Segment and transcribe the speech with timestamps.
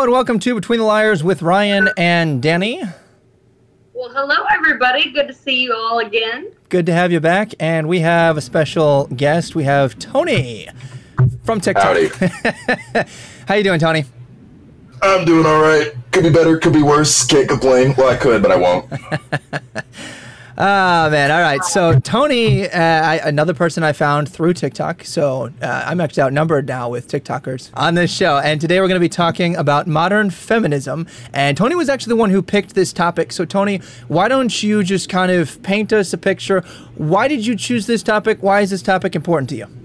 [0.00, 2.82] Hello and welcome to Between the Liars with Ryan and Danny.
[3.92, 5.10] Well, hello, everybody.
[5.12, 6.52] Good to see you all again.
[6.70, 7.52] Good to have you back.
[7.60, 9.54] And we have a special guest.
[9.54, 10.70] We have Tony
[11.44, 11.84] from TikTok.
[11.84, 12.08] Howdy.
[13.46, 14.06] How you doing, Tony?
[15.02, 15.92] I'm doing all right.
[16.12, 17.26] Could be better, could be worse.
[17.26, 17.94] Can't complain.
[17.94, 18.90] Well, I could, but I won't.
[20.62, 21.30] Ah, man.
[21.30, 21.64] All right.
[21.64, 25.04] So, Tony, uh, I, another person I found through TikTok.
[25.04, 28.36] So, uh, I'm actually outnumbered now with TikTokers on this show.
[28.36, 31.06] And today we're going to be talking about modern feminism.
[31.32, 33.32] And Tony was actually the one who picked this topic.
[33.32, 36.60] So, Tony, why don't you just kind of paint us a picture?
[36.96, 38.42] Why did you choose this topic?
[38.42, 39.79] Why is this topic important to you?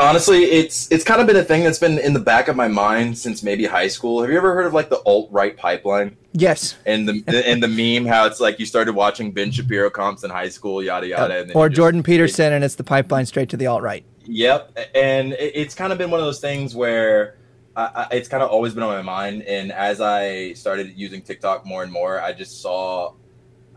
[0.00, 2.68] Honestly, it's it's kind of been a thing that's been in the back of my
[2.68, 4.20] mind since maybe high school.
[4.22, 6.16] Have you ever heard of like the alt right pipeline?
[6.32, 6.76] Yes.
[6.86, 10.30] And the and the meme how it's like you started watching Ben Shapiro comps in
[10.30, 11.38] high school, yada yada.
[11.40, 13.82] And then or you just- Jordan Peterson, and it's the pipeline straight to the alt
[13.82, 14.04] right.
[14.24, 17.36] Yep, and it- it's kind of been one of those things where
[17.76, 19.42] I, I, it's kind of always been on my mind.
[19.42, 23.12] And as I started using TikTok more and more, I just saw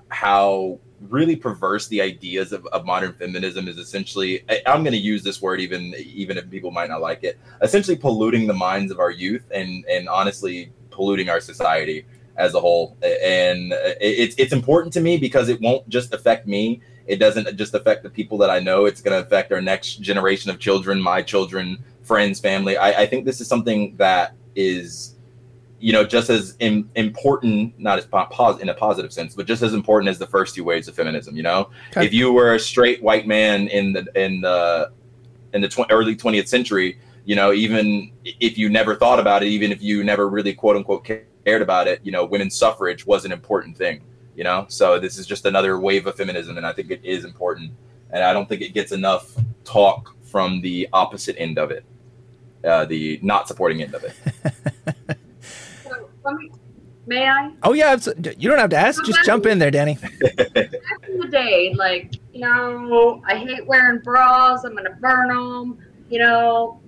[0.10, 3.78] how really perverse the ideas of, of modern feminism is.
[3.78, 7.24] Essentially, I, I'm going to use this word even even if people might not like
[7.24, 7.40] it.
[7.62, 12.60] Essentially, polluting the minds of our youth and and honestly polluting our society as a
[12.60, 12.98] whole.
[13.02, 17.56] And uh, it's it's important to me because it won't just affect me it doesn't
[17.56, 18.86] just affect the people that I know.
[18.86, 22.78] It's going to affect our next generation of children, my children, friends, family.
[22.78, 25.16] I, I think this is something that is,
[25.80, 29.62] you know, just as Im- important, not as pos- in a positive sense, but just
[29.62, 31.36] as important as the first two waves of feminism.
[31.36, 32.06] You know, Okay.
[32.06, 34.92] if you were a straight white man in the in the
[35.54, 39.48] in the tw- early 20th century, you know, even if you never thought about it,
[39.48, 43.24] even if you never really quote unquote cared about it, you know, women's suffrage was
[43.26, 44.02] an important thing
[44.36, 47.26] you know so this is just another wave of feminism and i think it is
[47.26, 47.72] important
[48.12, 49.34] and i don't think it gets enough
[49.64, 51.84] talk from the opposite end of it
[52.64, 54.14] uh, the not supporting end of it
[56.34, 56.52] me,
[57.06, 57.52] may I?
[57.64, 57.98] Oh yeah,
[58.38, 59.04] you don't have to ask.
[59.04, 59.96] Just jump in there, Danny.
[60.22, 60.74] Back
[61.10, 64.64] in the day, like, you know, I hate wearing bras.
[64.64, 65.78] I'm going to burn them.
[66.10, 66.82] You know,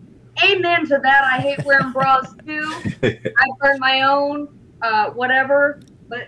[0.44, 1.24] amen to that.
[1.24, 2.82] I hate wearing bras too.
[3.04, 4.48] I burn my own,
[4.82, 5.82] uh, whatever.
[6.08, 6.28] But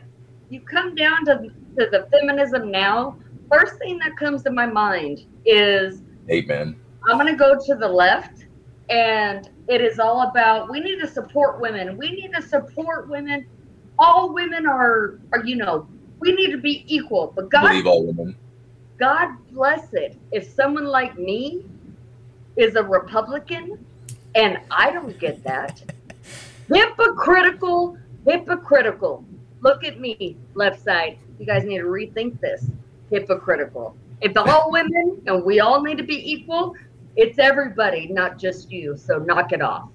[0.50, 1.38] you come down to,
[1.80, 3.18] to the feminism now,
[3.52, 7.88] first thing that comes to my mind is amen I'm going to go to the
[7.88, 8.46] left,
[8.90, 11.96] and it is all about we need to support women.
[11.98, 13.48] We need to support women.
[13.98, 15.88] All women are, are you know,
[16.20, 17.32] we need to be equal.
[17.34, 18.36] But God, believe all women
[19.00, 20.18] God bless it.
[20.34, 21.64] If someone like me
[22.58, 23.84] is a Republican,
[24.36, 25.82] and I don't get that,
[26.68, 29.24] hypocritical, hypocritical.
[29.62, 31.18] Look at me, left side.
[31.40, 32.66] You guys need to rethink this.
[33.10, 33.96] Hypocritical.
[34.20, 36.76] If all women and we all need to be equal,
[37.22, 38.98] it's everybody, not just you.
[38.98, 39.90] So knock it off.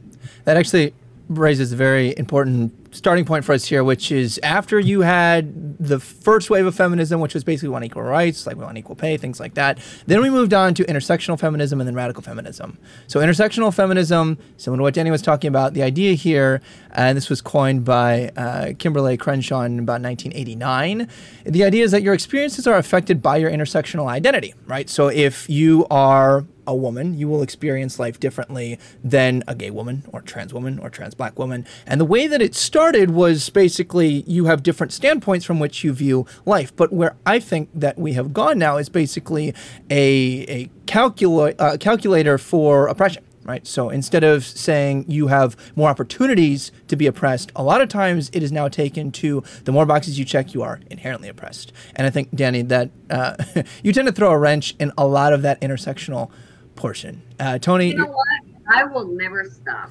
[0.45, 0.95] That actually
[1.29, 6.01] raises a very important starting point for us here, which is after you had the
[6.01, 8.97] first wave of feminism, which was basically we want equal rights, like we want equal
[8.97, 9.79] pay, things like that.
[10.07, 12.79] Then we moved on to intersectional feminism and then radical feminism.
[13.07, 16.61] So intersectional feminism, similar to what Danny was talking about, the idea here,
[16.93, 21.09] and this was coined by uh, Kimberly Crenshaw in about 1989.
[21.45, 24.89] The idea is that your experiences are affected by your intersectional identity, right?
[24.89, 30.05] So if you are a woman, you will experience life differently than a gay woman
[30.13, 31.67] or trans woman or trans black woman.
[31.87, 35.95] And the way that it started was basically you have different standpoints from which you
[35.95, 36.77] view life.
[36.77, 39.55] But where I think that we have gone now is basically
[39.89, 43.25] a, a calcula- uh, calculator for oppression.
[43.45, 43.67] Right.
[43.67, 48.29] So instead of saying you have more opportunities to be oppressed, a lot of times
[48.35, 51.73] it is now taken to the more boxes you check, you are inherently oppressed.
[51.95, 53.37] And I think, Danny, that uh,
[53.83, 56.31] you tend to throw a wrench in a lot of that intersectional
[56.75, 57.23] portion.
[57.41, 58.27] Uh, Tony, You know what?
[58.69, 59.91] I will never stop.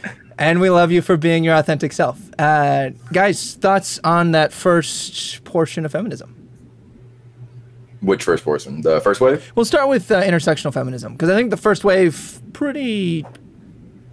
[0.40, 2.18] and we love you for being your authentic self.
[2.38, 6.36] Uh, guys, thoughts on that first portion of feminism?
[8.00, 11.50] which first portion the first wave We'll start with uh, intersectional feminism because I think
[11.50, 13.26] the first wave pretty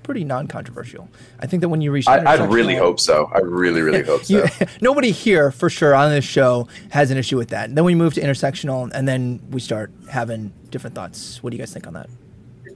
[0.04, 1.10] pretty non-controversial.
[1.40, 4.24] I think that when you reach I, i'd really hope so i really really hope
[4.24, 7.74] so You, nobody here for sure on this show has an issue with that.
[7.76, 11.42] Then we move to intersectional, and then we start having different thoughts.
[11.42, 12.10] What do you guys think on that?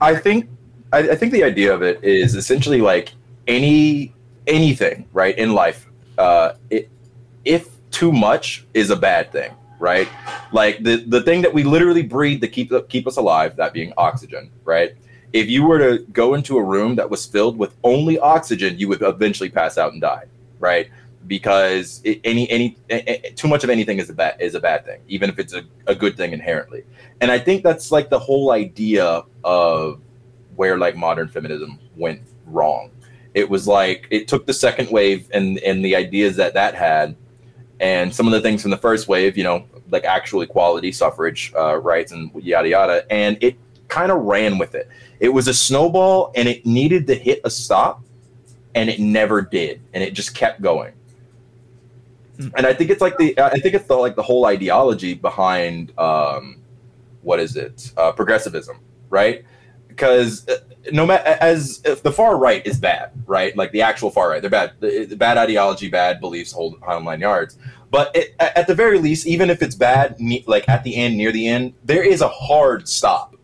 [0.00, 0.48] I think
[0.92, 3.12] I, I think the idea of it is essentially like
[3.46, 4.14] any
[4.46, 5.88] anything right in life.
[6.18, 6.88] Uh, it,
[7.44, 10.08] if too much is a bad thing, right?
[10.52, 13.92] Like the the thing that we literally breathe to keep keep us alive, that being
[13.96, 14.94] oxygen, right?
[15.32, 18.88] If you were to go into a room that was filled with only oxygen, you
[18.88, 20.26] would eventually pass out and die,
[20.58, 20.88] right?
[21.26, 24.84] Because it, any any a- too much of anything is a bad is a bad
[24.84, 26.84] thing, even if it's a, a good thing inherently.
[27.20, 30.00] And I think that's like the whole idea of
[30.56, 32.90] where like modern feminism went wrong
[33.34, 37.16] It was like it took the second wave and and the ideas that that had,
[37.80, 41.52] and some of the things from the first wave, you know, like actual equality, suffrage
[41.56, 43.56] uh, rights, and yada yada, and it
[43.88, 44.88] kind of ran with it.
[45.20, 48.02] It was a snowball, and it needed to hit a stop,
[48.74, 50.92] and it never did, and it just kept going.
[52.56, 55.96] And I think it's like the I think it's the like the whole ideology behind
[55.98, 56.60] um,
[57.22, 58.80] what is it uh, progressivism,
[59.10, 59.44] right?
[59.92, 60.58] Because uh,
[60.92, 63.56] no matter as the far right is bad, right?
[63.56, 64.72] Like the actual far right, they're bad.
[64.80, 67.58] The, bad ideology, bad beliefs, hold nine yards.
[67.90, 70.16] But it, at the very least, even if it's bad,
[70.46, 73.36] like at the end, near the end, there is a hard stop.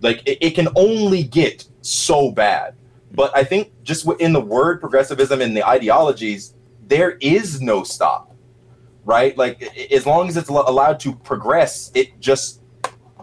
[0.00, 2.76] Like it, it can only get so bad.
[3.12, 6.54] But I think just in the word progressivism and the ideologies,
[6.86, 8.34] there is no stop
[9.04, 9.36] right?
[9.36, 9.62] Like
[9.92, 12.60] as long as it's allowed to progress, it just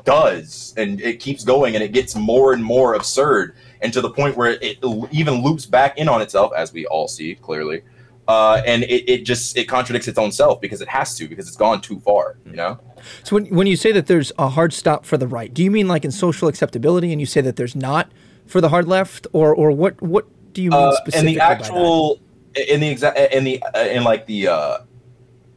[0.06, 4.10] does, and it keeps going, and it gets more and more absurd, and to the
[4.10, 4.80] point where it
[5.12, 7.82] even loops back in on itself, as we all see clearly.
[8.28, 11.48] Uh, and it, it just it contradicts its own self because it has to because
[11.48, 12.80] it's gone too far you know
[13.24, 15.72] so when, when you say that there's a hard stop for the right do you
[15.72, 18.12] mean like in social acceptability and you say that there's not
[18.46, 21.44] for the hard left or or what what do you mean uh, specifically in the
[21.44, 22.20] actual
[22.56, 24.78] in the exact in the uh, in like the uh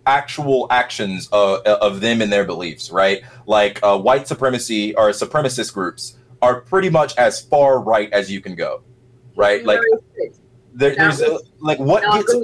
[0.06, 3.22] actual actions of, of them and their beliefs, right?
[3.46, 8.40] Like uh, white supremacy or supremacist groups are pretty much as far right as you
[8.40, 8.82] can go,
[9.36, 9.64] right?
[9.64, 9.80] Like
[10.72, 12.34] there, there's uh, like what gets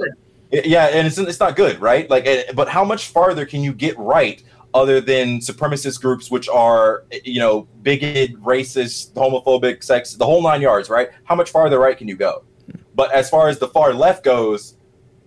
[0.51, 2.09] yeah, and it's it's not good, right?
[2.09, 4.43] Like, but how much farther can you get right?
[4.73, 10.61] Other than supremacist groups, which are you know bigoted, racist, homophobic, sex, the whole nine
[10.61, 11.09] yards, right?
[11.23, 12.43] How much farther right can you go?
[12.95, 14.75] But as far as the far left goes,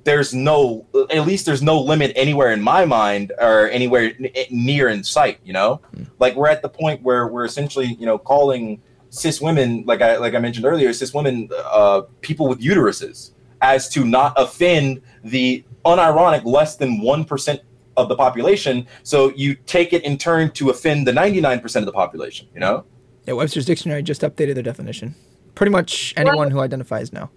[0.05, 4.89] there's no at least there's no limit anywhere in my mind or anywhere n- near
[4.89, 5.81] in sight you know?
[5.97, 6.07] Mm.
[6.19, 8.81] like we're at the point where we're essentially you know calling
[9.11, 13.31] cis women like i like i mentioned earlier cis women uh people with uteruses
[13.65, 17.61] as to not offend the unironic less than 1%
[17.97, 18.87] of the population.
[19.03, 22.85] So you take it in turn to offend the 99% of the population you know?
[23.27, 25.15] Yeah webster's dictionary just updated their definition.
[25.55, 27.31] Pretty much anyone who identifies now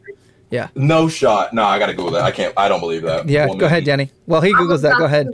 [0.50, 0.70] yeah.
[0.76, 1.54] No shot.
[1.54, 2.24] No, I gotta Google that.
[2.24, 2.54] I can't.
[2.58, 3.28] I don't believe that.
[3.28, 3.46] Yeah.
[3.48, 3.60] Woman.
[3.60, 4.12] Go ahead, Danny.
[4.26, 4.98] Well, he googles that.
[4.98, 5.28] Go ahead.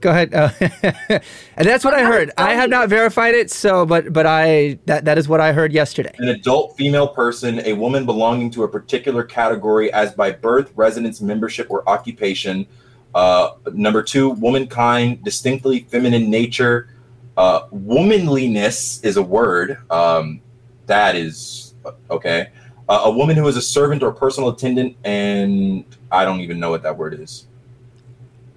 [0.00, 0.34] Go ahead.
[0.34, 0.50] Uh,
[1.56, 2.30] and that's what I heard.
[2.38, 5.72] I have not verified it, so but but I that that is what I heard
[5.72, 6.14] yesterday.
[6.18, 11.20] An adult female person, a woman belonging to a particular category as by birth, residence,
[11.20, 12.66] membership, or occupation.
[13.14, 16.88] Uh, number two, womankind, distinctly feminine nature.
[17.36, 19.78] Uh, womanliness is a word.
[19.90, 20.40] Um,
[20.86, 21.74] that is
[22.10, 22.50] okay.
[22.90, 26.70] Uh, a woman who is a servant or personal attendant, and I don't even know
[26.70, 27.46] what that word is.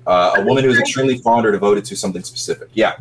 [0.07, 2.69] Uh, a woman who is extremely fond or devoted to something specific.
[2.73, 2.97] Yeah.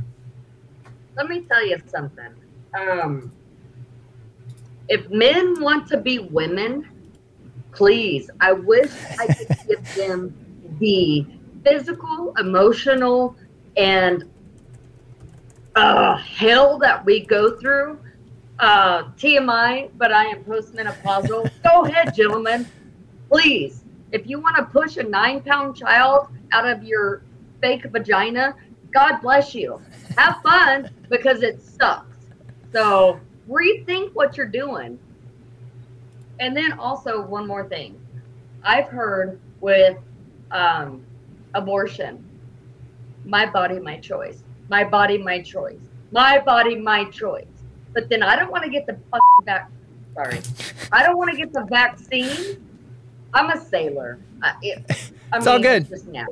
[1.17, 2.35] Let me tell you something.
[2.79, 3.33] Um,
[4.91, 6.87] if men want to be women,
[7.73, 11.25] please, I wish I could give them the
[11.65, 13.37] physical, emotional,
[13.79, 14.25] and
[15.77, 18.02] uh, hell that we go through
[18.63, 21.51] uh, TMI, but I am postmenopausal.
[21.65, 22.67] Go ahead, gentlemen.
[23.29, 27.23] Please, if you want to push a nine pound child out of your
[27.61, 28.55] fake vagina,
[28.93, 29.81] God bless you.
[30.17, 32.17] Have fun because it sucks.
[32.73, 34.99] So rethink what you're doing.
[36.39, 38.01] And then also, one more thing
[38.63, 39.99] I've heard with
[40.51, 41.05] um,
[41.55, 42.25] abortion
[43.25, 44.43] my body, my choice.
[44.69, 45.81] My body, my choice.
[46.11, 47.52] My body, my choice.
[47.95, 48.99] But then I don't want to get the
[49.45, 49.71] back.
[50.15, 50.41] Sorry,
[50.93, 52.65] I don't want to get the vaccine.
[53.35, 54.19] I'm a sailor.
[54.43, 54.85] I, it,
[55.33, 55.89] I it's mean, all good.
[55.89, 56.27] Just now.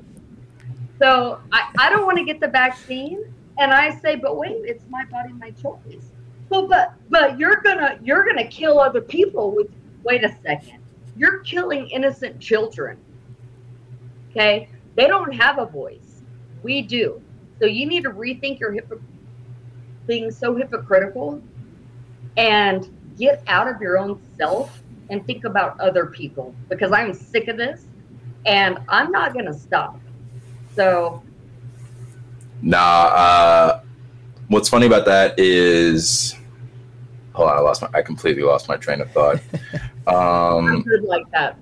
[0.99, 3.25] So I, I don't want to get the vaccine,
[3.59, 6.13] and I say, but wait, it's my body, my choice.
[6.51, 9.69] Well, but but you're gonna you're gonna kill other people with.
[10.03, 10.79] Wait a second,
[11.17, 12.97] you're killing innocent children.
[14.31, 16.23] Okay, they don't have a voice.
[16.63, 17.21] We do.
[17.59, 18.77] So you need to rethink your
[20.07, 21.43] being so hypocritical
[22.37, 27.49] and get out of your own self and think about other people because I'm sick
[27.49, 27.87] of this
[28.47, 30.01] and I'm not going to stop.
[30.75, 31.23] So,
[32.63, 33.81] nah, uh,
[34.49, 36.37] what's funny about that is,
[37.33, 39.41] hold on, I lost my, I completely lost my train of thought.
[40.07, 41.57] Um, I'm good like that.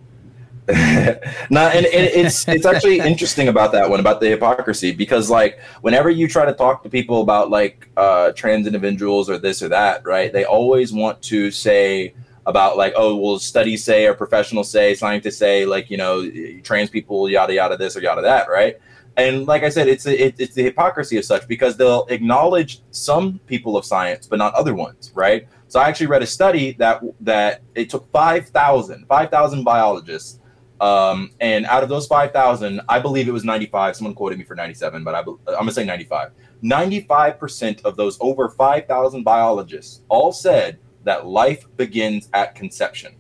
[1.50, 5.58] no, and, and, it's it's actually interesting about that one about the hypocrisy because like
[5.80, 9.68] whenever you try to talk to people about like uh, trans individuals or this or
[9.68, 10.30] that, right?
[10.30, 15.38] They always want to say about like oh well studies say or professionals say scientists
[15.38, 16.30] say like you know
[16.62, 18.78] trans people yada yada this or yada that right
[19.18, 22.80] and like i said it's a, it, it's the hypocrisy of such because they'll acknowledge
[22.90, 26.72] some people of science but not other ones right So I actually read a study
[26.78, 30.37] that that it took 5,000 5,000 biologists,
[30.80, 33.96] um, and out of those 5,000, I believe it was 95.
[33.96, 36.30] Someone quoted me for 97, but I, I'm gonna say 95.
[36.62, 43.14] 95% of those over 5,000 biologists all said that life begins at conception.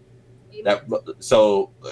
[0.64, 0.84] That
[1.20, 1.90] so uh,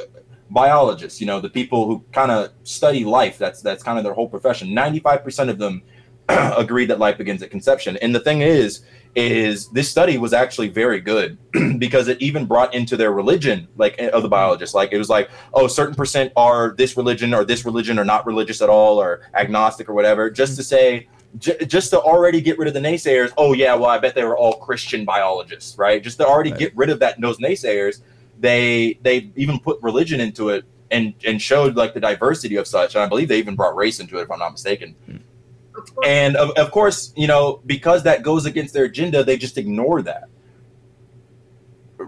[0.50, 4.14] biologists, you know, the people who kind of study life, that's that's kind of their
[4.14, 4.68] whole profession.
[4.68, 5.82] 95% of them
[6.28, 7.96] agreed that life begins at conception.
[7.98, 8.82] And the thing is,
[9.16, 11.38] is this study was actually very good
[11.78, 15.08] because it even brought into their religion, like eh, of the biologists, like it was
[15.08, 19.00] like, oh, certain percent are this religion or this religion or not religious at all
[19.00, 21.08] or agnostic or whatever, just to say,
[21.38, 23.32] j- just to already get rid of the naysayers.
[23.38, 26.02] Oh yeah, well I bet they were all Christian biologists, right?
[26.02, 26.60] Just to already right.
[26.60, 28.02] get rid of that those naysayers,
[28.38, 32.94] they they even put religion into it and and showed like the diversity of such.
[32.94, 34.94] And I believe they even brought race into it, if I'm not mistaken.
[35.06, 35.16] Hmm.
[36.04, 40.02] And of, of course, you know, because that goes against their agenda, they just ignore
[40.02, 40.28] that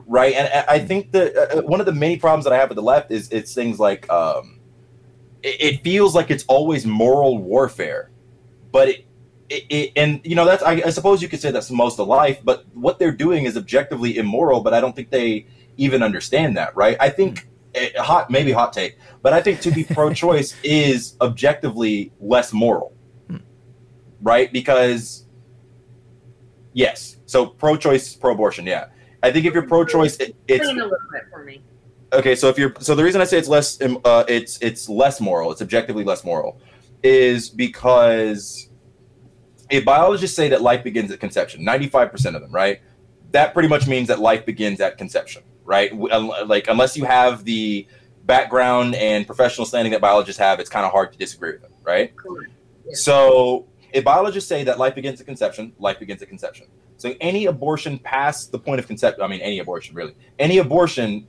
[0.07, 0.35] right?
[0.35, 2.77] And I think that uh, uh, one of the many problems that I have with
[2.77, 4.59] the left is it's things like um,
[5.43, 8.11] it, it, feels like it's always moral warfare,
[8.73, 9.07] but it,
[9.49, 12.09] it, it, and you know that's I, I, suppose you could say that's most of
[12.09, 14.61] life, but what they're doing is objectively immoral.
[14.61, 15.47] But I don't think they
[15.77, 16.97] even understand that, right?
[17.01, 18.03] I think mm-hmm.
[18.03, 22.93] hot maybe hot take, but I think to be pro-choice is objectively less moral
[24.23, 24.53] right?
[24.53, 25.27] Because
[26.73, 28.89] yes, so pro-choice, pro-abortion, yeah.
[29.23, 31.63] I think if you're pro-choice, it, it's a little bit for me.
[32.13, 34.89] Okay, so if you're so the reason I say it's less um, uh, it's it's
[34.89, 36.59] less moral, it's objectively less moral,
[37.03, 38.71] is because
[39.71, 42.81] if biologists say that life begins at conception, 95% of them, right?
[43.33, 45.95] That pretty much means that life begins at conception, right?
[45.95, 47.87] Like unless you have the
[48.25, 51.73] background and professional standing that biologists have, it's kind of hard to disagree with them,
[51.83, 52.15] right?
[52.87, 52.95] Yeah.
[52.95, 56.67] So if biologists say that life begins at conception, life begins at conception.
[56.97, 61.27] So any abortion past the point of conception, I mean, any abortion really, any abortion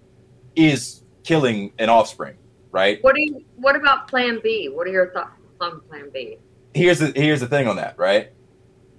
[0.55, 2.37] is killing an offspring,
[2.71, 3.03] right?
[3.03, 3.45] What do you?
[3.55, 4.69] What about Plan B?
[4.69, 6.37] What are your thoughts on Plan B?
[6.73, 8.31] Here's the here's the thing on that, right?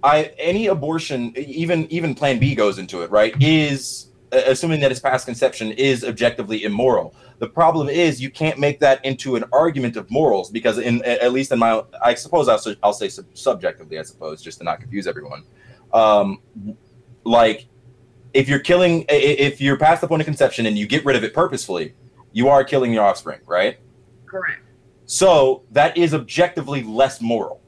[0.03, 3.35] I any abortion, even even Plan B goes into it, right?
[3.41, 7.15] Is assuming that it's past conception is objectively immoral.
[7.39, 11.33] The problem is you can't make that into an argument of morals because, in at
[11.33, 14.81] least in my, I suppose I'll, I'll say sub- subjectively, I suppose, just to not
[14.81, 15.45] confuse everyone.
[15.93, 16.41] Um,
[17.25, 17.67] like,
[18.35, 21.25] if you're killing, if you're past the point of conception and you get rid of
[21.25, 21.95] it purposefully,
[22.33, 23.79] you are killing your offspring, right?
[24.27, 24.63] Correct.
[25.07, 27.60] So that is objectively less moral.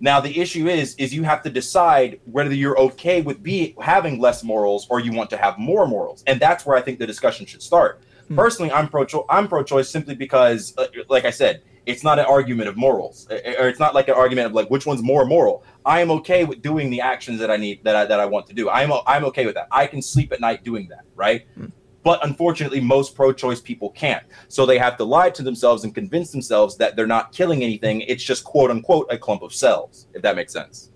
[0.00, 4.20] Now the issue is, is you have to decide whether you're okay with be having
[4.20, 7.06] less morals or you want to have more morals, and that's where I think the
[7.06, 8.02] discussion should start.
[8.28, 8.36] Hmm.
[8.36, 12.26] Personally, I'm pro I'm pro choice simply because, uh, like I said, it's not an
[12.26, 15.64] argument of morals, or it's not like an argument of like which one's more moral.
[15.84, 18.46] I am okay with doing the actions that I need that I, that I want
[18.48, 18.68] to do.
[18.68, 19.68] I'm I'm okay with that.
[19.70, 21.46] I can sleep at night doing that, right?
[21.54, 21.66] Hmm.
[22.06, 24.22] But unfortunately, most pro choice people can't.
[24.46, 28.02] So they have to lie to themselves and convince themselves that they're not killing anything.
[28.02, 30.92] It's just quote unquote a clump of cells, if that makes sense.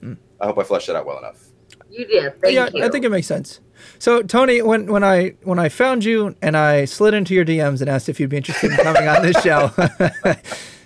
[0.00, 0.14] Hmm.
[0.40, 1.48] I hope I fleshed that out well enough.
[1.90, 2.40] You did.
[2.40, 2.82] Thank yeah, you.
[2.82, 3.60] I think it makes sense.
[3.98, 7.82] So Tony, when when I when I found you and I slid into your DMs
[7.82, 9.72] and asked if you'd be interested in coming on this show,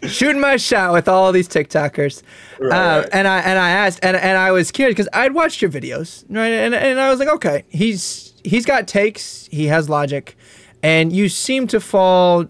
[0.03, 2.23] shooting my shot with all these TikTokers,
[2.59, 3.09] right, uh, right.
[3.13, 6.25] and I and I asked and, and I was curious because I'd watched your videos,
[6.29, 6.49] right?
[6.49, 10.37] And and I was like, okay, he's he's got takes, he has logic,
[10.83, 12.47] and you seem to fall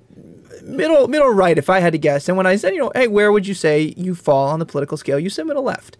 [0.63, 2.29] middle middle right if I had to guess.
[2.29, 4.67] And when I said, you know, hey, where would you say you fall on the
[4.67, 5.19] political scale?
[5.19, 5.97] You said middle left.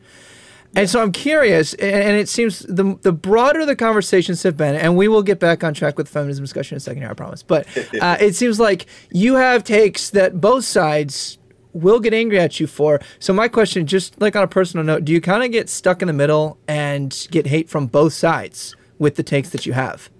[0.77, 4.97] And so I'm curious, and it seems the the broader the conversations have been, and
[4.97, 7.15] we will get back on track with the feminism discussion in a second here, I
[7.15, 7.43] promise.
[7.43, 7.67] But
[8.01, 11.38] uh, it seems like you have takes that both sides
[11.79, 13.01] will get angry at you for.
[13.19, 16.03] So my question, just like on a personal note, do you kind of get stuck
[16.03, 20.11] in the middle and get hate from both sides with the takes that you have?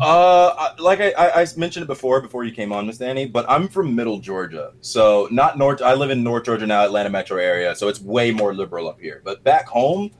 [0.00, 3.68] Uh, like I, I mentioned it before, before you came on, Miss Danny, but I'm
[3.68, 5.82] from Middle Georgia, so not North.
[5.82, 9.00] I live in North Georgia now, Atlanta metro area, so it's way more liberal up
[9.00, 9.22] here.
[9.24, 10.10] But back home,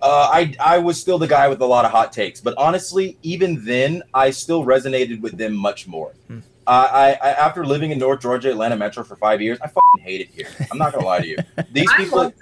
[0.00, 2.40] uh, I I was still the guy with a lot of hot takes.
[2.40, 6.14] But honestly, even then, I still resonated with them much more.
[6.28, 6.40] Hmm.
[6.66, 10.20] I, I, after living in North Georgia, Atlanta metro for five years, I fucking hate
[10.20, 10.48] it here.
[10.70, 11.36] I'm not gonna lie to you.
[11.72, 12.32] These people,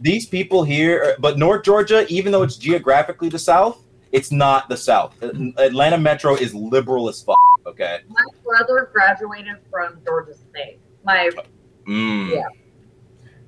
[0.00, 4.68] these people here, uh, but North Georgia, even though it's geographically the South it's not
[4.68, 5.20] the South.
[5.22, 7.38] Uh, Atlanta Metro is liberal as fuck.
[7.66, 8.00] Okay.
[8.08, 10.78] My brother graduated from Georgia State.
[11.04, 11.42] My uh,
[11.88, 12.30] mm.
[12.30, 12.44] yeah.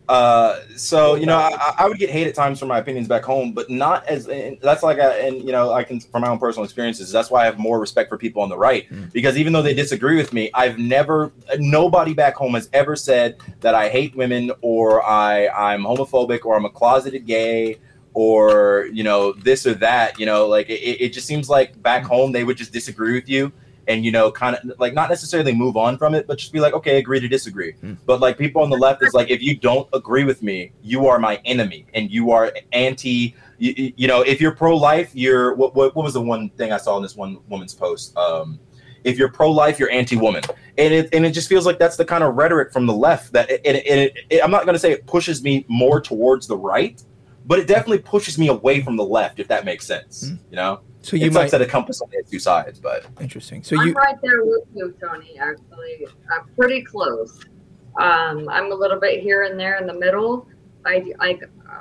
[0.08, 3.22] Uh, so you know, I, I, would get hate at times for my opinions back
[3.22, 4.26] home, but not as
[4.60, 7.10] that's like a, and you know, I can from my own personal experiences.
[7.10, 9.10] That's why I have more respect for people on the right mm.
[9.14, 13.38] because even though they disagree with me, I've never nobody back home has ever said
[13.60, 17.78] that I hate women or I I'm homophobic or I'm a closeted gay
[18.12, 22.04] or you know this or that you know like it, it just seems like back
[22.04, 23.50] home they would just disagree with you
[23.88, 26.60] and you know kind of like not necessarily move on from it but just be
[26.60, 27.72] like okay agree to disagree.
[27.72, 27.94] Hmm.
[28.06, 31.06] but like people on the left is like if you don't agree with me you
[31.06, 35.74] are my enemy and you are anti you, you- know if you're pro-life you're what,
[35.74, 38.16] what, what was the one thing i saw in this one woman's post?
[38.16, 38.58] Um
[39.04, 40.42] if you're pro-life you're anti-woman.
[40.78, 43.32] And it, and it just feels like that's the kind of rhetoric from the left
[43.34, 46.46] that it, and it, it, i'm not going to say it pushes me more towards
[46.46, 47.02] the right
[47.46, 50.36] but it definitely pushes me away from the left if that makes sense Hmm.
[50.50, 53.06] you know So you it might sucks that a compass on the two sides but
[53.20, 53.62] interesting.
[53.62, 55.38] So I'm you right there with you, Tony.
[55.38, 57.40] Actually, I'm pretty close.
[58.00, 60.48] Um, I'm a little bit here and there in the middle.
[60.86, 61.38] I, I,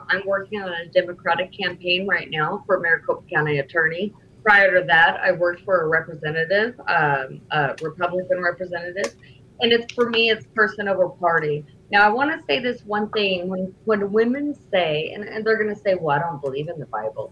[0.09, 4.13] I'm working on a Democratic campaign right now for Maricopa County Attorney.
[4.43, 9.15] Prior to that, I worked for a representative, um, a Republican representative,
[9.61, 11.65] and it's for me, it's person over party.
[11.93, 15.61] Now, I want to say this one thing: when when women say, and, and they're
[15.63, 17.31] going to say, "Well, I don't believe in the Bible,"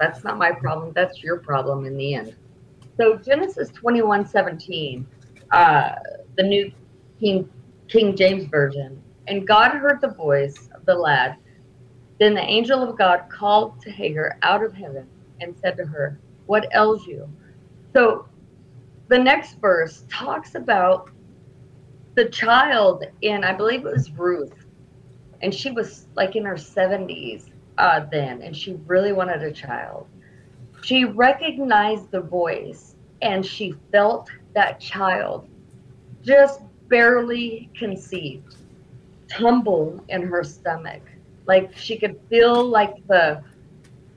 [0.00, 0.92] that's not my problem.
[0.94, 2.34] That's your problem in the end.
[2.96, 5.06] So Genesis twenty one seventeen,
[5.52, 5.96] uh,
[6.38, 6.72] the new
[7.20, 7.46] King
[7.88, 11.36] King James version, and God heard the voice of the lad.
[12.18, 15.06] Then the angel of God called to Hagar out of heaven
[15.42, 17.28] and said to her, "What ails you?"
[17.92, 18.26] So
[19.08, 21.10] the next verse talks about
[22.20, 24.66] the child in I believe it was Ruth,
[25.40, 27.48] and she was like in her seventies
[27.78, 30.06] uh, then, and she really wanted a child.
[30.82, 35.48] She recognized the voice and she felt that child
[36.22, 38.56] just barely conceived
[39.30, 41.02] tumble in her stomach.
[41.46, 43.42] Like she could feel like the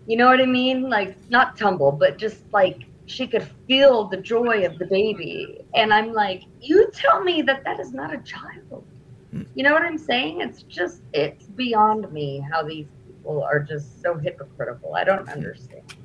[0.08, 0.90] you know what i mean?
[0.90, 2.84] Like not tumble but just like
[3.14, 5.66] she could feel the joy of the baby.
[5.74, 8.86] And i'm like you tell me that that is not a child.
[9.32, 9.44] Hmm.
[9.56, 10.42] You know what i'm saying?
[10.42, 14.96] It's just it's beyond me how these people are just so hypocritical.
[14.96, 15.96] I don't understand.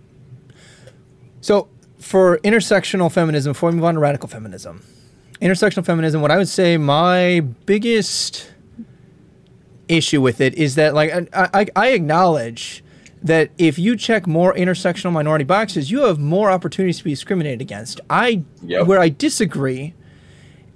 [1.40, 1.68] So,
[1.99, 4.83] for intersectional feminism, before we move on to radical feminism,
[5.40, 8.53] intersectional feminism, what I would say my biggest
[9.88, 12.85] issue with it is that, like, I, I, I acknowledge
[13.22, 17.61] that if you check more intersectional minority boxes, you have more opportunities to be discriminated
[17.61, 18.00] against.
[18.09, 18.87] I, Yep.
[18.87, 19.94] where I disagree,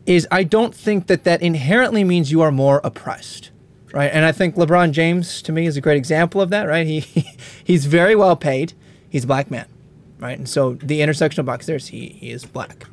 [0.07, 3.51] is I don't think that that inherently means you are more oppressed.
[3.93, 6.65] Right, and I think LeBron James to me is a great example of that.
[6.67, 7.01] Right, he
[7.65, 8.73] he's very well paid.
[9.11, 9.67] He's a black man
[10.23, 10.39] right?
[10.39, 12.87] And so the intersectional box there's he he is black.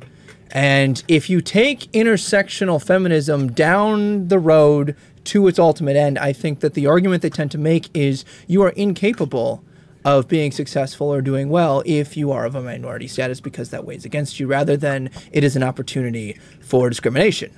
[0.50, 6.60] And if you take intersectional feminism down the road to its ultimate end, I think
[6.60, 9.62] that the argument they tend to make is you are incapable
[10.04, 13.84] of being successful or doing well if you are of a minority status because that
[13.84, 17.54] weighs against you rather than it is an opportunity for discrimination.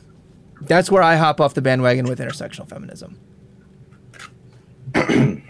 [0.62, 3.18] That's where I hop off the bandwagon with intersectional feminism.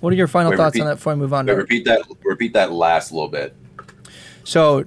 [0.00, 1.58] what are your final Wait, thoughts repeat- on that before I move on Wait, to
[1.58, 3.56] repeat that repeat that last little bit
[4.44, 4.84] So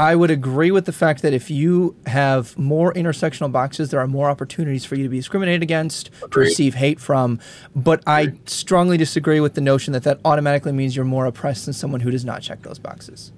[0.00, 4.06] I would agree with the fact that if you have more intersectional boxes, there are
[4.06, 7.38] more opportunities for you to be discriminated against, to receive hate from.
[7.76, 11.74] But I strongly disagree with the notion that that automatically means you're more oppressed than
[11.74, 13.30] someone who does not check those boxes.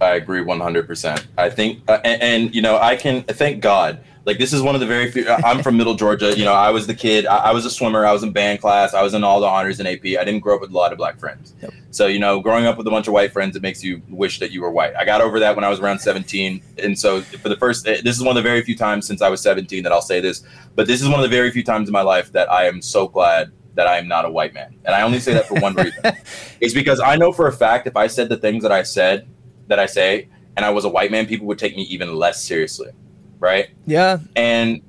[0.00, 1.26] I agree 100%.
[1.38, 4.00] I think, uh, and, and, you know, I can thank God.
[4.24, 5.28] Like, this is one of the very few.
[5.28, 6.36] I'm from Middle Georgia.
[6.36, 7.26] You know, I was the kid.
[7.26, 8.06] I, I was a swimmer.
[8.06, 8.94] I was in band class.
[8.94, 10.04] I was in all the honors in AP.
[10.04, 11.52] I didn't grow up with a lot of black friends.
[11.60, 11.74] Yep.
[11.90, 14.38] So, you know, growing up with a bunch of white friends, it makes you wish
[14.38, 14.96] that you were white.
[14.96, 16.62] I got over that when I was around 17.
[16.82, 19.20] And so, for the first, eh, this is one of the very few times since
[19.20, 20.42] I was 17 that I'll say this,
[20.74, 22.80] but this is one of the very few times in my life that I am
[22.80, 24.74] so glad that I am not a white man.
[24.84, 26.02] And I only say that for one reason.
[26.60, 29.28] It's because I know for a fact if I said the things that I said,
[29.66, 32.42] that I say, and I was a white man, people would take me even less
[32.42, 32.90] seriously,
[33.38, 33.68] right?
[33.86, 34.82] Yeah, And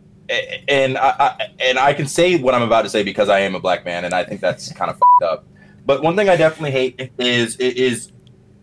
[0.68, 3.56] and I, I and I can say what I'm about to say because I am
[3.56, 5.46] a black man, and I think that's kind of fucked up.
[5.86, 8.12] But one thing I definitely hate is is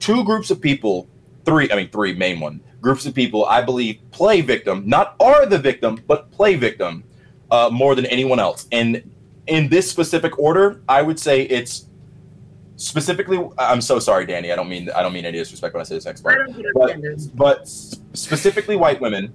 [0.01, 1.09] two groups of people,
[1.45, 3.45] three, I mean three main one groups of people.
[3.47, 7.05] I believe play victim, not are the victim, but play victim
[7.51, 8.67] uh, more than anyone else.
[8.73, 9.09] And
[9.47, 11.87] in this specific order, I would say it's
[12.77, 13.49] specifically.
[13.59, 14.53] I'm so sorry, Danny.
[14.53, 16.47] I don't mean I don't mean any disrespect when I say this next I part
[16.47, 17.31] don't get but, offended.
[17.35, 19.33] but specifically white women,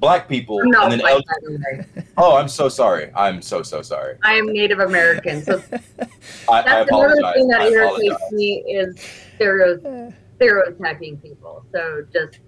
[0.00, 2.04] black people, and then white, L- by the way.
[2.16, 3.10] oh, I'm so sorry.
[3.14, 4.16] I'm so so sorry.
[4.24, 6.06] I am Native American, so I,
[6.48, 7.34] I that's another apologize.
[7.34, 8.32] thing that I irritates apologize.
[8.32, 8.96] me is
[9.34, 11.64] stereo, stereotyping people.
[11.74, 12.40] So just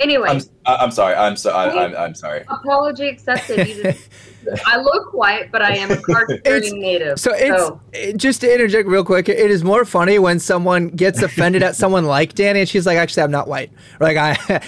[0.00, 1.14] anyway, I'm I- I'm sorry.
[1.14, 2.42] I'm so I, I'm I'm sorry.
[2.48, 3.66] apology accepted.
[3.66, 4.08] Just,
[4.66, 7.18] I look white, but I am a card It's- carrying Native.
[7.20, 9.28] So it's it- just to interject real quick.
[9.28, 12.96] It is more funny when someone gets offended at someone like Danny, and she's like,
[12.98, 14.34] "Actually, I'm not white." Like I,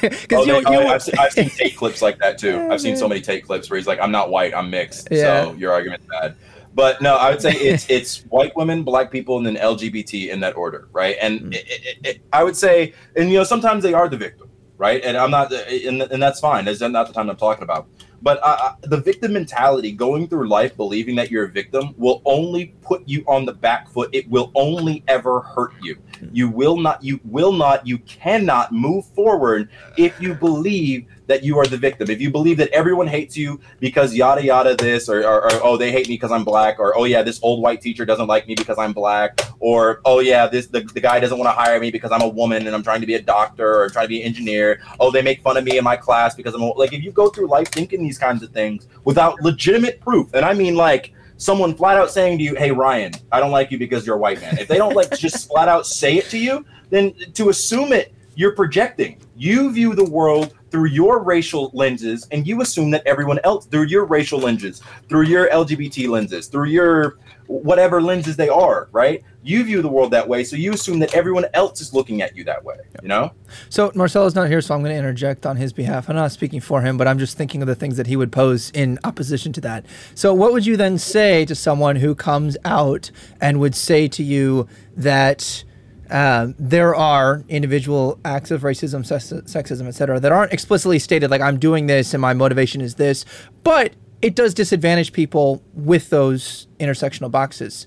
[0.00, 2.68] because Oh, you, they- you I've, seen, I've seen take clips like that too.
[2.70, 5.44] I've seen so many take clips where he's like, "I'm not white, I'm mixed." Yeah.
[5.44, 6.34] So your argument's bad.
[6.80, 10.40] But no, I would say it's it's white women, black people, and then LGBT in
[10.40, 11.14] that order, right?
[11.20, 11.54] And Mm.
[11.54, 15.04] it, it, it, I would say, and you know, sometimes they are the victim, right?
[15.04, 16.64] And I'm not, and, and that's fine.
[16.64, 17.88] That's not the time I'm talking about.
[18.22, 22.22] But uh, uh, the victim mentality, going through life believing that you're a victim, will
[22.24, 24.08] only put you on the back foot.
[24.12, 25.96] It will only ever hurt you.
[26.20, 26.36] Mm-hmm.
[26.36, 27.02] You will not.
[27.02, 27.86] You will not.
[27.86, 32.10] You cannot move forward if you believe that you are the victim.
[32.10, 35.76] If you believe that everyone hates you because yada yada this, or, or, or oh
[35.76, 38.46] they hate me because I'm black, or oh yeah this old white teacher doesn't like
[38.48, 41.78] me because I'm black, or oh yeah this the, the guy doesn't want to hire
[41.80, 44.08] me because I'm a woman and I'm trying to be a doctor or trying to
[44.08, 44.82] be an engineer.
[44.98, 47.12] Oh they make fun of me in my class because I'm a, like if you
[47.12, 51.12] go through life thinking these kinds of things without legitimate proof, and I mean like
[51.40, 54.18] someone flat out saying to you, "Hey Ryan, I don't like you because you're a
[54.18, 57.48] white man." If they don't like just flat out say it to you, then to
[57.48, 59.18] assume it, you're projecting.
[59.36, 63.86] You view the world through your racial lenses, and you assume that everyone else through
[63.86, 69.24] your racial lenses, through your LGBT lenses, through your whatever lenses they are, right?
[69.42, 72.36] You view the world that way, so you assume that everyone else is looking at
[72.36, 72.76] you that way.
[73.02, 73.32] You know?
[73.70, 76.10] So Marcelo's not here, so I'm going to interject on his behalf.
[76.10, 78.32] I'm not speaking for him, but I'm just thinking of the things that he would
[78.32, 79.86] pose in opposition to that.
[80.14, 84.22] So what would you then say to someone who comes out and would say to
[84.22, 85.64] you that
[86.10, 91.30] um, there are individual acts of racism, sex- sexism, et cetera, that aren't explicitly stated,
[91.30, 93.24] like I'm doing this and my motivation is this,
[93.62, 97.86] but it does disadvantage people with those intersectional boxes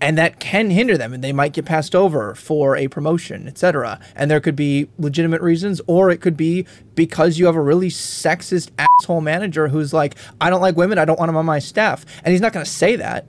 [0.00, 3.98] and that can hinder them and they might get passed over for a promotion etc
[4.14, 7.88] and there could be legitimate reasons or it could be because you have a really
[7.88, 11.58] sexist asshole manager who's like i don't like women i don't want them on my
[11.58, 12.04] staff.
[12.24, 13.26] And he's not going to say that.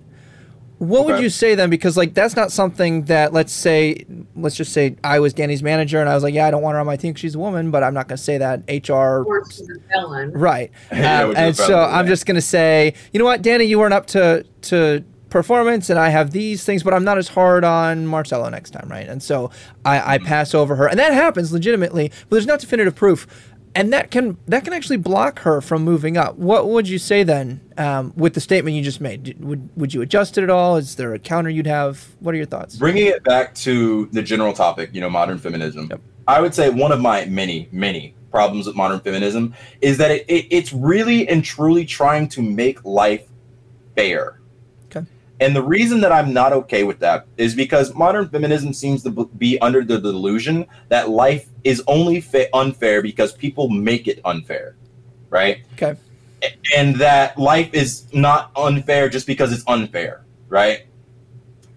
[0.78, 1.70] What would you say then?
[1.70, 4.06] Because like that's not something that let's say
[4.36, 6.76] let's just say i was danny's manager and i was like yeah i don't want
[6.76, 9.24] her on my team she's a woman but i'm not going to say that hr
[9.28, 10.32] Or she's a villain.
[10.32, 10.72] Right.
[10.92, 13.78] Yeah, Um, which and so I'm just going to say, you know what, Danny, you
[13.80, 17.63] weren't up to to performance, and I have these things, but I'm not as hard
[17.63, 19.08] on Marcelo next time, right?
[19.08, 19.52] And so
[19.86, 23.28] I, I pass over her, and that happens legitimately, but there's not definitive proof,
[23.76, 26.38] and that can that can actually block her from moving up.
[26.38, 29.24] What would you say then um, with the statement you just made?
[29.24, 30.76] Did- Would would you adjust it at all?
[30.78, 32.08] Is there a counter you'd have?
[32.20, 32.76] What are your thoughts?
[32.76, 35.88] Bringing it back to the general topic, you know, modern feminism.
[35.89, 36.02] Yep.
[36.28, 40.26] I would say one of my many, many problems with modern feminism is that it,
[40.28, 43.28] it, it's really and truly trying to make life
[43.96, 44.38] fair.
[45.39, 45.45] Okay.
[45.45, 49.10] And the reason that I'm not okay with that is because modern feminism seems to
[49.38, 54.75] be under the delusion that life is only fa- unfair because people make it unfair,
[55.30, 55.63] right?
[55.73, 55.97] Okay.
[56.75, 60.86] and that life is not unfair just because it's unfair, right?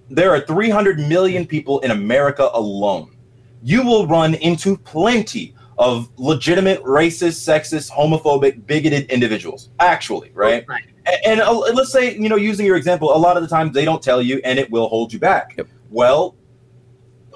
[0.08, 3.16] There are 300 million people in America alone.
[3.62, 10.64] You will run into plenty of legitimate racist, sexist, homophobic, bigoted individuals, actually, right?
[10.68, 10.84] Right.
[11.06, 13.72] A- And, uh, let's say, you know, using your example, a lot of the times
[13.74, 15.54] they don't tell you and it will hold you back.
[15.56, 15.68] Yep.
[15.90, 16.36] Well,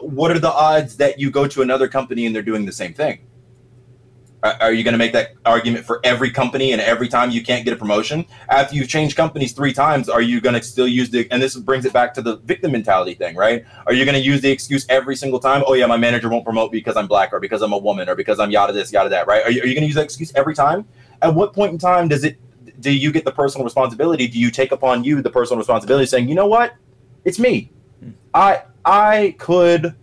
[0.01, 2.95] what are the odds that you go to another company and they're doing the same
[2.95, 3.21] thing?
[4.43, 7.43] Are are you going to make that argument for every company and every time you
[7.43, 8.27] can't get a promotion?
[8.51, 11.57] After you've changed companies three times, are you going to still use the, and this
[11.57, 13.65] brings it back to the victim mentality thing, right?
[13.87, 15.65] Are you going to use the excuse every single time?
[15.67, 18.15] Oh, yeah, my manager won't promote because I'm black or because I'm a woman or
[18.15, 19.43] because I'm yada this, yada that, right?
[19.43, 20.87] Are you, are you going to use that excuse every time?
[21.23, 22.39] At what point in time does it,
[22.81, 24.27] do you get the personal responsibility?
[24.27, 26.75] Do you take upon you the personal responsibility saying, you know what?
[27.25, 27.71] It's me.
[28.35, 29.95] I, I could,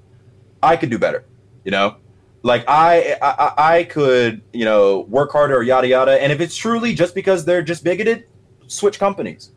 [0.61, 1.25] I could do better,
[1.63, 1.97] you know?
[2.43, 6.55] like I, I I could you know work harder or yada yada and if it's
[6.55, 8.27] truly just because they're just bigoted
[8.67, 9.51] switch companies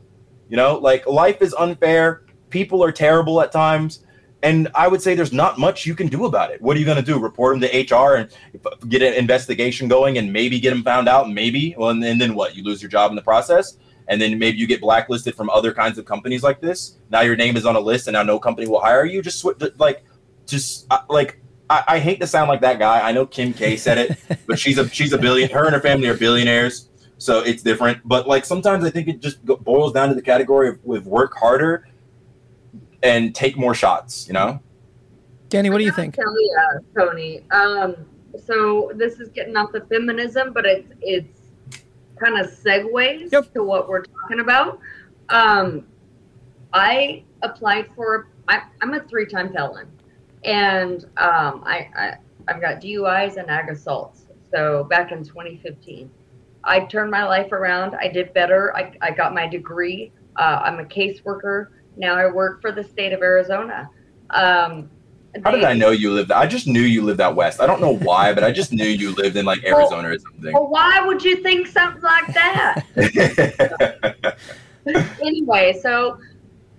[0.48, 4.05] you know like life is unfair people are terrible at times
[4.42, 6.86] and i would say there's not much you can do about it what are you
[6.86, 8.30] going to do report them to hr and
[8.88, 12.34] get an investigation going and maybe get them found out maybe well and, and then
[12.34, 15.50] what you lose your job in the process and then maybe you get blacklisted from
[15.50, 18.22] other kinds of companies like this now your name is on a list and now
[18.22, 20.04] no company will hire you just switch like
[20.46, 23.06] just uh, like I, I hate to sound like that guy.
[23.06, 25.50] I know Kim K said it, but she's a she's a billion.
[25.50, 28.00] Her and her family are billionaires, so it's different.
[28.04, 31.36] But like sometimes I think it just boils down to the category of with work
[31.36, 31.88] harder
[33.06, 34.26] and take more shots.
[34.26, 34.60] You know?
[35.48, 36.14] Danny, what do you think?
[36.14, 36.58] Tell you,
[36.98, 37.42] Tony.
[37.50, 37.96] Um,
[38.44, 41.40] so this is getting off the feminism, but it's it's
[42.20, 43.54] kind of segues Yep.
[43.54, 44.80] to what we're talking about.
[45.28, 45.86] Um,
[46.72, 48.28] I applied for.
[48.48, 49.88] I, I'm a three-time felon,
[50.44, 52.16] and um, I, I
[52.48, 54.26] I've got DUIs and ag assaults.
[54.52, 56.08] So back in 2015,
[56.62, 57.96] I turned my life around.
[57.96, 58.74] I did better.
[58.76, 60.12] I, I got my degree.
[60.36, 62.14] Uh, I'm a caseworker now.
[62.14, 63.88] I work for the state of Arizona.
[64.30, 64.90] Um,
[65.44, 66.32] How did I know you lived?
[66.32, 67.60] I just knew you lived out west.
[67.60, 70.52] I don't know why, but I just knew you lived in like Arizona or something.
[70.52, 72.82] Well, why would you think something like that?
[75.22, 76.18] anyway, so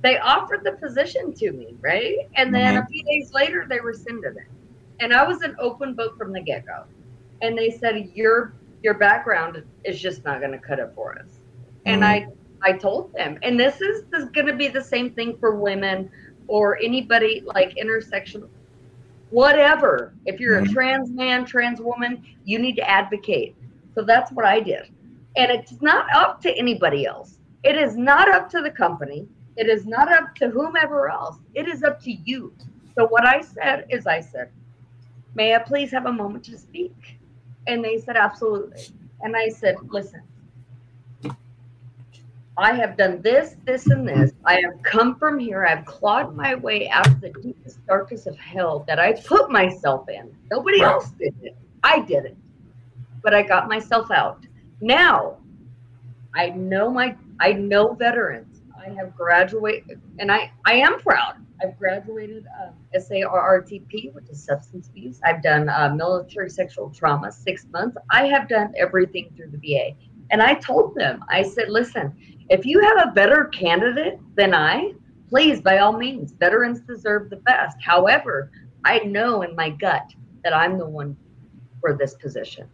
[0.03, 2.15] they offered the position to me, right?
[2.35, 2.83] And then Mhm.
[2.83, 4.43] a few days later, they rescinded it.
[4.99, 6.83] And I was an open book from the get go.
[7.41, 8.53] And they said, Your
[8.83, 11.39] your background is just not going to cut it for us.
[11.85, 12.27] And I,
[12.61, 15.55] I told them, and this is, this is going to be the same thing for
[15.55, 16.09] women
[16.47, 18.49] or anybody like intersectional,
[19.29, 20.13] whatever.
[20.25, 20.73] If you're a mm-hmm.
[20.73, 23.55] trans man, trans woman, you need to advocate.
[23.93, 24.91] So that's what I did.
[25.35, 27.37] And it's not up to anybody else.
[27.63, 29.27] It is not up to the company.
[29.55, 31.37] It is not up to whomever else.
[31.53, 32.53] It is up to you.
[32.95, 34.49] So what I said is I said,
[35.35, 37.19] May I please have a moment to speak?
[37.67, 38.81] And they said, Absolutely.
[39.21, 40.21] And I said, Listen,
[42.57, 44.31] I have done this, this, and this.
[44.45, 45.65] I have come from here.
[45.65, 50.09] I've clawed my way out of the deepest, darkest of hell that I put myself
[50.09, 50.35] in.
[50.49, 50.91] Nobody Right.
[50.93, 51.55] else did it.
[51.83, 52.35] I did it.
[53.21, 54.45] But I got myself out.
[54.81, 55.37] Now,
[56.33, 58.61] I know my I know veterans.
[58.79, 61.35] I have graduated, and I I am proud.
[61.63, 65.19] I've graduated uh, SARRTP, which is substance abuse.
[65.23, 67.97] I've done uh, military sexual trauma, six months.
[68.11, 69.95] I have done everything through the VA,
[70.29, 72.15] and I told them, I said, listen,
[72.49, 74.93] if you have a better candidate than I,
[75.29, 77.77] please, by all means, veterans deserve the best.
[77.81, 78.51] However,
[78.85, 81.17] I know in my gut that I'm the one
[81.81, 82.67] for this position.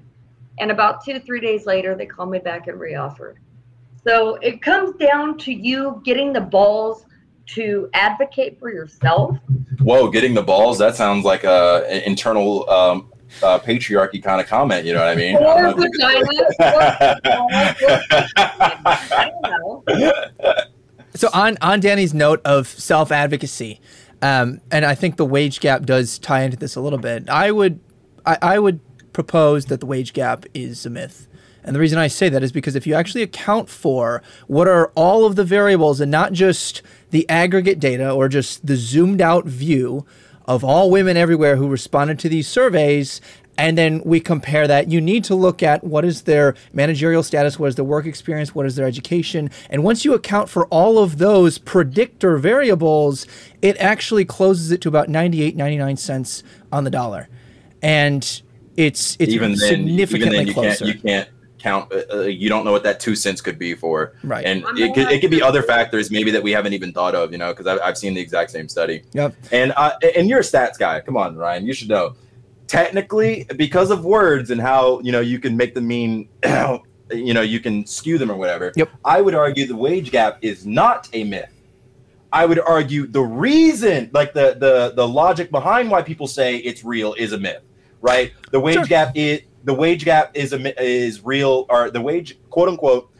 [0.60, 3.36] And about two, three days later, they called me back and reoffered.
[4.06, 7.06] So it comes down to you getting the balls
[7.48, 9.38] to advocate for yourself.
[9.80, 14.48] Whoa, getting the balls, that sounds like a an internal um, uh, patriarchy kind of
[14.48, 14.86] comment.
[14.86, 15.36] You know what I mean?
[15.38, 17.20] Or don't know if vagina.
[21.24, 23.80] So on on Danny's note of self advocacy,
[24.22, 27.30] um, and I think the wage gap does tie into this a little bit.
[27.30, 27.80] I would
[28.26, 28.82] I, I would
[29.14, 31.30] propose that the wage gap is a myth.
[31.64, 34.92] And the reason I say that is because if you actually account for what are
[34.96, 36.82] all of the variables and not just
[37.12, 40.06] the aggregate data or just the zoomed out view
[40.44, 43.22] of all women everywhere who responded to these surveys,
[43.58, 47.60] and then we compare that, you need to look at what is their managerial status,
[47.60, 49.52] what is their work experience, what is their education.
[49.70, 53.28] And once you account for all of those predictor variables,
[53.62, 57.30] it actually closes it to about 98, 99 cents on the dollar.
[57.82, 58.24] And
[58.76, 60.86] it's it's even then, significantly even then you closer.
[60.86, 61.30] can't you can't
[61.64, 61.92] count.
[61.92, 64.14] Uh, uh, you don't know what that two cents could be for.
[64.24, 64.46] Right.
[64.46, 67.32] And it could, it could be other factors maybe that we haven't even thought of.
[67.32, 69.04] You know, because I've, I've seen the exact same study.
[69.14, 69.36] Yep.
[69.52, 71.00] And uh, and you're a stats guy.
[71.02, 71.66] Come on, Ryan.
[71.66, 72.16] You should know.
[72.74, 76.28] Technically, because of words and how you know you can make them mean,
[77.12, 78.74] you know, you can skew them or whatever.
[78.76, 78.90] Yep.
[79.06, 81.52] I would argue the wage gap is not a myth.
[82.32, 86.84] I would argue the reason, like the the the logic behind why people say it's
[86.84, 87.62] real, is a myth.
[88.02, 88.34] Right?
[88.50, 88.86] The wage Sure.
[88.86, 93.12] gap is the wage gap is a is real, or the wage quote unquote.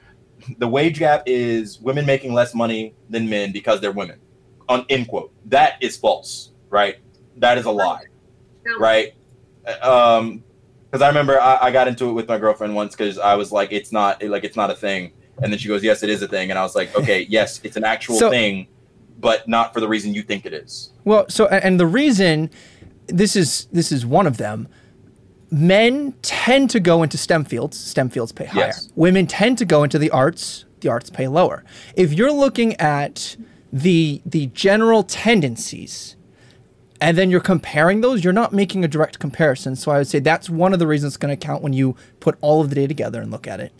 [0.58, 4.20] The wage gap is women making less money than men because they're women.
[4.68, 5.32] On end quote.
[5.46, 6.50] That is false.
[6.72, 6.98] Right?
[7.38, 8.06] That is a lie
[8.80, 9.14] right?
[9.82, 10.44] Um,
[10.90, 13.52] because I remember I, I got into it with my girlfriend once because I was
[13.52, 16.22] like, it's not like it's not a thing, and then she goes, yes, it is
[16.22, 18.68] a thing, and I was like, okay, yes, it's an actual So- thing,
[19.20, 20.92] but not for the reason you think it is.
[21.04, 22.52] Well, so and the reason
[23.08, 24.68] this is this is one of them.
[25.50, 27.78] Men tend to go into STEM fields.
[27.80, 28.66] STEM fields pay higher.
[28.68, 28.90] Yes.
[28.96, 30.66] Women tend to go into the arts.
[30.82, 31.64] The arts pay lower.
[31.96, 33.36] If you're looking at
[33.72, 36.16] the the general tendencies,
[37.04, 39.76] and then you're comparing those, you're not making a direct comparison.
[39.76, 41.98] So I would say that's one of the reasons it's going to count when you
[42.22, 43.74] put all of the data together and look at it.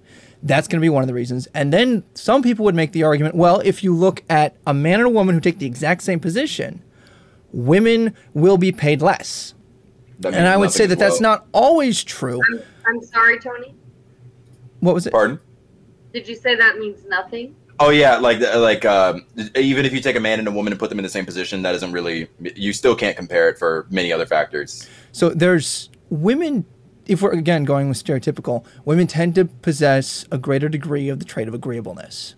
[0.44, 1.48] That's going to be one of the reasons.
[1.54, 5.00] And then some people would make the argument, well, if you look at a man
[5.00, 6.84] and a woman who take the exact same position,
[7.54, 9.54] women will be paid less.
[10.26, 12.42] And I would say as that that's not always true.
[12.52, 13.74] I'm, I'm sorry, Tony.
[14.82, 15.14] What was it?
[15.14, 15.40] Pardon?
[16.12, 17.56] Did you say that means nothing?
[17.86, 20.80] Oh yeah, like like um, even if you take a man and a woman and
[20.80, 22.30] put them in the same position, that isn't really.
[22.40, 24.88] You still can't compare it for many other factors.
[25.12, 26.66] So there's women,
[27.08, 31.26] if we're again going with stereotypical, women tend to possess a greater degree of the
[31.26, 32.36] trait of agreeableness.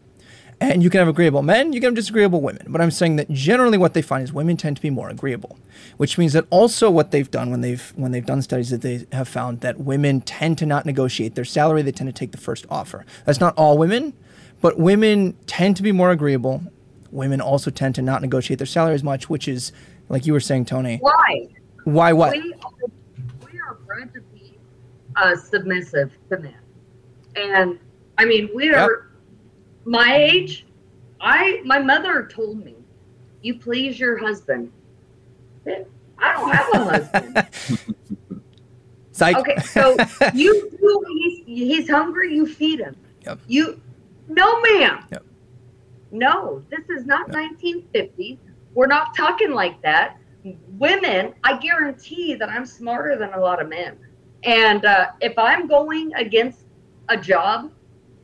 [0.59, 2.65] And you can have agreeable men, you can have disagreeable women.
[2.69, 5.59] But I'm saying that generally what they find is women tend to be more agreeable,
[5.97, 9.05] which means that also what they've done when they've when they've done studies that they
[9.11, 12.39] have found that women tend to not negotiate their salary, they tend to take the
[12.39, 13.05] first offer.
[13.25, 14.13] That's not all women,
[14.61, 16.63] but women tend to be more agreeable.
[17.11, 19.71] Women also tend to not negotiate their salary as much, which is
[20.09, 20.97] like you were saying, Tony.
[20.97, 21.47] Why?
[21.83, 22.33] Why what?
[22.33, 24.57] We are, we are bred to be
[25.15, 26.55] uh, submissive to men,
[27.35, 27.79] and
[28.17, 29.07] I mean we are.
[29.85, 30.65] My age,
[31.21, 32.75] I my mother told me,
[33.41, 34.71] "You please your husband."
[36.17, 37.47] I don't have a husband.
[39.11, 39.37] Psych.
[39.37, 39.95] Okay, so
[40.33, 41.05] you do.
[41.07, 42.33] He's he's hungry.
[42.33, 42.95] You feed him.
[43.25, 43.39] Yep.
[43.47, 43.81] You,
[44.27, 45.05] no, ma'am.
[45.11, 45.25] Yep.
[46.11, 48.39] No, this is not 1950.
[48.73, 50.17] We're not talking like that.
[50.77, 53.97] Women, I guarantee that I'm smarter than a lot of men.
[54.43, 56.65] And uh, if I'm going against
[57.09, 57.71] a job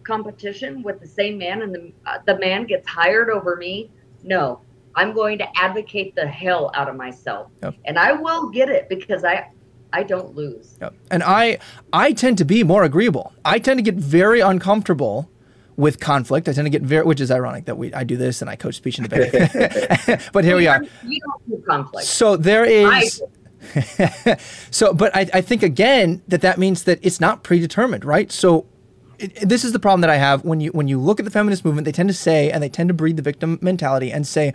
[0.03, 3.89] competition with the same man and the, uh, the man gets hired over me,
[4.23, 4.61] no,
[4.95, 7.51] I'm going to advocate the hell out of myself.
[7.63, 7.75] Yep.
[7.85, 9.49] And I will get it because I
[9.93, 10.77] I don't lose.
[10.81, 10.93] Yep.
[11.09, 11.59] And I
[11.91, 13.33] I tend to be more agreeable.
[13.43, 15.29] I tend to get very uncomfortable
[15.77, 16.47] with conflict.
[16.49, 18.55] I tend to get very, which is ironic that we I do this and I
[18.55, 19.31] coach speech and debate.
[20.33, 20.83] but here we are.
[21.03, 22.07] You don't do conflict.
[22.07, 23.21] So there is.
[23.21, 23.27] I
[24.71, 28.31] so, but I, I think again that that means that it's not predetermined, right?
[28.31, 28.65] So,
[29.19, 31.25] it, it- this is the problem that I have when you when you look at
[31.25, 31.85] the feminist movement.
[31.85, 34.53] They tend to say and they tend to breed the victim mentality and say.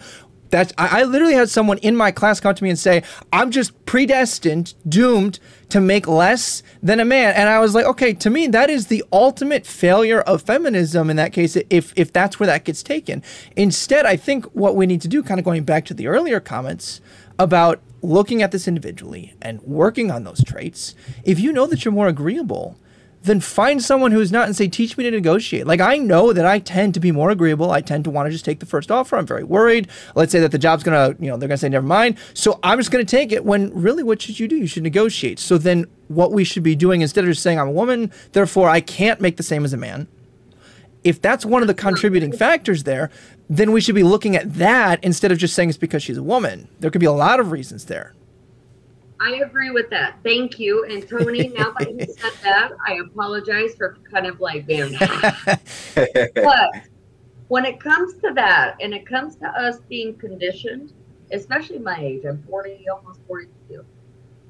[0.50, 3.50] That's, I, I literally had someone in my class come to me and say, I'm
[3.50, 5.38] just predestined, doomed
[5.70, 7.34] to make less than a man.
[7.34, 11.16] And I was like, okay, to me, that is the ultimate failure of feminism in
[11.16, 13.22] that case, if, if that's where that gets taken.
[13.56, 16.40] Instead, I think what we need to do, kind of going back to the earlier
[16.40, 17.00] comments,
[17.38, 21.92] about looking at this individually and working on those traits, if you know that you're
[21.92, 22.78] more agreeable,
[23.26, 25.66] then find someone who's not and say, teach me to negotiate.
[25.66, 27.72] Like I know that I tend to be more agreeable.
[27.72, 29.16] I tend to want to just take the first offer.
[29.16, 29.88] I'm very worried.
[30.14, 32.18] Let's say that the job's gonna, you know, they're gonna say never mind.
[32.34, 34.56] So I'm just gonna take it when really what should you do?
[34.56, 35.38] You should negotiate.
[35.38, 38.68] So then what we should be doing instead of just saying I'm a woman, therefore
[38.68, 40.06] I can't make the same as a man,
[41.02, 43.10] if that's one of the contributing factors there,
[43.48, 46.22] then we should be looking at that instead of just saying it's because she's a
[46.22, 46.68] woman.
[46.80, 48.12] There could be a lot of reasons there.
[49.20, 50.16] I agree with that.
[50.22, 50.84] Thank you.
[50.84, 54.94] And Tony, now that you said that, I apologize for kind of like being
[55.94, 56.70] but
[57.48, 60.92] when it comes to that and it comes to us being conditioned
[61.32, 63.84] especially my age i'm 40 almost 42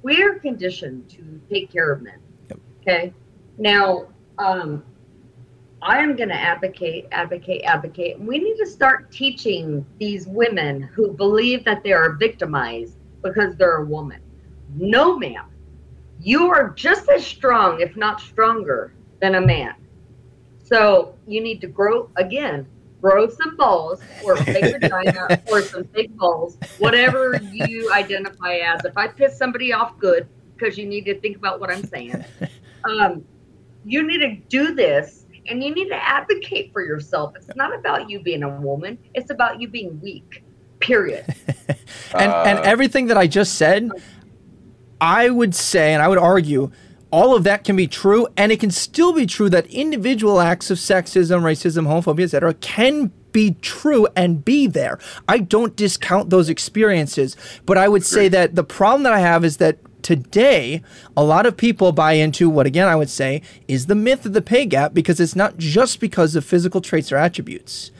[0.02, 2.18] we are conditioned to take care of men
[2.50, 2.60] Yep.
[2.80, 3.12] okay
[3.58, 4.06] now
[4.38, 4.84] um
[5.82, 11.12] i am going to advocate advocate advocate we need to start teaching these women who
[11.12, 14.20] believe that they are victimized because they're a woman
[14.76, 15.46] no ma'am
[16.20, 19.74] you are just as strong if not stronger than a man
[20.66, 22.66] so you need to grow again,
[23.00, 28.84] grow some balls or a big vagina or some big balls, whatever you identify as.
[28.84, 32.24] If I piss somebody off, good, because you need to think about what I'm saying.
[32.84, 33.24] Um,
[33.84, 37.34] you need to do this and you need to advocate for yourself.
[37.36, 40.42] It's not about you being a woman, it's about you being weak.
[40.80, 41.24] Period.
[41.68, 43.90] and and Uh, everything that I just said,
[45.00, 46.70] I would say, and I would argue,
[47.10, 50.70] all of that can be true, and it can still be true that individual acts
[50.70, 54.98] of sexism, racism, homophobia, etc., can be true and be there.
[55.28, 59.44] I don't discount those experiences, but I would say that the problem that I have
[59.44, 60.82] is that today
[61.16, 64.34] a lot of people buy into what again I would say is the myth of
[64.34, 67.90] the pay gap because it's not just because of physical traits or attributes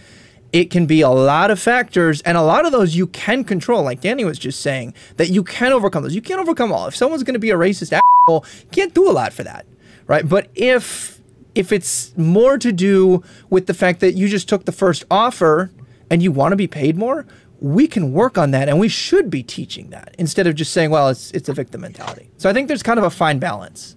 [0.53, 3.83] it can be a lot of factors and a lot of those you can control.
[3.83, 6.15] Like danny was just saying that you can overcome those.
[6.15, 6.87] You can't overcome all.
[6.87, 9.67] If someone's going to be a racist asshole you can't do a lot for that
[10.07, 10.29] right?
[10.29, 11.21] But if
[11.55, 15.71] if it's more to do with the fact that you just took the first offer
[16.11, 17.27] and you want to be paid more
[17.59, 20.91] we can work on that and we should be teaching that instead of just saying
[20.91, 22.29] well it's it's a victim mentality.
[22.37, 23.97] So i think there's kind of a fine balance.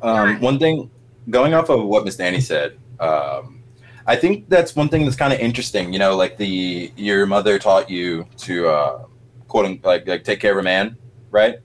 [0.00, 0.90] Um, one thing,
[1.30, 3.62] going off of what Miss Danny said, um,
[4.06, 5.92] I think that's one thing that's kind of interesting.
[5.92, 9.04] You know, like the your mother taught you to uh,
[9.48, 10.96] quoting like like take care of a man,
[11.30, 11.56] right?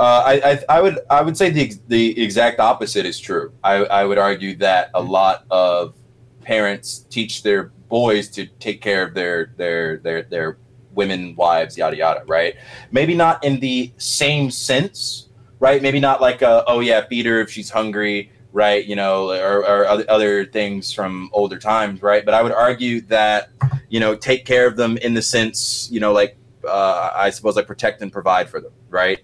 [0.00, 3.52] Uh, I, I I would I would say the the exact opposite is true.
[3.62, 5.94] I I would argue that a lot of
[6.42, 10.58] parents teach their boys to take care of their their their their
[10.94, 12.56] women wives yada yada right
[12.90, 15.28] maybe not in the same sense
[15.60, 19.30] right maybe not like a, oh yeah feed her if she's hungry right you know
[19.30, 23.50] or, or other, other things from older times right but i would argue that
[23.88, 27.56] you know take care of them in the sense you know like uh, i suppose
[27.56, 29.20] like protect and provide for them right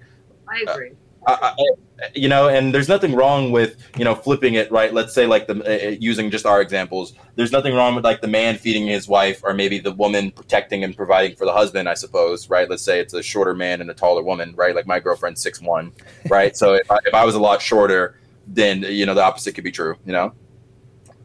[0.49, 0.93] I agree.
[1.27, 4.93] I, I, you know, and there's nothing wrong with you know flipping it right.
[4.93, 7.15] Let's say like the uh, using just our examples.
[7.37, 10.85] There's nothing wrong with like the man feeding his wife, or maybe the woman protecting
[10.85, 11.89] and providing for the husband.
[11.89, 12.69] I suppose, right?
[12.69, 14.75] Let's say it's a shorter man and a taller woman, right?
[14.75, 15.93] Like my girlfriend's six one,
[16.29, 16.57] right?
[16.57, 19.65] so if I, if I was a lot shorter, then you know the opposite could
[19.65, 19.97] be true.
[20.05, 20.33] You know,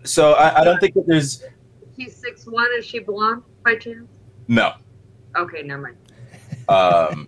[0.03, 1.43] so I, I don't think that there's
[1.97, 2.67] She's six one.
[2.77, 4.07] Is she blonde by chance?
[4.47, 4.73] no.
[5.35, 5.97] Okay, never mind.
[6.67, 7.27] Um,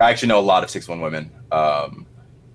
[0.00, 2.06] I actually know a lot of six one women, um,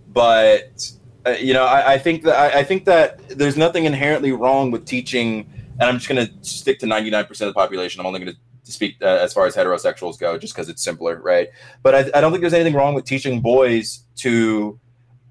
[0.09, 0.91] but
[1.25, 4.71] uh, you know, I, I think that I, I think that there's nothing inherently wrong
[4.71, 5.49] with teaching.
[5.79, 8.01] And I'm just going to stick to 99% of the population.
[8.01, 11.21] I'm only going to speak uh, as far as heterosexuals go, just because it's simpler,
[11.21, 11.49] right?
[11.83, 14.79] But I, I don't think there's anything wrong with teaching boys to,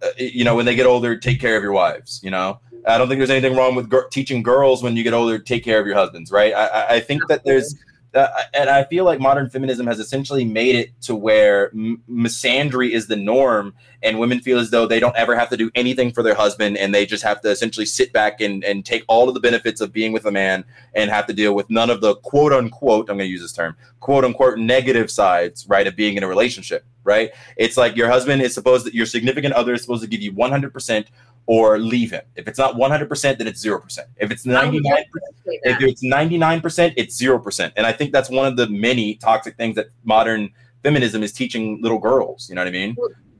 [0.02, 2.20] Uh, you know, when they get older, take care of your wives.
[2.22, 5.12] You know, I don't think there's anything wrong with gr- teaching girls when you get
[5.12, 6.54] older take care of your husbands, right?
[6.54, 7.74] I, I think that there's
[8.14, 12.90] uh, and I feel like modern feminism has essentially made it to where m- misandry
[12.90, 16.12] is the norm, and women feel as though they don't ever have to do anything
[16.12, 19.28] for their husband, and they just have to essentially sit back and, and take all
[19.28, 22.00] of the benefits of being with a man and have to deal with none of
[22.00, 25.94] the quote unquote, I'm going to use this term, quote unquote negative sides, right, of
[25.94, 27.30] being in a relationship, right?
[27.56, 30.32] It's like your husband is supposed that your significant other is supposed to give you
[30.32, 31.06] 100%
[31.48, 32.20] or leave him.
[32.36, 33.98] If it's not 100%, then it's 0%.
[34.18, 35.04] If it's 99
[35.46, 37.72] if it's 99%, it's 0%.
[37.74, 40.50] And I think that's one of the many toxic things that modern
[40.82, 42.50] feminism is teaching little girls.
[42.50, 42.94] You know what I mean?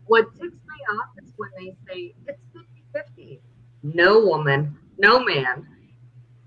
[0.07, 3.41] What ticks me off is when they say it's 50 50.
[3.83, 5.67] No woman, no man.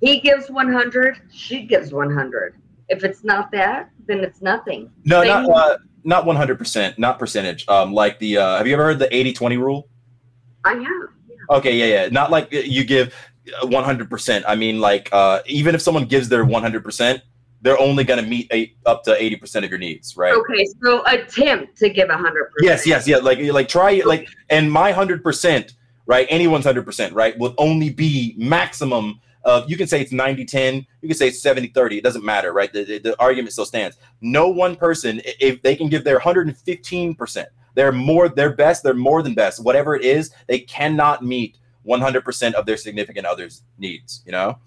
[0.02, 2.56] He gives 100, she gives 100.
[2.90, 4.90] If it's not that, then it's nothing.
[5.06, 7.68] No, Same- not uh, not 100%, not percentage.
[7.68, 9.88] Um like the uh have you ever heard the 80/20 rule?
[10.66, 11.21] I have.
[11.50, 12.10] Okay, yeah, yeah.
[12.10, 13.14] Not like you give
[13.64, 14.44] 100%.
[14.48, 17.22] I mean like uh even if someone gives their 100%,
[17.62, 20.34] they're only going to meet eight, up to 80% of your needs, right?
[20.34, 22.34] Okay, so attempt to give 100%.
[22.60, 23.18] Yes, yes, yeah.
[23.18, 25.76] Like, like try like, and my hundred percent,
[26.08, 26.28] right?
[26.30, 27.38] Anyone's hundred percent, right?
[27.38, 29.70] Will only be maximum of.
[29.70, 31.98] You can say it's 90-10, You can say it's 70-30.
[31.98, 32.72] It doesn't matter, right?
[32.74, 33.98] The, the, the argument still stands.
[34.22, 38.56] No one person, if they can give their hundred and fifteen percent, they're more, they're
[38.56, 39.64] best, they're more than best.
[39.64, 44.24] Whatever it is, they cannot meet one hundred percent of their significant other's needs.
[44.26, 44.60] You know.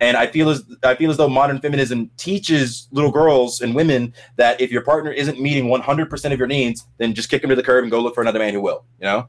[0.00, 4.12] And I feel as I feel as though modern feminism teaches little girls and women
[4.34, 7.54] that if your partner isn't meeting 100% of your needs, then just kick him to
[7.54, 8.84] the curb and go look for another man who will.
[8.98, 9.28] You know?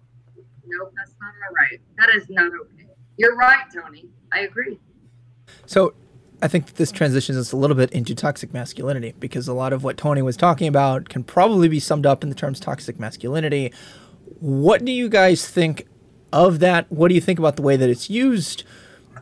[0.65, 1.80] No, that's not all right.
[1.99, 2.88] That is not okay.
[3.17, 4.09] You're right, Tony.
[4.32, 4.80] I agree.
[5.67, 5.93] So
[6.44, 9.72] I think that this transitions us a little bit into toxic masculinity because a lot
[9.72, 13.00] of what Tony was talking about can probably be summed up in the terms toxic
[13.00, 13.72] masculinity.
[14.41, 15.88] What do you guys think
[16.34, 16.91] of that?
[16.91, 18.66] What do you think about the way that it's used?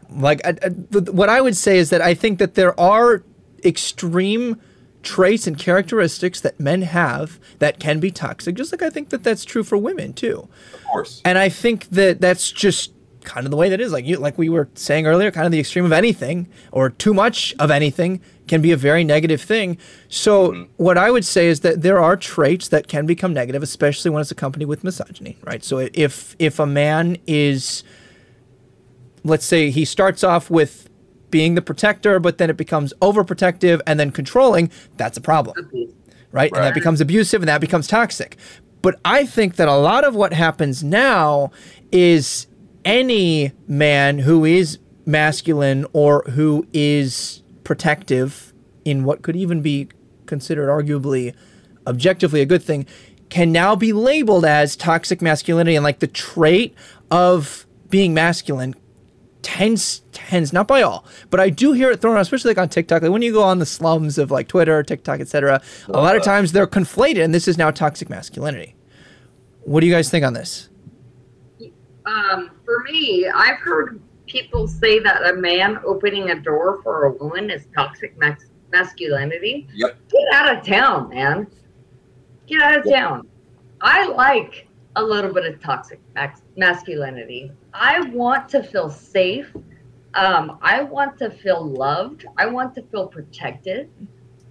[0.10, 3.24] Like, I, I, th- what I would say is that I think that there are
[3.64, 4.60] extreme
[5.04, 9.24] traits and characteristics that men have that can be toxic, just like I think that
[9.24, 10.50] that's true for women too.
[10.74, 11.22] Of course.
[11.24, 12.94] And I think that that's just
[13.24, 13.92] kind of the way that is.
[13.92, 17.14] Like you, like we were saying earlier, kind of the extreme of anything or too
[17.14, 19.78] much of anything can be a very negative thing.
[20.10, 20.72] So mm-hmm.
[20.78, 24.22] what I would say is that there are traits that can become negative, especially when
[24.22, 25.64] it's accompanied with misogyny, right?
[25.64, 27.84] So if if a man is,
[29.24, 30.90] let's say, he starts off with
[31.30, 35.90] being the protector, but then it becomes overprotective and then controlling, that's a problem
[36.32, 36.52] right?
[36.54, 38.38] And that becomes abusive and that becomes toxic.
[38.82, 41.52] But I think that a lot of what happens now
[41.92, 42.48] is
[42.86, 48.54] any man who is masculine or who is protective
[48.86, 49.90] in what could even be
[50.26, 51.36] considered arguably
[51.88, 52.86] objectively a good thing
[53.30, 56.76] can now be labeled as toxic masculinity and like the trait
[57.10, 58.76] of being masculine
[59.42, 62.70] tends tends not by all, but I do hear it thrown out, especially like on
[62.70, 63.02] TikTok.
[63.02, 65.62] Like when you go on the slums of like Twitter, TikTok, etc.
[65.88, 68.76] A lot of times they're conflated, and this is now toxic masculinity.
[69.62, 70.70] What do you guys think on this?
[72.06, 77.12] Um, for me, I've heard people say that a man opening a door for a
[77.14, 79.68] woman is toxic mas- masculinity.
[79.74, 79.98] Yep.
[80.10, 81.48] Get out of town, man.
[82.48, 83.28] Get out of town.
[83.82, 87.52] I like a little bit of toxic max- masculinity.
[87.74, 89.56] I want to feel safe.
[90.14, 92.26] Um, I want to feel loved.
[92.38, 93.90] I want to feel protected.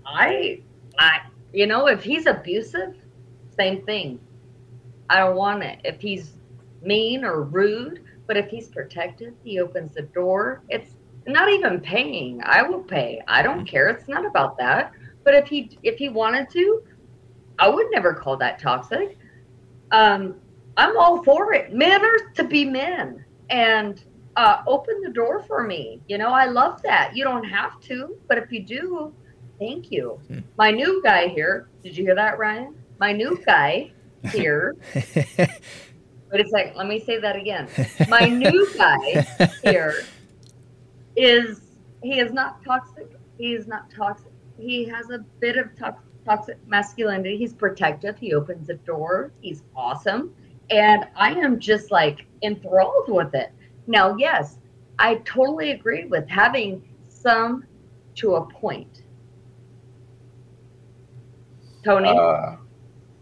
[0.06, 0.62] I,
[0.98, 1.20] I,
[1.52, 2.96] you know, if he's abusive,
[3.58, 4.18] same thing.
[5.10, 5.80] I don't want it.
[5.84, 6.32] If he's
[6.82, 10.62] mean or rude, but if he's protected, he opens the door.
[10.68, 10.94] It's
[11.26, 12.40] not even paying.
[12.44, 13.20] I will pay.
[13.28, 13.88] I don't care.
[13.88, 14.92] It's not about that.
[15.24, 16.82] But if he if he wanted to,
[17.58, 19.18] I would never call that toxic.
[19.90, 20.36] Um,
[20.76, 21.74] I'm all for it.
[21.74, 24.02] Men are to be men and
[24.36, 26.00] uh, open the door for me.
[26.08, 27.14] You know, I love that.
[27.14, 29.12] You don't have to, but if you do,
[29.58, 30.20] thank you.
[30.28, 30.38] Hmm.
[30.56, 31.68] My new guy here.
[31.82, 32.74] Did you hear that, Ryan?
[32.98, 33.92] My new guy
[34.32, 34.76] here.
[36.32, 36.76] Wait a second.
[36.76, 37.68] Let me say that again.
[38.08, 39.26] My new guy
[39.62, 40.04] here
[41.16, 41.60] is
[42.02, 43.08] he is not toxic.
[43.38, 44.32] He is not toxic.
[44.58, 47.36] He has a bit of tox- toxic masculinity.
[47.36, 48.16] He's protective.
[48.18, 49.32] He opens the door.
[49.40, 50.34] He's awesome.
[50.70, 53.52] And I am just like enthralled with it.
[53.86, 54.58] Now, yes,
[54.98, 57.64] I totally agree with having some
[58.16, 59.02] to a point.
[61.82, 62.10] Tony?
[62.10, 62.56] Uh,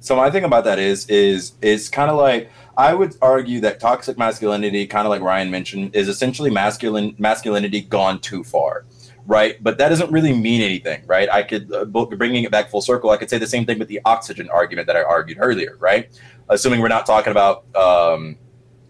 [0.01, 3.81] so my thing about that is is is kind of like I would argue that
[3.81, 8.87] toxic masculinity, kind of like Ryan mentioned, is essentially masculine masculinity gone too far,
[9.27, 9.61] right?
[9.61, 11.29] But that doesn't really mean anything, right?
[11.29, 13.11] I could uh, bringing it back full circle.
[13.11, 16.09] I could say the same thing with the oxygen argument that I argued earlier, right?
[16.49, 18.37] Assuming we're not talking about um,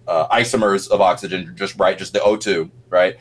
[0.07, 3.17] uh, isomers of oxygen, just right, just the O2, right?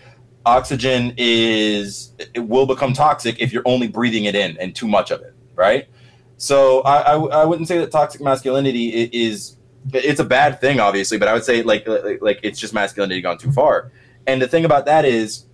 [0.46, 5.12] Oxygen is it will become toxic if you're only breathing it in and too much
[5.12, 5.88] of it, right?
[6.36, 9.57] So I, I, I wouldn't say that toxic masculinity is
[9.94, 13.22] it's a bad thing, obviously, but I would say like like, like it's just masculinity
[13.22, 13.92] gone too far.
[14.26, 15.46] And the thing about that is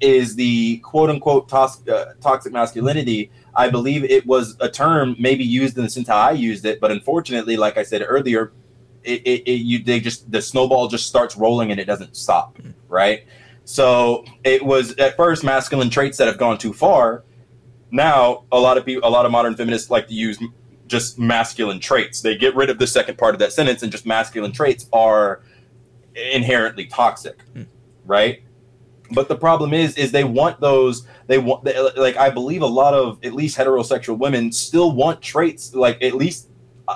[0.00, 3.30] is the quote unquote tos- uh, toxic masculinity.
[3.54, 6.80] I believe it was a term maybe used in the sense how I used it,
[6.80, 8.52] but unfortunately, like I said earlier,
[9.02, 12.58] it, it, it, you they just the snowball just starts rolling and it doesn't stop,
[12.88, 13.26] right?
[13.64, 17.24] So it was at first masculine traits that have gone too far.
[17.90, 20.38] Now a lot of people, a lot of modern feminists like to use
[20.88, 22.20] just masculine traits.
[22.20, 25.42] They get rid of the second part of that sentence and just masculine traits are
[26.14, 27.62] inherently toxic, hmm.
[28.04, 28.42] right?
[29.10, 31.06] But the problem is, is they want those.
[31.28, 35.22] They want they, like I believe a lot of at least heterosexual women still want
[35.22, 36.48] traits like at least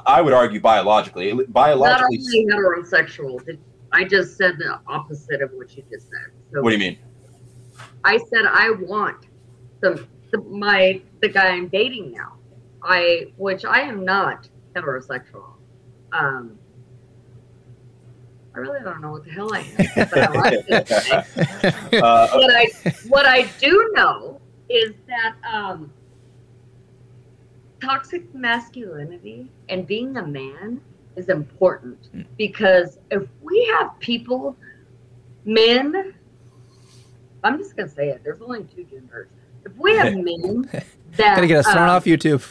[0.06, 1.32] I would argue biologically.
[1.32, 3.58] Biologically, Not Biologically, only heterosexual.
[3.92, 6.32] I just said the opposite of what you just said.
[6.52, 6.98] So what do you mean?
[8.04, 9.26] I said I want
[9.80, 12.34] the, the my the guy I'm dating now.
[12.82, 15.44] I which I am not heterosexual.
[16.12, 16.58] Um,
[18.54, 21.92] I really don't know what the hell I am, but I like it.
[22.02, 22.66] Uh, what I
[23.08, 25.92] what I do know is that um,
[27.82, 30.80] toxic masculinity and being a man
[31.16, 31.98] is important
[32.38, 34.56] because if we have people,
[35.44, 36.14] men,
[37.44, 38.22] I'm just gonna say it.
[38.24, 39.28] There's only two genders.
[39.64, 40.68] If we have men
[41.16, 42.42] that Gonna get us thrown uh, off YouTube.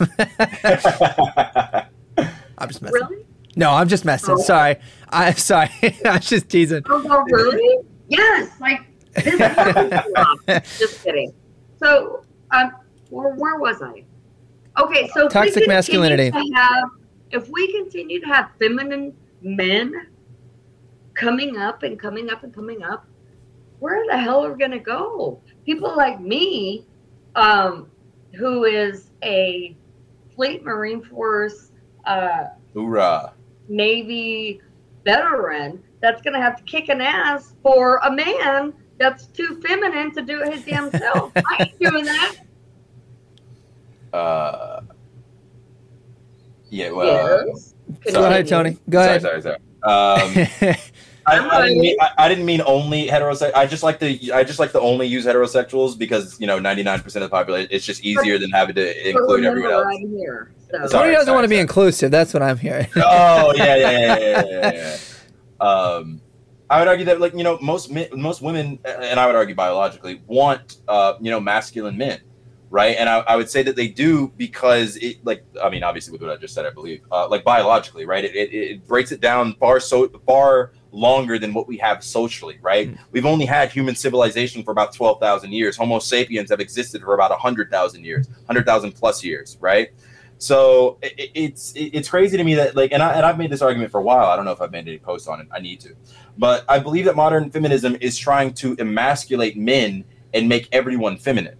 [2.57, 2.93] I'm just messing.
[2.93, 3.25] Really?
[3.55, 4.35] No, I'm just messing.
[4.35, 4.41] Oh.
[4.41, 4.77] Sorry.
[5.09, 5.69] I'm sorry.
[6.05, 6.83] I was just teasing.
[6.89, 7.85] Oh, really?
[8.07, 8.51] Yes.
[8.59, 8.81] Like
[9.15, 11.33] this just kidding.
[11.79, 12.71] So, um,
[13.09, 14.05] where, where was I?
[14.79, 16.31] Okay, so Toxic masculinity.
[16.31, 16.89] To have,
[17.31, 20.07] if we continue to have feminine men
[21.13, 23.05] coming up and coming up and coming up,
[23.79, 25.41] where the hell are we gonna go?
[25.65, 26.85] People like me,
[27.35, 27.89] um,
[28.35, 29.75] who is a
[30.35, 31.71] Fleet Marine Force,
[32.05, 33.33] uh, Hoorah.
[33.67, 34.61] Navy
[35.05, 40.13] veteran that's going to have to kick an ass for a man that's too feminine
[40.13, 41.31] to do it his damn self.
[41.35, 42.35] I ain't doing that.
[44.13, 44.81] Uh,
[46.69, 47.75] yeah, well, yes.
[48.11, 48.77] Go ahead, Tony.
[48.89, 49.21] Go sorry, ahead.
[49.21, 49.57] sorry, sorry.
[49.83, 50.75] Um,
[51.25, 53.53] I, I, didn't mean, I, I didn't mean only heterosexual.
[53.53, 56.83] I just like to I just like to only use heterosexuals because you know ninety
[56.83, 57.69] nine percent of the population.
[57.71, 59.85] It's just easier than having to include everyone else.
[59.87, 60.51] I'm here.
[60.71, 60.87] So.
[60.87, 60.89] Sorry.
[60.89, 62.11] Tony doesn't want to be inclusive.
[62.11, 62.87] That's what I'm hearing.
[62.95, 64.97] oh yeah, yeah, yeah, yeah, yeah, yeah, yeah.
[65.61, 66.21] Um,
[66.71, 69.53] I would argue that like you know most men, most women, and I would argue
[69.53, 72.19] biologically, want uh, you know masculine men,
[72.71, 72.95] right?
[72.97, 76.21] And I, I would say that they do because it like I mean obviously with
[76.21, 78.25] what I just said, I believe uh, like biologically, right?
[78.25, 82.59] It, it, it breaks it down far so far longer than what we have socially,
[82.61, 82.89] right?
[82.89, 82.95] Hmm.
[83.11, 85.77] We've only had human civilization for about twelve thousand years.
[85.77, 89.89] Homo sapiens have existed for about hundred thousand years, hundred thousand plus years, right?
[90.37, 93.51] So it, it's it, it's crazy to me that like, and I and I've made
[93.51, 94.25] this argument for a while.
[94.25, 95.47] I don't know if I've made any posts on it.
[95.51, 95.95] I need to,
[96.37, 101.57] but I believe that modern feminism is trying to emasculate men and make everyone feminine.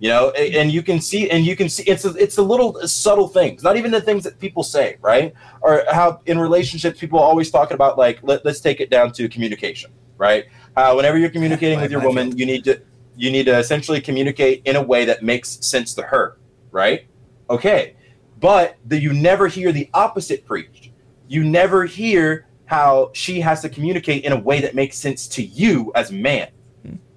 [0.00, 2.42] You know, and, and you can see, and you can see, it's a, it's the
[2.42, 5.34] little subtle things, not even the things that people say, right?
[5.60, 9.12] Or how in relationships people are always talking about like, let, let's take it down
[9.12, 10.46] to communication, right?
[10.74, 12.80] Uh, whenever you're communicating My- with your woman, you need to
[13.14, 16.38] you need to essentially communicate in a way that makes sense to her,
[16.70, 17.06] right?
[17.50, 17.94] Okay,
[18.38, 20.90] but the, you never hear the opposite preached.
[21.28, 25.42] You never hear how she has to communicate in a way that makes sense to
[25.42, 26.48] you as a man,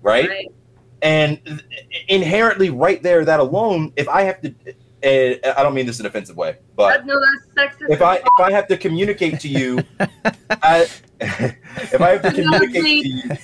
[0.02, 0.28] right?
[0.28, 0.52] Right.
[1.04, 1.62] And
[2.08, 4.56] inherently, right there, that alone, if I have to,
[5.04, 7.22] and I don't mean this in an offensive way, but no,
[7.90, 9.80] if I if I have to communicate to you,
[10.50, 10.88] I,
[11.20, 13.38] if I have to communicate to you,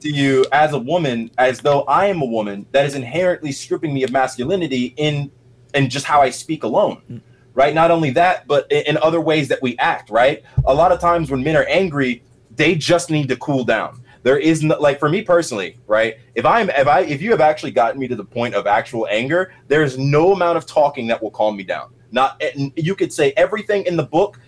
[0.00, 3.94] to you as a woman, as though I am a woman, that is inherently stripping
[3.94, 5.30] me of masculinity in
[5.74, 7.00] in just how I speak alone.
[7.10, 7.20] Mm.
[7.54, 7.74] Right.
[7.74, 10.10] Not only that, but in, in other ways that we act.
[10.10, 10.44] Right.
[10.66, 12.22] A lot of times when men are angry,
[12.54, 14.02] they just need to cool down.
[14.26, 16.16] There is no, like for me personally, right?
[16.34, 19.06] If I'm if I if you have actually gotten me to the point of actual
[19.08, 21.94] anger, there is no amount of talking that will calm me down.
[22.10, 24.40] Not eh, and you could say everything in the book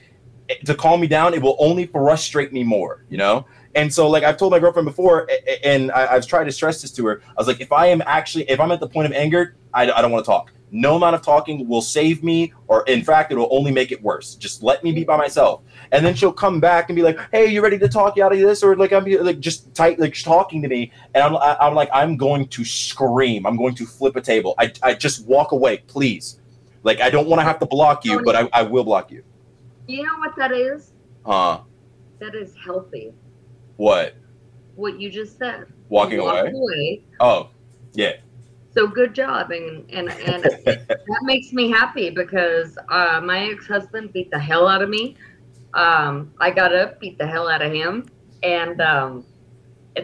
[0.48, 1.32] eh, to calm me down.
[1.32, 3.46] It will only frustrate me more, you know.
[3.76, 6.82] And so, like I've told my girlfriend before, a- and I, I've tried to stress
[6.82, 7.22] this to her.
[7.28, 9.92] I was like, if I am actually, if I'm at the point of anger, I,
[9.92, 10.50] I don't want to talk.
[10.70, 14.02] No amount of talking will save me, or in fact, it will only make it
[14.02, 14.34] worse.
[14.34, 15.62] Just let me be by myself.
[15.92, 18.38] And then she'll come back and be like, "Hey, you ready to talk out of
[18.38, 21.88] this?" Or like I'm like just tight, like talking to me, and I'm I'm like
[21.92, 23.46] I'm going to scream.
[23.46, 24.54] I'm going to flip a table.
[24.58, 26.40] I I just walk away, please.
[26.82, 29.24] Like I don't want to have to block you, but I, I will block you.
[29.86, 30.92] You know what that is?
[31.24, 31.60] Huh?
[32.20, 33.12] that is healthy.
[33.76, 34.14] What?
[34.74, 35.66] What you just said.
[35.88, 36.52] Walking You away?
[36.52, 37.04] away.
[37.20, 37.50] Oh,
[37.94, 38.14] yeah.
[38.78, 44.30] So good job, and and and that makes me happy because uh, my ex-husband beat
[44.30, 45.16] the hell out of me.
[45.74, 48.06] Um, I got up, beat the hell out of him,
[48.44, 49.24] and um,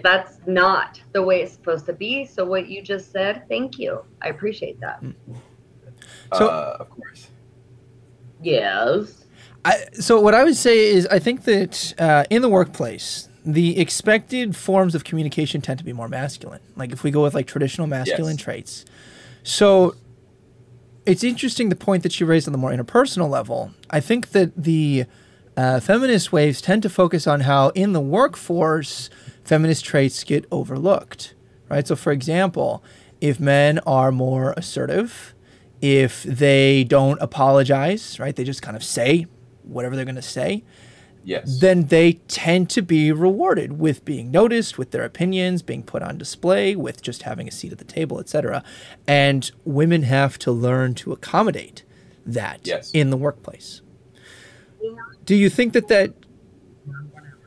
[0.03, 2.27] that's not the way it's supposed to be.
[2.27, 4.05] So what you just said, thank you.
[4.23, 5.01] I appreciate that.
[6.33, 7.31] So- uh, of course.
[8.43, 9.25] Yes.
[9.65, 13.79] I, so what I would say is I think that uh, in the workplace, the
[13.79, 16.61] expected forms of communication tend to be more masculine.
[16.77, 18.43] Like if we go with like traditional masculine Yes.
[18.45, 18.85] traits.
[19.43, 19.95] So
[21.05, 23.73] it's interesting the point that she raised on the more interpersonal level.
[23.91, 25.05] I think that the
[25.57, 29.11] uh, feminist waves tend to focus on how in the workforce
[29.45, 31.35] feminist traits get overlooked,
[31.69, 31.87] right?
[31.87, 32.83] So for example,
[33.21, 35.35] if men are more assertive,
[35.83, 38.35] if they don't apologize, right?
[38.35, 39.27] They just kind of say
[39.63, 40.65] whatever they're going to say
[41.25, 41.59] Yes.
[41.61, 46.19] then they tend to be rewarded with being noticed, with their opinions being put on
[46.19, 48.63] display, with just having a seat at the table, etc.
[49.07, 51.83] And women have to learn to accommodate
[52.27, 52.91] that Yes.
[52.93, 53.81] in the workplace.
[55.25, 56.13] Do you think that that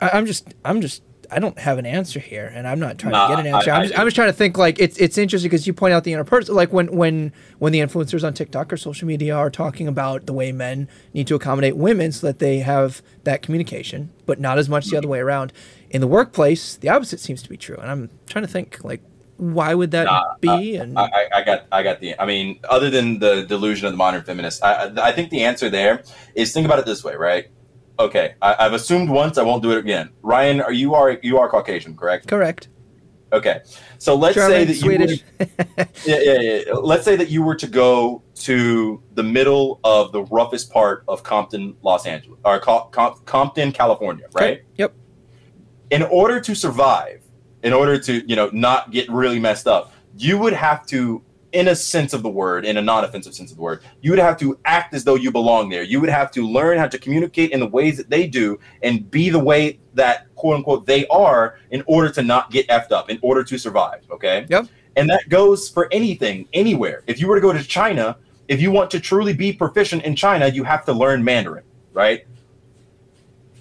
[0.02, 3.12] I- I'm just I'm just I don't have an answer here, and I'm not trying
[3.14, 3.72] Nah, to get an answer.
[3.72, 4.58] I, I am just, just trying to think.
[4.58, 6.56] Like it's it's interesting because you point out the interpersonal.
[6.56, 10.34] Like when when when the influencers on TikTok or social media are talking about the
[10.34, 14.70] way men need to accommodate women so that they have that communication, but not as
[14.70, 15.52] much the other way around.
[15.90, 19.02] In the workplace, the opposite seems to be true, and I'm trying to think like
[19.38, 20.78] why would that Nah, be?
[20.78, 22.20] and I, I- got, I got the.
[22.20, 25.70] I mean, other than the delusion of the modern feminist, I I think the answer
[25.70, 26.02] there
[26.36, 27.48] is think about it this way, right?
[28.00, 30.10] Okay, I, I've assumed once, I won't do it again.
[30.22, 32.28] Ryan, are you are you are Caucasian, correct?
[32.28, 32.70] correct.
[33.34, 33.60] Okay,
[33.98, 35.24] so let's say German, that Swedish.
[35.40, 36.74] you were, yeah, yeah, yeah.
[36.76, 41.24] Let's say that you were to go to the middle of the roughest part of
[41.24, 42.90] Compton, Los Angeles, or Com-
[43.26, 44.60] Compton, California, right?
[44.60, 44.94] Okay, Yep.
[45.90, 47.22] in order to survive,
[47.64, 51.22] in order to, you know, not get really messed up, you would have to,
[51.54, 54.12] in a sense of the word, in a non offensive sense of the word, you
[54.12, 55.84] would have to act as though you belong there.
[55.84, 59.10] You would have to learn how to communicate in the ways that they do and
[59.10, 63.10] be the way that, quote unquote, they are in order to not get effed up,
[63.10, 64.04] in order to survive.
[64.12, 64.46] Okay.
[64.50, 64.68] Yep.
[64.96, 67.04] And that goes for anything, anywhere.
[67.08, 68.18] If you were to go to China,
[68.48, 72.26] if you want to truly be proficient in China, you have to learn Mandarin, right?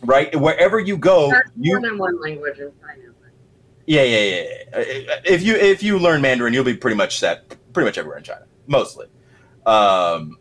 [0.02, 0.34] Right?
[0.34, 3.12] Wherever you go, There's you more than one language in China.
[3.86, 4.42] yeah, yeah, yeah.
[4.78, 5.14] yeah.
[5.24, 8.24] If you if you learn Mandarin, you'll be pretty much set pretty much everywhere in
[8.24, 9.06] China, mostly.
[9.66, 10.38] Um,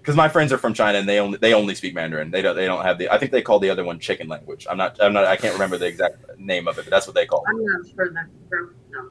[0.00, 2.32] because my friends are from China and they only they only speak Mandarin.
[2.32, 3.08] They don't they don't have the.
[3.08, 4.66] I think they call the other one chicken language.
[4.68, 7.14] I'm not I'm not I can't remember the exact name of it, but that's what
[7.14, 7.44] they call.
[7.48, 8.74] I'm not sure that's true.
[8.90, 9.10] No,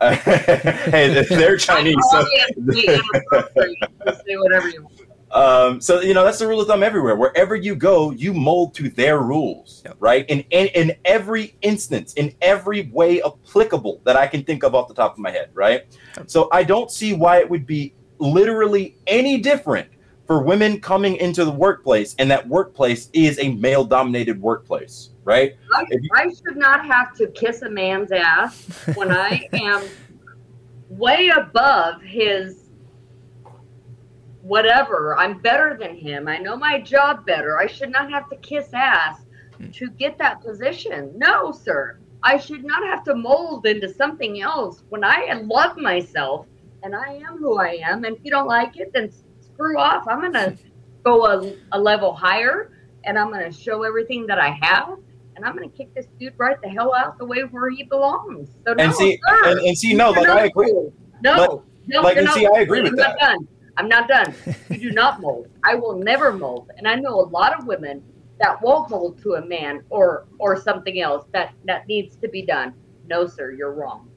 [0.00, 0.14] it.
[0.90, 1.94] hey, they're Chinese.
[2.10, 2.24] So,
[2.56, 3.76] Obviously inappropriate.
[4.06, 5.09] Just say whatever you want.
[5.32, 7.16] Um, so you know that's the rule of thumb everywhere.
[7.16, 9.96] Wherever you go, you mold to their rules, Yep.
[10.00, 10.26] right?
[10.28, 14.88] In, in in every instance, in every way applicable that I can think of off
[14.88, 15.82] the top of my head, right?
[16.26, 19.88] So I don't see why it would be literally any different
[20.26, 25.54] for women coming into the workplace, and that workplace is a male-dominated workplace, right?
[25.74, 29.82] I, you- I should not have to kiss a man's ass when I am
[30.88, 32.69] way above his
[34.50, 35.16] whatever.
[35.16, 36.26] I'm better than him.
[36.26, 37.56] I know my job better.
[37.56, 39.20] I should not have to kiss ass
[39.56, 39.70] hmm.
[39.70, 41.12] to get that position.
[41.16, 42.00] No, sir.
[42.24, 46.46] I should not have to mold into something else when I love myself
[46.82, 48.02] and I am who I am.
[48.02, 50.08] And if you don't like it, then screw off.
[50.08, 50.58] I'm going to
[51.04, 52.72] go a, a level higher
[53.04, 54.98] and I'm going to show everything that I have
[55.36, 57.84] and I'm going to kick this dude right the hell out the way where he
[57.84, 58.48] belongs.
[58.66, 60.72] So no, And see, sir, and, and see, no, like I agree.
[60.72, 60.92] cool.
[61.22, 63.16] No, Like- no, like, and see, I agree with that.
[63.16, 63.48] not done.
[63.80, 64.34] I'm not done.
[64.68, 65.48] You do not mold.
[65.64, 68.02] I will never mold, and I know a lot of women
[68.38, 72.42] that won't mold to a man or or something else that that needs to be
[72.42, 72.74] done.
[73.08, 74.10] No, sir, you're wrong.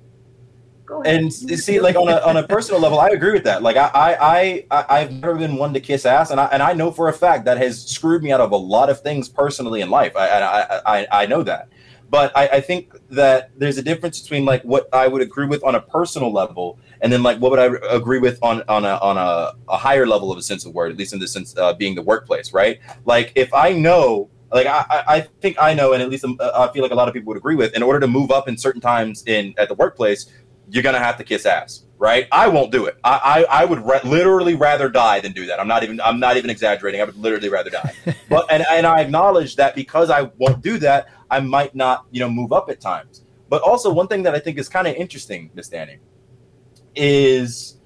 [0.85, 1.21] Go ahead.
[1.21, 3.89] and see like on a, on a personal level i agree with that like I,
[3.93, 7.07] I i i've never been one to kiss ass and i and i know for
[7.07, 10.13] a fact that has screwed me out of a lot of things personally in life
[10.17, 11.69] i i i, I know that
[12.09, 15.63] but I, I think that there's a difference between like what i would agree with
[15.63, 18.95] on a personal level and then like what would i agree with on on a
[18.95, 21.55] on a, a higher level of a sense of word at least in the sense
[21.57, 25.93] uh, being the workplace right like if i know like I, I think I know,
[25.93, 27.73] and at least um, I feel like a lot of people would agree with.
[27.73, 30.31] In order to move up in certain times in at the workplace,
[30.69, 32.27] you're gonna have to kiss ass, right?
[32.31, 32.97] I won't do it.
[33.03, 35.59] I I, I would ra- literally rather die than do that.
[35.59, 37.01] I'm not even I'm not even exaggerating.
[37.01, 37.93] I would literally rather die.
[38.29, 42.19] but and and I acknowledge that because I won't do that, I might not you
[42.19, 43.23] know move up at times.
[43.49, 45.97] But also one thing that I think is kind of interesting, Miss Danny,
[46.95, 47.77] is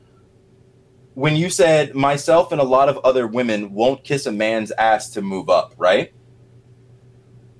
[1.14, 5.10] when you said myself and a lot of other women won't kiss a man's ass
[5.12, 6.14] to move up, right?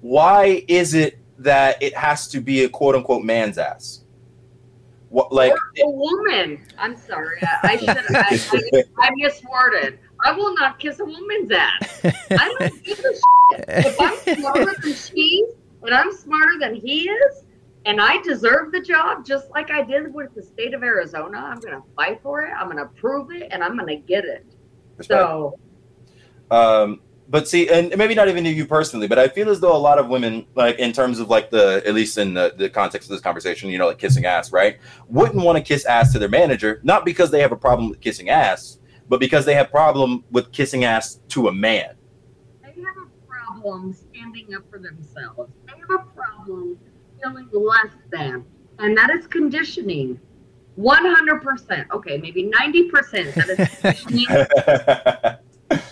[0.02, 4.04] why is it that it has to be a quote unquote man's ass?
[5.10, 6.66] What like or a woman?
[6.78, 7.78] I'm sorry, I, I
[8.38, 8.64] should.
[8.76, 9.98] I, I, I misworded.
[10.24, 12.02] I will not kiss a woman's ass.
[12.32, 13.66] I don't give a shit.
[13.68, 15.46] If I'm smarter than she
[15.84, 17.44] and I'm smarter than he is,
[17.88, 21.60] and I deserve the job just like I did with the state of Arizona, I'm
[21.60, 22.52] going to fight for it.
[22.52, 24.46] I'm going to prove it, and I'm going to get it.
[25.02, 25.58] So,
[26.52, 29.78] um, but see, and maybe not even you personally, but I feel as though a
[29.78, 33.10] lot of women, like in terms of like the, at least in the, the context
[33.10, 34.80] of this conversation, you know, like kissing ass, right?
[35.08, 38.02] Wouldn't want to kiss ass to their manager, not because they have a problem with
[38.02, 41.96] kissing ass, but because they have problem with kissing ass to a man.
[42.64, 45.54] They have a problem standing up for themselves.
[45.66, 46.78] They have a problem
[47.22, 48.46] feeling less than,
[48.80, 50.20] and that is conditioning.
[50.78, 51.90] 100%.
[51.92, 54.26] Okay, maybe 90% that is conditioning.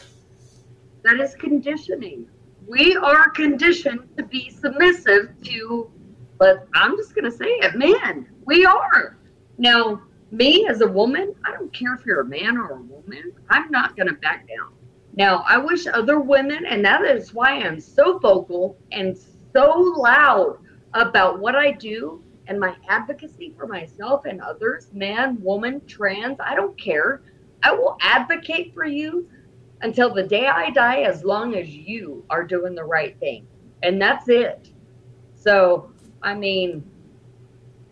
[1.03, 2.27] that is conditioning.
[2.67, 5.91] We are conditioned to be submissive to,
[6.37, 9.17] but I'm just going to say it, man, we are.
[9.57, 10.01] Now,
[10.31, 13.69] me as a woman, I don't care if you're a man or a woman, I'm
[13.71, 14.73] not going to back down.
[15.15, 19.17] Now, I wish other women, and that is why I'm so vocal and
[19.53, 20.59] so loud
[20.95, 26.55] about what I do and my advocacy for myself and others, man, woman, trans, I
[26.55, 27.21] don't care.
[27.63, 29.29] I will advocate for you
[29.81, 33.45] until the day I die as long as you are doing the right thing.
[33.83, 34.69] And that's it.
[35.35, 35.91] So,
[36.23, 36.83] I mean,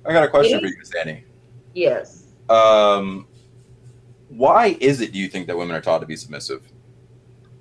[0.06, 1.24] I got a question for you, Sandy.
[1.74, 2.28] Yes.
[2.50, 3.28] Um,
[4.30, 6.64] why is it, do you think, that women are taught to be submissive?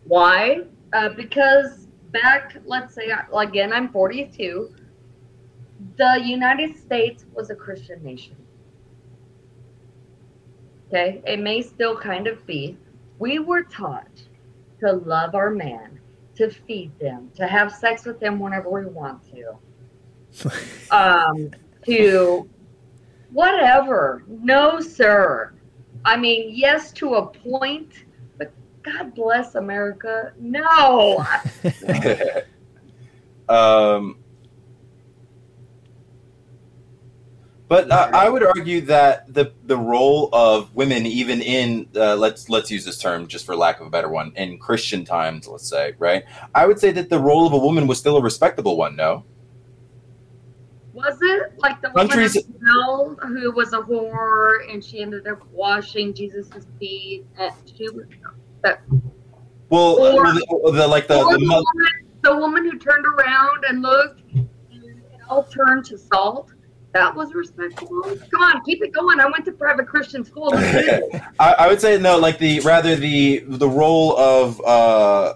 [0.04, 0.62] Why?
[0.92, 4.74] Uh, because back, let's say, again, I'm 42
[5.96, 8.36] the United States was a Christian nation.
[10.88, 12.76] Okay, it may still kind of be.
[13.18, 14.22] We were taught
[14.80, 15.98] to love our man,
[16.34, 20.50] to feed them, to have sex with them whenever we want to,
[20.90, 21.50] um,
[21.86, 22.48] to
[23.32, 24.24] whatever.
[24.28, 25.54] No, sir.
[26.04, 27.92] I mean, yes, to a point,
[28.36, 28.52] but
[28.82, 30.32] God bless America.
[30.38, 31.24] No.
[33.48, 34.21] um,
[37.72, 42.50] But uh, I would argue that the the role of women, even in uh, let's
[42.50, 45.70] let's use this term just for lack of a better one, in Christian times, let's
[45.70, 46.22] say, right?
[46.54, 48.94] I would say that the role of a woman was still a respectable one.
[48.94, 49.24] No.
[50.92, 56.12] Was it like the Countries, woman who was a whore and she ended up washing
[56.12, 57.24] Jesus' feet?
[57.38, 58.04] At, she was
[58.60, 58.82] that.
[59.70, 61.64] Well, or, the, the, like the the, the, woman,
[62.20, 66.52] the woman who turned around and looked, and it all turned to salt
[66.92, 68.02] that was respectable.
[68.30, 69.18] Come on, keep it going.
[69.18, 70.50] I went to private Christian school.
[70.54, 75.34] I, I, would say no, like the rather the the role of uh,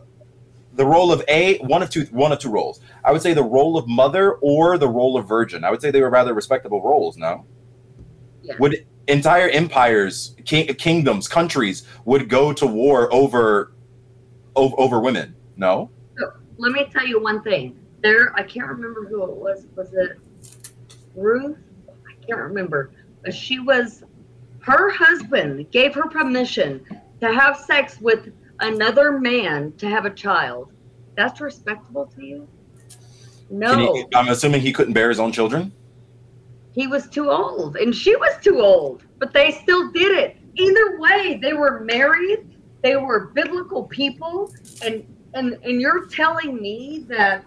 [0.74, 2.80] the role of a one of two one of two roles.
[3.04, 5.64] I would say the role of mother or the role of virgin.
[5.64, 7.16] I would say they were rather respectable roles.
[7.16, 7.46] No,
[8.42, 8.54] yeah.
[8.58, 13.72] would entire empires, king, kingdoms, countries would go to war over
[14.56, 15.34] over, over women?
[15.56, 15.90] No.
[16.18, 17.78] So let me tell you one thing.
[18.02, 19.66] There, I can't remember who it was.
[19.74, 20.18] Was it
[21.16, 21.56] Ruth,
[21.88, 22.92] I can't remember,
[23.24, 24.04] but she was,
[24.60, 26.84] her husband gave her permission
[27.20, 30.72] to have sex with another man to have a child.
[31.16, 32.48] That's respectable to you?
[33.50, 33.94] No.
[33.94, 35.72] He, I'm assuming he couldn't bear his own children?
[36.72, 40.36] He was too old, and she was too old, but they still did it.
[40.56, 44.52] Either way, they were married, they were biblical people,
[44.84, 47.44] and and and you're telling me that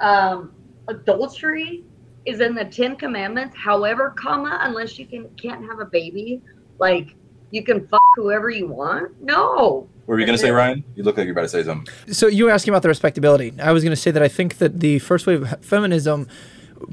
[0.00, 0.52] um,
[0.88, 1.84] adultery
[2.26, 3.56] is in the Ten Commandments.
[3.56, 6.42] However, comma, unless you can can't have a baby,
[6.78, 7.14] like
[7.50, 9.20] you can fuck whoever you want.
[9.22, 9.88] No.
[10.06, 10.84] What were you going to say, Ryan?
[10.94, 11.92] You look like you're about to say something.
[12.12, 13.54] So you were asking about the respectability.
[13.60, 16.28] I was going to say that I think that the first wave of feminism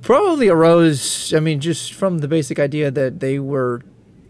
[0.01, 1.34] probably arose.
[1.34, 3.82] I mean, just from the basic idea that they were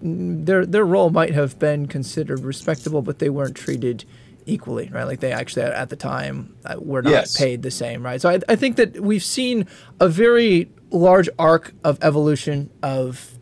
[0.01, 4.05] their their role might have been considered respectable, but they weren't treated
[4.47, 5.03] equally, right?
[5.03, 7.37] Like they actually at the time uh, were not yes.
[7.37, 8.19] paid the same, right?
[8.19, 9.67] So I, I think that we've seen
[9.99, 13.37] a very large arc of evolution of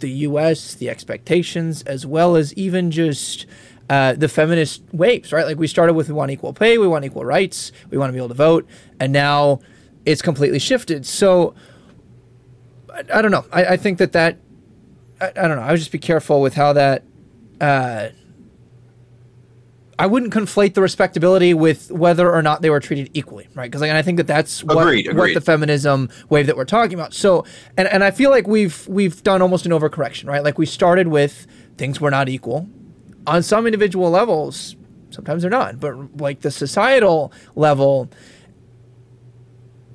[0.00, 3.46] the U.S., the expectations, as well as even just
[3.88, 5.46] uh, the feminist waves, right?
[5.46, 8.12] Like we started with we want equal pay, we want equal rights, we want to
[8.12, 8.68] be able to vote,
[9.00, 9.60] and now
[10.04, 11.06] it's completely shifted.
[11.06, 11.54] So
[12.92, 13.46] I, I don't know.
[13.52, 14.38] I, I, think that that
[15.20, 15.62] I, I, don't know.
[15.62, 17.04] I would just be careful with how that
[17.60, 18.08] uh,
[19.98, 23.68] I wouldn't conflate the respectability with whether or not they were treated equally, right?
[23.68, 25.18] Because like, I think that that's what, agreed, agreed.
[25.18, 27.12] what the feminism wave that we're talking about.
[27.12, 27.44] So,
[27.76, 30.44] and, and I feel like we've we've done almost an overcorrection, right?
[30.44, 31.46] Like we started with
[31.76, 32.68] things were not equal
[33.26, 34.76] on some individual levels.
[35.10, 38.08] Sometimes they're not, but like the societal level,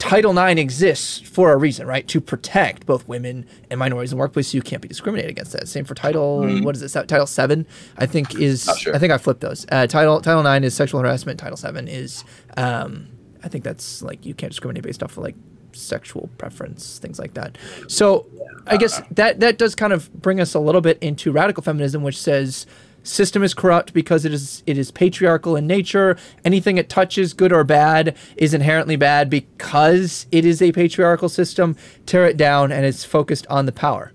[0.03, 2.05] Title IX exists for a reason, right?
[2.09, 5.53] To protect both women and minorities in the workplace, so you can't be discriminated against
[5.53, 5.67] that.
[5.67, 6.63] Same for Title, Mhm.
[6.63, 7.07] what is it?
[7.07, 7.65] Title Seven,
[7.97, 8.69] I think is.
[8.77, 8.93] Sure.
[8.93, 9.65] I think I flipped those.
[9.71, 11.39] Uh, title Title Nine is sexual harassment.
[11.39, 12.23] Title Seven is,
[12.57, 13.07] um,
[13.43, 15.35] I think that's like you can't discriminate based off of like
[15.71, 17.57] sexual preference, things like that.
[17.87, 18.27] So,
[18.67, 22.03] I guess that that does kind of bring us a little bit into radical feminism,
[22.03, 22.65] which says
[23.03, 26.17] system is corrupt because it is it is patriarchal in nature.
[26.43, 31.75] Anything it touches, good or bad, is inherently bad because it is a patriarchal system.
[32.05, 34.11] Tear it down, and it's focused on the power.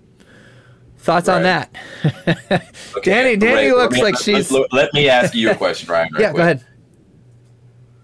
[0.97, 1.73] Thoughts on that?
[2.97, 5.55] Okay, Danny- Danny Ray, looks me- like let- she's- Let, let me ask you a
[5.55, 6.09] question, Ryan.
[6.13, 6.65] right yeah, go ahead.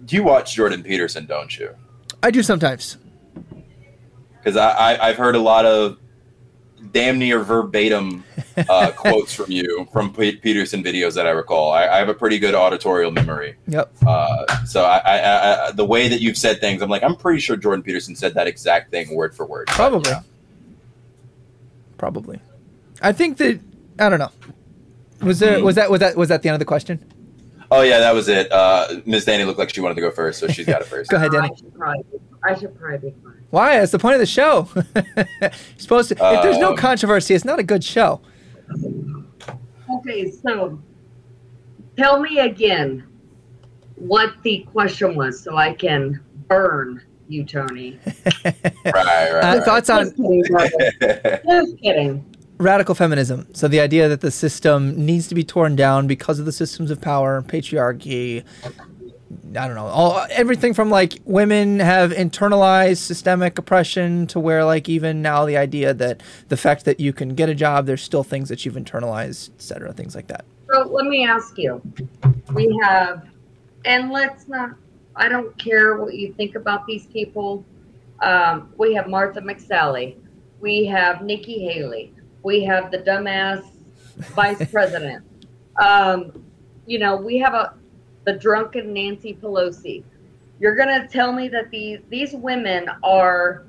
[0.06, 1.26] Do you watch Jordan Peterson?
[1.26, 1.76] Don't you?
[2.24, 2.98] I do sometimes.
[4.38, 5.98] Because I, I I've heard a lot of
[6.92, 8.24] damn near verbatim
[8.70, 11.72] uh, quotes from you from P- Peterson videos that I recall.
[11.72, 13.56] I, I have a pretty good auditorial memory.
[13.68, 13.92] Yep.
[14.06, 17.16] Uh, so I, I, I, I, the way that you've said things, I'm like, I'm
[17.16, 19.68] pretty sure Jordan Peterson said that exact thing word for word.
[19.68, 20.12] But, Probably.
[20.12, 20.22] yeah.
[21.98, 22.40] Probably.
[23.02, 23.60] I think that
[24.00, 24.32] I don't know.
[25.22, 25.66] Was there Hmm.
[25.66, 27.00] was that was that was that the end of the question?
[27.72, 28.52] Oh yeah, that was it.
[28.52, 29.26] Uh, Ms.
[29.26, 31.10] Danny looked like she wanted to go first, so she's got it first.
[31.10, 31.50] Go ahead, Danny.
[31.52, 32.04] I should probably,
[32.44, 33.35] I should probably be fine.
[33.52, 33.80] Why?
[33.80, 34.68] That's the point of the show.
[34.96, 36.16] You're supposed to.
[36.16, 38.22] if there's no Um, controversy, it's not a good show.
[40.00, 40.80] Okay, so
[41.98, 43.04] tell me again
[43.96, 47.98] what the question was so I can burn you, Tony.
[48.46, 48.94] right, right.
[48.94, 49.64] Uh, right.
[49.64, 50.44] thoughts on Just kidding.
[51.48, 52.36] Just kidding.
[52.58, 53.48] radical feminism.
[53.54, 56.92] So the idea that the system needs to be torn down because of the systems
[56.92, 58.44] of power, patriarchy.
[59.58, 59.86] I don't know.
[59.86, 65.58] All everything from like women have internalized systemic oppression to where like even now the
[65.58, 68.76] idea that the fact that you can get a job, there's still things that you've
[68.76, 69.94] internalized, etc.
[69.94, 70.46] Things like that.
[70.72, 71.82] So let me ask you.
[72.54, 73.28] We have,
[73.86, 74.72] and let's not,
[75.16, 77.64] I don't care what you think about these people.
[78.22, 80.18] Um, we have Martha McSally.
[80.60, 82.14] We have Nikki Haley.
[82.44, 83.64] We have the dumbass
[84.34, 85.24] vice president.
[85.80, 86.44] Um,
[86.86, 87.74] you know, we have a
[88.26, 90.04] the drunken Nancy Pelosi.
[90.60, 93.66] You're gonna tell me that these these women are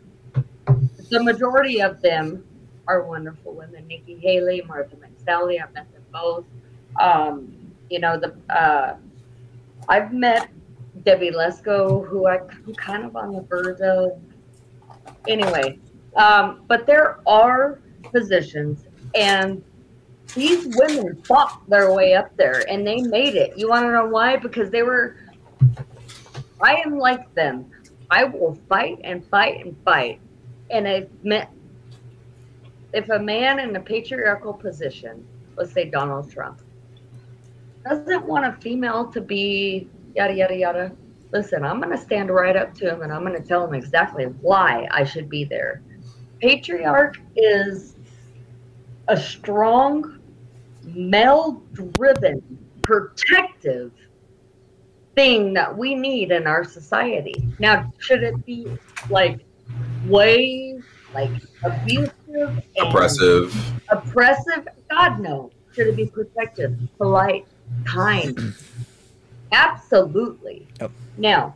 [1.11, 2.45] the majority of them
[2.89, 3.87] are wonderful women.
[3.87, 5.63] Nikki Haley, Martha McSally.
[5.63, 6.45] I've met them both.
[7.01, 7.53] Um,
[7.91, 8.97] you know, the uh,
[9.89, 10.49] I've met
[11.05, 14.13] Debbie Lesko, who I- I'm kind of on the verge of.
[15.29, 15.79] Anyway,
[16.17, 17.81] um, but there are
[18.13, 19.63] positions, and
[20.35, 23.57] these women fought their way up there, and they made it.
[23.57, 24.37] You want to know why?
[24.37, 25.17] Because they were.
[26.61, 27.71] I am like them.
[28.11, 30.21] I will fight and fight and fight,
[30.71, 31.49] and it meant
[32.93, 36.61] if a man in a patriarchal position, let's say Donald Trump,
[37.85, 40.93] doesn't want a female to be yada yada yada,
[41.33, 43.75] listen, I'm going to stand right up to him and I'm going to tell him
[43.75, 45.83] exactly why I should be there.
[46.41, 47.97] Patriarch is
[49.09, 50.16] a strong,
[50.87, 52.43] male-driven,
[52.83, 53.93] protective
[55.15, 57.49] thing that we need in our society.
[57.59, 58.69] Now, should it be
[59.11, 59.41] like
[60.07, 60.81] way
[61.15, 61.31] like
[61.63, 63.73] abusive and Oppressive.
[63.89, 64.69] oppressive?
[64.91, 65.51] God no.
[65.73, 67.47] Should it be protective, polite,
[67.85, 68.55] kind?
[69.53, 70.67] Absolutely.
[70.81, 70.91] Yep.
[71.19, 71.55] Now,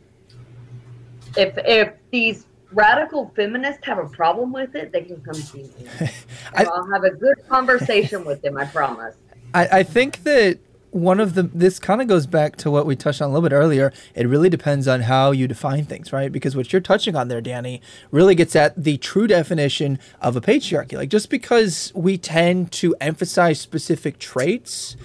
[1.37, 5.87] if if these radical feminists have a problem with it, they can come see me.
[6.55, 8.57] I, I'll have a good conversation with them.
[8.57, 9.15] I promise.
[9.53, 10.59] I, I think that
[10.91, 13.47] one of the this kind of goes back to what we touched on a little
[13.47, 13.93] bit earlier.
[14.13, 16.31] It really depends on how you define things, right?
[16.31, 20.41] Because what you're touching on there, Danny, really gets at the true definition of a
[20.41, 20.93] patriarchy.
[20.93, 24.97] Like just because we tend to emphasize specific traits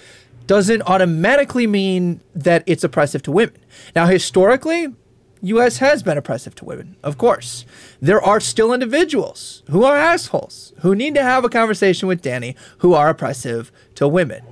[0.45, 3.57] doesn't automatically mean that it's oppressive to women.
[3.95, 4.93] Now, historically,
[5.41, 5.77] U.S.
[5.77, 7.65] has been oppressive to women, of course.
[8.01, 12.55] There are still individuals who are assholes who need to have a conversation with Danny
[12.79, 14.43] who are oppressive to women.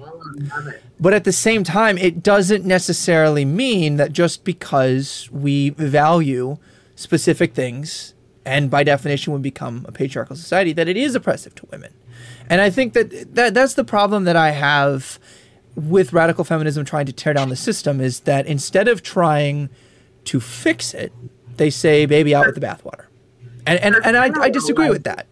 [1.00, 6.58] But at the same time, it doesn't necessarily mean that just because we value
[6.96, 8.14] specific things
[8.46, 11.94] and by definition would become a patriarchal society that it is oppressive to women.
[12.50, 15.20] And I think that, that that's the problem that I have
[15.76, 19.70] with radical feminism trying to tear down the system is that instead of trying
[20.26, 21.12] to fix it,
[21.58, 23.06] they say baby out with the bathwater.
[23.66, 25.26] And and, and I, I disagree with that.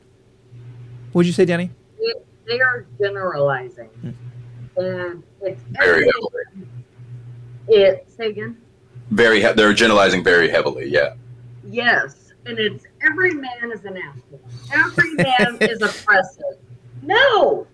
[1.12, 1.70] What would you say, Danny?
[2.00, 2.14] They,
[2.48, 4.10] they are generalizing, hmm.
[4.78, 6.68] and it's Very every- heavily.
[7.68, 8.58] It say again.
[9.12, 9.42] Very.
[9.42, 10.90] He- they're generalizing very heavily.
[10.90, 11.14] Yeah.
[11.66, 14.42] Yes, and it's every man is an asshole.
[14.74, 16.58] Every man is oppressive.
[17.04, 17.68] No,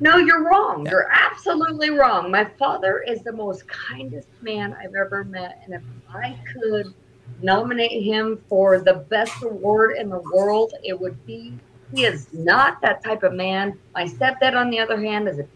[0.00, 0.84] no, you're wrong.
[0.84, 0.92] Yeah.
[0.92, 2.30] You're absolutely wrong.
[2.30, 6.94] My father is the most kindest man I've ever met, and if I could
[7.42, 11.54] nominate him for the best award in the world, it would be.
[11.94, 13.78] He is not that type of man.
[13.94, 15.46] My stepdad, on the other hand, is a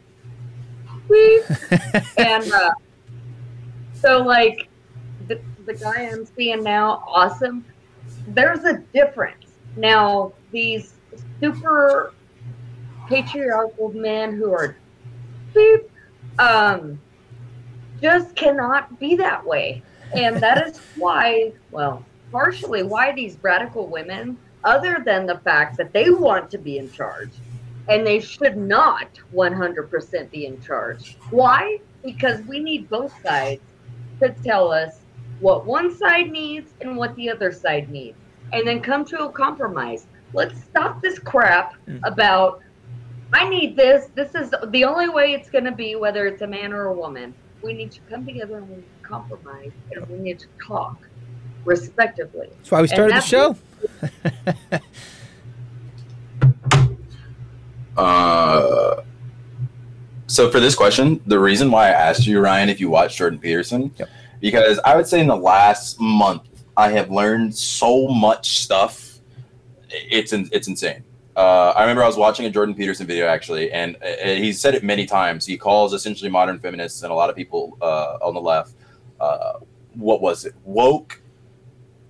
[2.19, 2.73] and uh,
[3.95, 4.69] so, like,
[5.27, 7.65] the, the guy I'm seeing now, awesome.
[8.29, 9.47] There's a difference.
[9.77, 10.95] Now, these
[11.41, 12.13] super
[13.11, 14.77] patriarchal men who are
[15.53, 15.91] beep,
[16.39, 16.99] um,
[18.01, 19.83] just cannot be that way.
[20.15, 25.93] And that is why, well, partially why these radical women, other than the fact that
[25.93, 27.31] they want to be in charge,
[27.89, 31.17] and they should not 100% be in charge.
[31.31, 31.81] Why?
[32.05, 33.63] Because we need both sides
[34.21, 35.01] to tell us
[35.41, 38.17] what one side needs and what the other side needs,
[38.53, 40.07] and then come to a compromise.
[40.33, 42.01] Let's stop this crap Mm.
[42.05, 42.61] about,
[43.33, 44.09] I need this.
[44.15, 46.93] This is the only way it's going to be, whether it's a man or a
[46.93, 47.35] woman.
[47.63, 50.97] We need to come together and we need to compromise, and we need to talk
[51.65, 52.49] respectively.
[52.57, 53.57] That's why we started the show.
[57.97, 59.03] Uh,
[60.27, 63.39] so for this question, the reason why I asked you, Ryan, if you watched Jordan
[63.39, 64.09] Peterson, Yep.
[64.41, 66.43] because I would say in the last month
[66.77, 69.19] I have learned so much stuff.
[69.91, 71.05] It's in, it's insane.
[71.41, 74.75] Uh, I remember I was watching a Jordan Peterson video actually, and uh, he said
[74.75, 75.47] it many times.
[75.47, 78.75] He calls essentially modern feminists and a lot of people uh, on the left,
[79.21, 79.55] uh,
[79.95, 81.23] what was it, woke,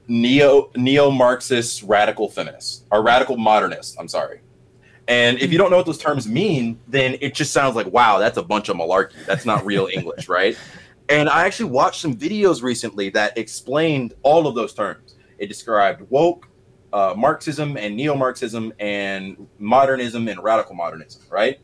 [0.09, 3.97] neo neo Marxist radical feminists or radical modernists.
[4.01, 4.41] I'm sorry.
[5.07, 8.19] And if you don't know what those terms mean, then it just sounds like, wow,
[8.19, 9.25] that's a bunch of malarkey.
[9.27, 10.59] That's not real English, right?
[11.09, 15.15] And I actually watched some videos recently that explained all of those terms.
[15.39, 16.49] It described woke,
[16.93, 21.61] uh, Marxism and neo Marxism, and modernism and radical modernism, right?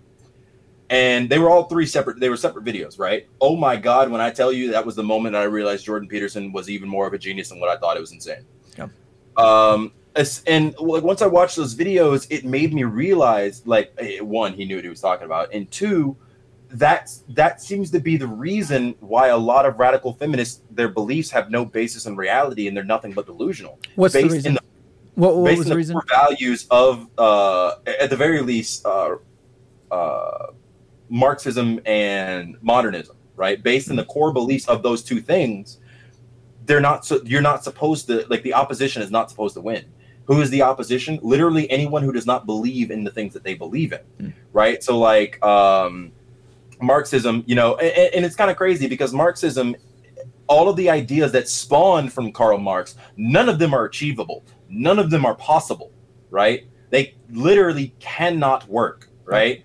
[0.88, 3.26] And they were all three separate, they were separate videos, right?
[3.40, 6.52] Oh my God, when I tell you that was the moment I realized Jordan Peterson
[6.52, 8.44] was even more of a genius than what I thought it was insane.
[8.78, 8.90] Yep.
[9.36, 9.92] Um,
[10.46, 14.64] and like once I watched those videos, it made me realize, like, eh, one, he
[14.64, 16.16] knew what he was talking about, and two,
[16.70, 21.30] that's that seems to be the reason why a lot of radical feminists their beliefs
[21.30, 23.78] have no basis in reality and they're nothing but delusional.
[23.94, 24.46] What's the reason?
[24.46, 24.60] in the
[25.16, 25.94] what what based was on the reason?
[25.94, 29.16] core values of uh at the very least uh
[29.90, 30.46] uh
[31.08, 33.62] Marxism and modernism, right?
[33.62, 35.78] Based on the core beliefs of those two things,
[36.64, 39.84] they're not so you're not supposed to like the opposition is not supposed to win.
[40.24, 41.20] Who is the opposition?
[41.22, 44.32] Literally anyone who does not believe in the things that they believe in, Mm.
[44.52, 44.82] right?
[44.82, 46.12] So like um
[46.80, 49.76] Marxism, you know, and, and it's kind of crazy because Marxism
[50.48, 54.44] all of the ideas that spawned from Karl Marx, none of them are achievable.
[54.68, 55.92] None of them are possible,
[56.30, 56.66] right?
[56.90, 59.64] They literally cannot work, right?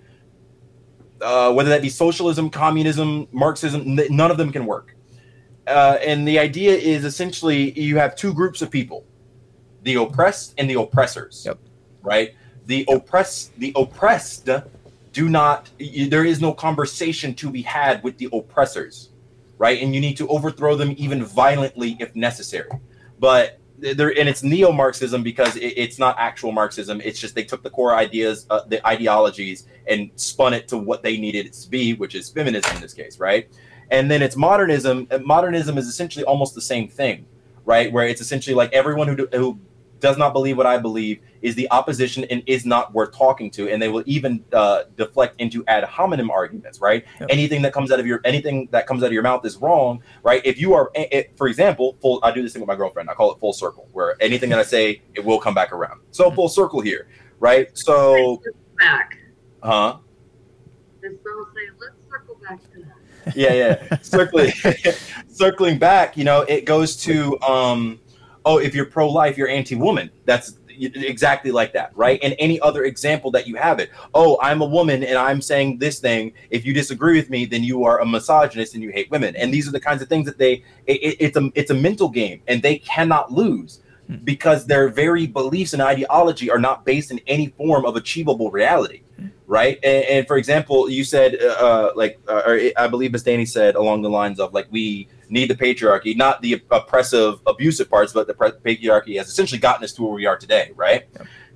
[1.22, 4.96] Uh, whether that be socialism, communism, Marxism, none of them can work.
[5.68, 9.06] Uh, and the idea is essentially you have two groups of people
[9.84, 11.58] the oppressed and the oppressors, Yep.
[12.04, 12.36] right?
[12.68, 14.48] The oppressed, the oppressed
[15.12, 19.12] do not, there is no conversation to be had with the oppressors
[19.62, 19.80] right?
[19.80, 22.72] And you need to overthrow them even violently if necessary.
[23.20, 27.02] But there, and it's neo-Marxism because it, it's not actual Marxism.
[27.04, 31.04] It's just they took the core ideas, uh, the ideologies, and spun it to what
[31.04, 33.50] they needed it to be, which is feminism in this case, right?
[33.90, 35.08] And then it's modernism.
[35.24, 37.26] Modernism is essentially almost the same thing,
[37.66, 37.92] right?
[37.92, 39.60] Where it's essentially like everyone who do, who
[40.02, 43.70] does not believe what I believe is the opposition and is not worth talking to,
[43.70, 47.06] and they will even uh, deflect into ad hominem arguments, right?
[47.20, 47.30] Yep.
[47.32, 50.04] Anything that comes out of your anything that comes out of your mouth is wrong,
[50.24, 50.42] right?
[50.44, 53.10] If you are, eh, eh, for example, full, I do this thing with my girlfriend.
[53.10, 56.02] I call it full circle, where anything that I say it will come back around.
[56.12, 57.08] So full circle here,
[57.40, 57.70] right?
[57.78, 58.42] So,
[58.78, 59.18] Back.
[59.64, 59.98] huh?
[61.02, 62.80] This girl say, let's circle back to
[63.26, 63.36] that.
[63.36, 63.98] yeah, yeah.
[64.02, 64.52] Circling,
[65.28, 68.00] circling back, you know, it goes to, um,
[68.46, 70.10] oh, if you're pro-life, you're anti-woman.
[70.26, 72.20] That's exactly like that, right?
[72.24, 73.90] And any other example that you have it.
[74.14, 76.34] Oh, I'm a woman and I'm saying this thing.
[76.50, 79.36] If you disagree with me, then you are a misogynist and you hate women.
[79.36, 80.64] And these are the kinds of things that they.
[80.88, 83.80] It, it- it's a it's a mental game, and they cannot lose.
[84.24, 89.04] Because their very beliefs and ideology are not based in any form of achievable reality
[89.52, 89.80] right?
[89.84, 93.46] And, and for example, you said, uh, uh, like, uh, or I believe as Danny
[93.46, 98.14] said along the lines of, like, we need the patriarchy, not the oppressive, abusive parts,
[98.14, 101.06] but the pre- patriarchy has essentially gotten us to where we are today, right?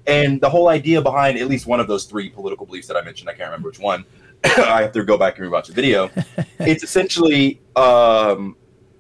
[0.08, 3.02] And the whole idea behind at least one of those three political beliefs that I
[3.02, 4.04] mentioned, I can't remember which one.
[4.44, 6.12] I have to go back and rewatch the video.
[6.60, 8.58] it's essentially um,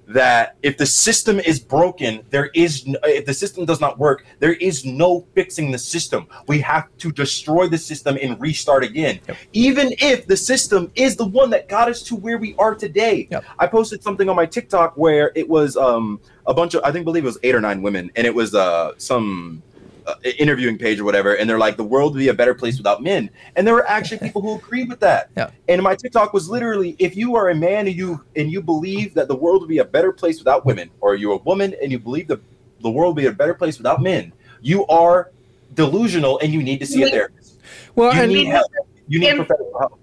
[0.07, 4.25] that if the system is broken, there is no, if the system does not work,
[4.39, 6.27] there is no fixing the system.
[6.47, 9.19] We have to destroy the system and restart again.
[9.27, 9.37] Yep.
[9.53, 13.27] Even if the system is the one that got us to where we are today.
[13.31, 13.45] Yep.
[13.59, 17.05] I posted something on my TikTok where it was um a bunch of I think
[17.05, 19.63] believe it was eight or nine women and it was uh some
[20.07, 22.77] uh, interviewing page or whatever and they're like the world would be a better place
[22.77, 25.49] without men and there were actually people who agreed with that Yeah.
[25.67, 29.13] and my tiktok was literally if you are a man and you and you believe
[29.15, 31.91] that the world would be a better place without women or you're a woman and
[31.91, 32.39] you believe the,
[32.81, 34.31] the world would be a better place without men
[34.61, 35.31] you are
[35.73, 37.59] delusional and you need to see a therapist
[37.95, 38.71] Well, you and need help
[39.07, 39.99] you need professional help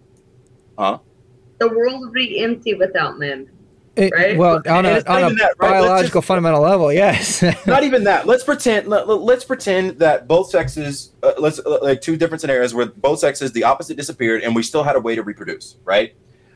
[0.78, 0.98] Huh?
[1.58, 3.48] The world would be empty without men.
[3.96, 4.36] It- right?
[4.36, 5.70] well, on a, on a that, right?
[5.70, 7.42] Biological just- fundamental level, yes.
[7.66, 8.26] not even that.
[8.26, 8.88] Let's pretend.
[8.88, 13.18] Let, us pretend that both sexes, uh, let's uh, like two different scenarios where both
[13.18, 15.76] sexes, the opposite disappeared, and we still had a way to reproduce.
[15.84, 16.14] Right?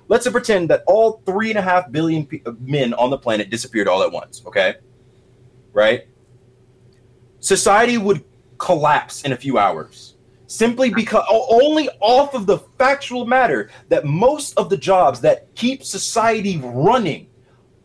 [0.09, 3.89] Let's pretend that all three and a half billion uh, men on the planet disappeared
[3.89, 4.43] all at once.
[4.47, 4.77] Okay?
[5.73, 6.09] Right?
[7.41, 8.25] Society would
[8.59, 10.16] collapse in a few hours.
[10.47, 15.83] Simply because only off of the factual matter that most of the jobs that keep
[15.83, 17.29] society running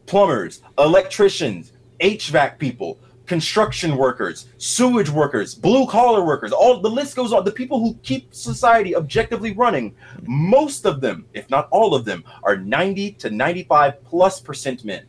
[0.05, 7.32] plumbers, electricians, HVAC people, construction workers, sewage workers, blue collar workers, all the list goes
[7.32, 7.45] on.
[7.45, 12.26] The people who keep society objectively running, most of them, if not all of them,
[12.43, 15.05] are 90 to 95 plus percent men.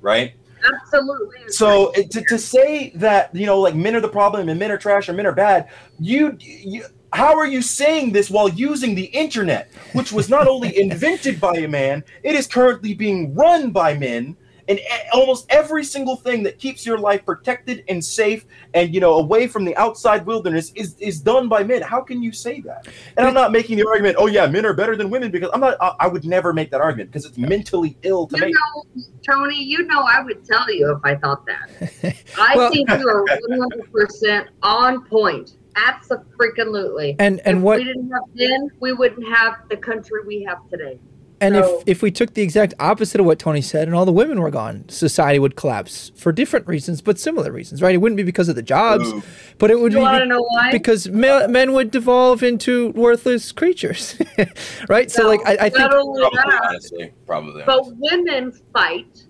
[0.00, 0.34] Right?
[0.64, 1.40] Absolutely.
[1.48, 4.78] So to, to say that, you know, like men are the problem and men are
[4.78, 9.04] trash or men are bad, you, you how are you saying this while using the
[9.04, 13.96] internet, which was not only invented by a man, it is currently being run by
[13.96, 14.36] men,
[14.68, 14.80] and
[15.12, 19.46] almost every single thing that keeps your life protected and safe and you know away
[19.46, 21.82] from the outside wilderness is is done by men.
[21.82, 22.86] How can you say that?
[23.16, 25.60] And I'm not making the argument, oh yeah, men are better than women because I'm
[25.60, 25.76] not.
[25.80, 28.54] I, I would never make that argument because it's mentally ill to you make.
[28.54, 32.14] know, Tony, you know I would tell you if I thought that.
[32.38, 35.56] I Well- think you are 100% on point.
[35.76, 37.16] Absolutely.
[37.18, 40.58] and and if what we didn't have men, we wouldn't have the country we have
[40.70, 40.98] today.
[41.44, 44.04] And if, So- if we took the exact opposite of what Tony said and all
[44.04, 47.94] the women were gone, society would collapse for different reasons, but similar reasons, right?
[47.94, 49.22] It wouldn't be because of the jobs, Ooh.
[49.58, 50.70] but it would You be want know why?
[50.72, 54.16] because men, men would devolve into worthless creatures,
[54.88, 55.10] right?
[55.10, 57.62] So, No, like, I, I think, not only Probably, that, honestly, probably.
[57.66, 59.24] but women fight.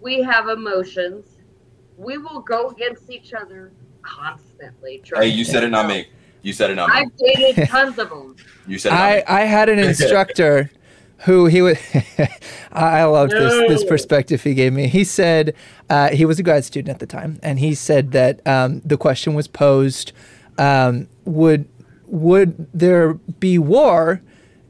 [0.00, 1.26] We have emotions.
[1.96, 3.72] We will go against each other
[4.02, 5.02] constantly.
[5.14, 6.06] Hey, you said it, not me.
[6.42, 6.94] You said it, not me.
[7.00, 8.36] I've dated tons of them.
[8.68, 9.40] You said it, I.
[9.42, 10.70] I had an instructor
[11.22, 11.78] who he would,
[12.72, 14.86] I loved this, this perspective he gave me.
[14.86, 15.54] He said,
[15.90, 18.96] uh, he was a grad student at the time, and he said that um, the
[18.96, 20.12] question was posed,
[20.58, 21.68] um, would,
[22.06, 24.22] would there be war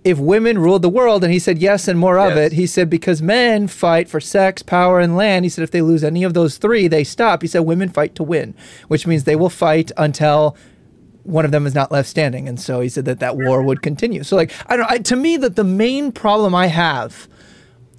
[0.05, 1.23] if women ruled the world?
[1.23, 2.53] And he said, yes, and more of it.
[2.53, 5.45] He said, because men fight for sex, power, and land.
[5.45, 7.43] He said, if they lose any of those three, they stop.
[7.43, 8.55] He said, women fight to win,
[8.89, 10.57] which means they will fight until
[11.29, 12.49] one of them is not left standing.
[12.49, 14.25] And so he said that that war would continue.
[14.25, 17.29] So, like, I don't I, to me, that the main problem I have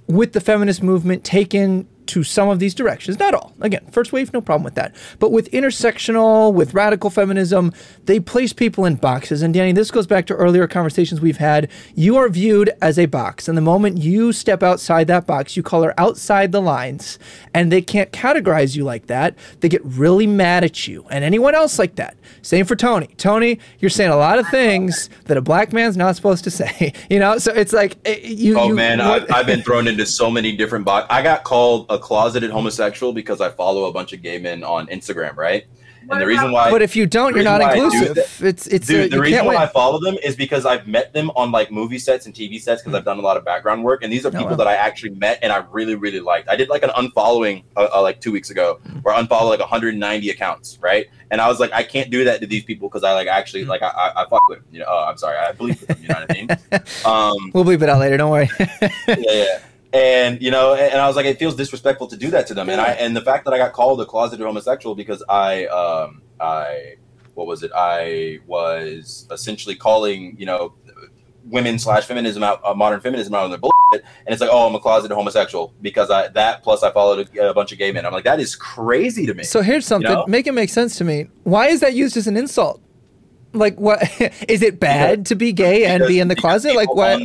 [0.08, 3.52] with the feminist movement taken to some of these directions, not all.
[3.60, 4.94] Again, first wave, no problem with that.
[5.18, 7.72] But with intersectional, with radical feminism,
[8.06, 9.42] they place people in boxes.
[9.42, 11.70] And Danny, this goes back to earlier conversations we've had.
[11.94, 13.48] You are viewed as a box.
[13.48, 17.18] And the moment you step outside that box, you color outside the lines,
[17.54, 19.34] and they can't categorize you like that.
[19.60, 22.16] They get really mad at you and anyone else like that.
[22.42, 23.08] Same for Tony.
[23.16, 26.92] Tony, you're saying a lot of things that a black man's not supposed to say.
[27.08, 28.58] You know, so it's like eh, you.
[28.58, 31.08] Oh you- man, I, what- I've been thrown into so many different boxes.
[31.10, 34.86] I got called a closeted homosexual because I follow a bunch of gay men on
[34.88, 35.64] Instagram, right?
[36.06, 38.14] What And the reason why, But if you don't, you're not why I do inclusive.
[38.14, 39.62] that- it's it's dude, uh, the reason why win.
[39.62, 42.80] I follow them is because I've met them on like movie sets and TV sets
[42.80, 44.56] because I've done a lot of background work, and these are Oh, people wow.
[44.56, 46.48] that I actually met and I really, really liked.
[46.48, 49.60] I did like an unfollowing uh, uh, like two weeks ago, where I unfollowed like
[49.60, 51.06] 190 accounts, right?
[51.30, 53.66] And I was like, I can't do that to these people because I like actually
[53.66, 54.68] like I, I, I fuck with them.
[54.72, 55.98] You know, oh, I'm sorry, I believe with them.
[56.02, 56.48] You know what I mean?
[57.04, 58.16] Um, We'll bleep it out later.
[58.16, 58.48] Don't worry.
[58.60, 59.58] yeah, yeah.
[59.92, 62.68] And you know, and, I was like, it feels disrespectful to do that to them.
[62.68, 66.22] And I and the fact that I got called a closeted homosexual because I um
[66.40, 66.94] I
[67.34, 67.72] what was it?
[67.74, 70.74] I was essentially calling you know
[71.46, 73.72] women slash feminism out uh, modern feminism out on their bullshit.
[73.92, 77.50] And it's like, oh, I'm a closeted homosexual because I that plus I followed a,
[77.50, 78.06] a bunch of gay men.
[78.06, 79.42] I'm like, that is crazy to me.
[79.42, 80.10] so here's something.
[80.10, 80.24] know?
[80.28, 81.28] Make it make sense to me.
[81.42, 82.80] Why is that used as an insult?
[83.52, 84.02] Like, what
[84.48, 86.76] is it bad to be gay and be in the closet?
[86.76, 87.20] Like, what?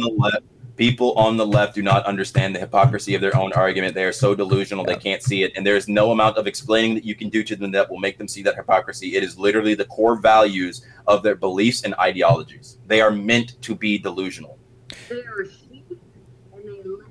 [0.78, 3.54] On the left- people on the left do not understand the hypocrisy of their own
[3.54, 3.96] argument.
[3.96, 4.96] They are so delusional Yeah.
[4.96, 7.44] they can't see it, and there is no amount of explaining that you can do
[7.44, 9.16] to them that will make them see that hypocrisy.
[9.16, 12.78] It is literally the core values of their beliefs and ideologies.
[12.88, 14.58] They are meant to be delusional.
[15.10, 15.86] They are sheep
[16.54, 17.06] and they live.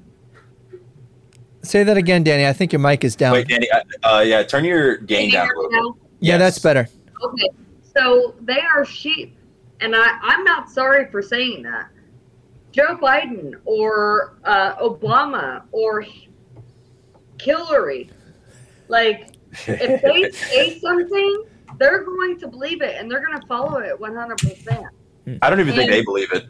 [1.63, 2.47] Say that again, Danny.
[2.47, 3.33] I think your mic is down.
[3.33, 3.69] Wait, Danny.
[3.71, 5.49] Uh, uh, yeah, turn your gain down.
[5.49, 5.97] a little now?
[6.21, 6.39] yeah, Yes.
[6.41, 6.89] that's better.
[7.23, 7.49] Okay,
[7.97, 9.35] so they are sheep,
[9.81, 11.89] and I, I'm not sorry for saying that.
[12.75, 16.05] Joe Biden or uh, Obama or
[17.41, 18.11] Hillary,
[18.89, 19.37] like
[19.69, 21.45] if they say something,
[21.79, 24.89] they're going to believe it and they're going to follow it 100%.
[25.41, 26.49] I don't even think they believe it.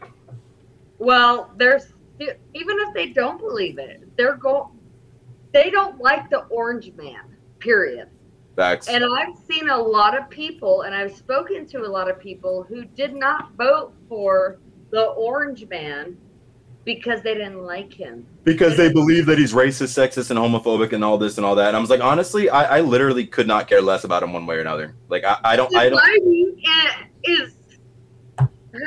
[0.97, 4.71] Well, there's even if they don't believe it, they're go
[5.51, 7.37] they don't like the orange man.
[7.59, 8.09] Period.
[8.55, 8.87] Facts.
[8.87, 12.63] And I've seen a lot of people, and I've spoken to a lot of people
[12.63, 14.59] who did not vote for
[14.95, 16.17] the orange man
[16.85, 18.25] because they didn't like him.
[18.45, 21.67] because they believe that he's racist, sexist, and homophobic, and all this and all that.
[21.69, 24.45] And I was like, honestly, I, I literally could not care less about him one
[24.45, 24.95] way or another.
[25.09, 25.99] Like, I, I don't, I don't.
[25.99, 27.55] Biden i- is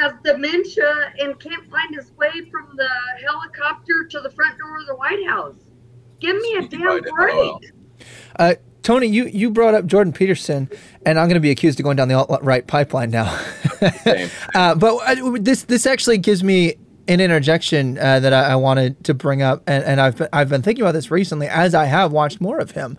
[0.01, 2.89] has dementia and can't find his way from the
[3.27, 5.57] helicopter to the front door of the White House.
[6.21, 7.73] Give me a damn break.
[8.39, 8.55] Uh,
[8.89, 10.67] Tony, you, you brought up Jordan Peterson,
[11.05, 13.39] and I'm going to be accused of going down the alt right pipeline now.
[13.81, 14.31] Same.
[14.55, 19.05] uh, but uh, this this actually gives me an interjection uh, that I, I wanted
[19.05, 21.85] to bring up, and, and I've been, I've been thinking about this recently as I
[21.85, 22.97] have watched more of him.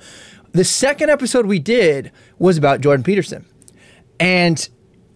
[0.51, 3.47] The second episode we did was about Jordan Peterson,
[4.19, 4.69] and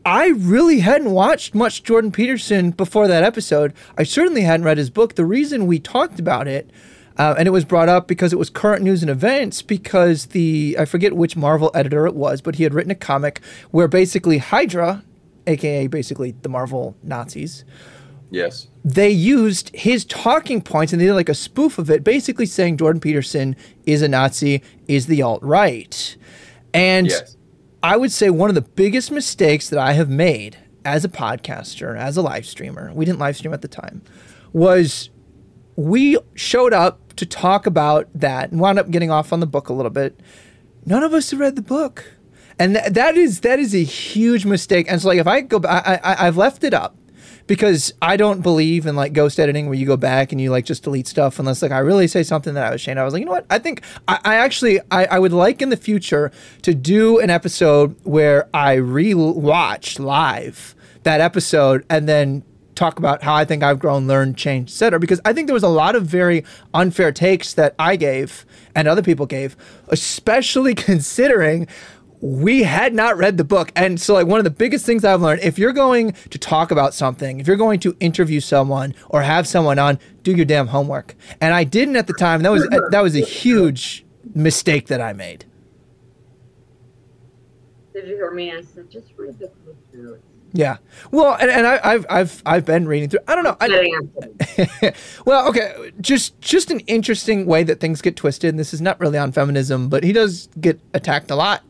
[0.08, 3.76] I really hadn't watched much Jordan Peterson before that episode.
[3.96, 5.14] I certainly hadn't read his book.
[5.14, 6.72] The reason we talked about it,
[7.18, 10.76] uh, and it was brought up because it was current news and events, because the,
[10.80, 13.40] I forget which Marvel editor it was, but he had written a comic
[13.72, 15.04] where basically Hydra,
[15.48, 17.64] aka basically the Marvel Nazis,
[18.32, 18.68] Yes.
[18.84, 22.78] they used his talking points and they did like a spoof of it, basically saying
[22.78, 26.16] Jordan Peterson is a Nazi, is the alt right.
[26.74, 27.38] And Yes.
[27.84, 31.96] I would say one of the biggest mistakes that I have made as a podcaster,
[31.98, 34.02] as a live streamer, we didn't live stream at the time,
[34.52, 35.10] was
[35.76, 39.70] we showed up to talk about that and wound up getting off on the book
[39.70, 40.20] a little bit.
[40.86, 42.06] None of us have read the book.
[42.60, 44.86] And th- that is that is a huge mistake.
[44.90, 46.96] And so like if I go back, I, I've left it up
[47.48, 50.66] because I don't believe in like ghost editing where you go back and you like
[50.66, 53.00] just delete stuff unless like I really say something that I was ashamed.
[53.00, 53.46] I was like, you know what?
[53.50, 56.32] I think I, I actually I, I would like in the future
[56.62, 62.44] to do an episode where I re-watch live that episode and then
[62.76, 65.00] talk about how I think I've grown, learned, changed, etc.
[65.00, 66.44] Because I think there was a lot of very
[66.74, 68.46] unfair takes that I gave
[68.76, 69.56] and other people gave,
[69.90, 71.68] especially considering
[72.24, 73.72] we had not read the book.
[73.76, 76.72] And so like one of the biggest things I've learned, if you're going to talk
[76.72, 80.68] about something, if you're going to interview someone or have someone on, do your damn
[80.68, 81.16] homework.
[81.42, 82.42] And I didn't at the time.
[82.44, 85.44] That was that was a huge mistake that I made.
[87.94, 88.52] Did you hear me?
[88.52, 90.22] I said, just read the book.
[90.54, 90.78] Yeah.
[91.10, 93.22] Well, and, and I, I've I've I've been reading through.
[93.28, 93.58] I don't know.
[93.60, 94.94] I,
[95.26, 98.52] well, okay, just just an interesting way that things get twisted.
[98.52, 101.64] And this is not really on feminism, but he does get attacked a lot.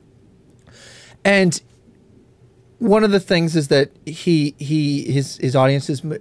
[1.24, 1.62] And
[2.80, 6.18] one of the things is that he he his his audience is ma-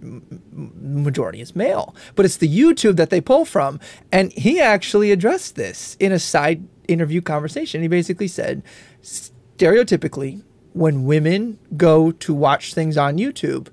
[0.53, 3.81] majority is male, but it's the YouTube that they pull from,
[4.13, 7.83] and he actually addressed this in a side interview conversation.
[7.83, 8.63] He basically said,
[9.03, 10.43] stereotypically,
[10.73, 13.69] when women go to watch things on YouTube,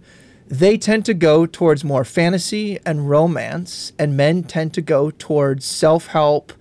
[0.47, 5.65] they tend to go towards more fantasy and romance, and men tend to go towards
[5.65, 6.53] self help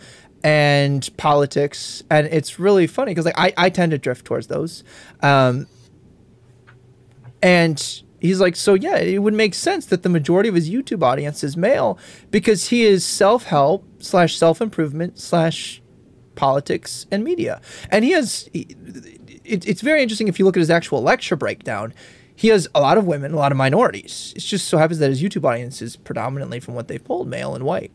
[0.45, 2.03] and politics.
[2.11, 4.85] And it's really funny because like I, I tend to drift towards those.
[5.23, 5.67] Um,
[7.43, 11.03] and he's like, so yeah, it would make sense that the majority of his YouTube
[11.03, 11.99] audience is male
[12.31, 15.83] because he is self help slash self improvement slash
[16.35, 17.61] politics and media.
[17.91, 18.49] And he has,
[19.49, 21.93] it, it's very interesting if you look at his actual lecture breakdown.
[22.37, 24.33] He has a lot of women, a lot of minorities.
[24.37, 27.55] It just so happens that his YouTube audience is predominantly, from what they've polled, male
[27.57, 27.91] and white.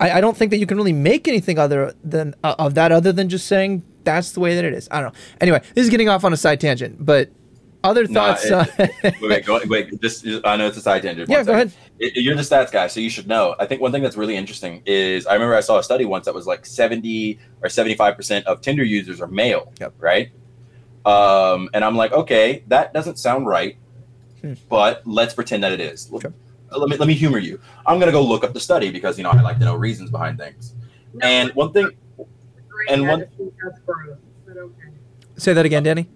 [0.00, 2.90] I, I don't think that you can really make anything other than uh, of that
[2.90, 4.88] other than just saying that's the way that it is.
[4.90, 5.20] I don't know.
[5.40, 7.30] Anyway, this is getting off on a side tangent, but
[7.84, 8.46] other Nah, thoughts?
[8.46, 8.86] it- uh,
[9.20, 10.00] wait, wait, go, wait.
[10.00, 11.28] Just, I know it's a side tangent.
[11.30, 11.54] Yeah, go second.
[11.54, 11.72] ahead.
[12.00, 13.54] It- you're the stats guy, so you should know.
[13.60, 16.24] I think one thing that's really interesting is I remember I saw a study once
[16.24, 19.72] that was like 70 or 75 percent of Tinder users are male.
[19.80, 19.94] Yep.
[19.98, 20.32] Right.
[21.04, 23.76] Um, and I'm like, okay, that doesn't sound right,
[24.40, 24.54] Hmm.
[24.68, 26.08] but let's pretend that it is.
[26.20, 26.32] Sure.
[26.70, 27.60] Let me let me humor you.
[27.86, 30.10] I'm gonna go look up the study because you know I like to know reasons
[30.10, 30.74] behind things.
[31.12, 31.90] No, And one thing,
[32.88, 34.16] and one- just think that's gross,
[34.50, 34.88] okay.
[35.36, 36.08] say that again, Danny.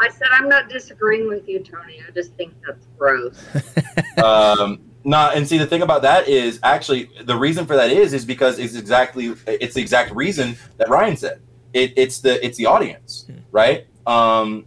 [0.00, 2.00] I said I'm not disagreeing with you, Tony.
[2.06, 3.36] I just think that's gross.
[4.24, 8.14] um nah and see the thing about that is actually the reason for that is
[8.14, 11.40] is because it's exactly it's the exact reason that ryan said
[11.74, 13.38] it, it's the it's the audience Hmm.
[13.52, 14.66] right um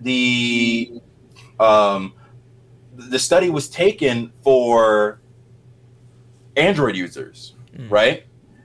[0.00, 0.92] the
[1.60, 2.14] um
[2.94, 5.20] the study was taken for
[6.56, 7.54] android users
[7.88, 8.24] right?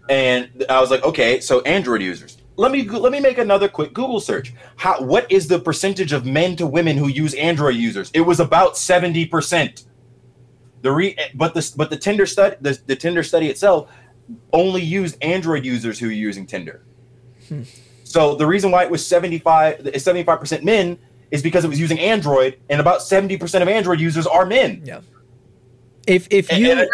[0.09, 2.37] And I was like, okay, so Android users.
[2.57, 4.53] Let me let me make another quick Google search.
[4.75, 8.11] How what is the percentage of men to women who use Android users?
[8.13, 9.85] It was about seventy percent.
[10.81, 13.89] The re but the but the Tinder study the, the Tinder study itself
[14.51, 16.83] only used Android users who are using Tinder.
[18.09, 20.97] So the reason why it was 75 75 percent men
[21.29, 24.81] is because it was using Android, and about seventy percent of Android users are men.
[24.83, 25.01] Yeah.
[26.07, 26.89] If if you and-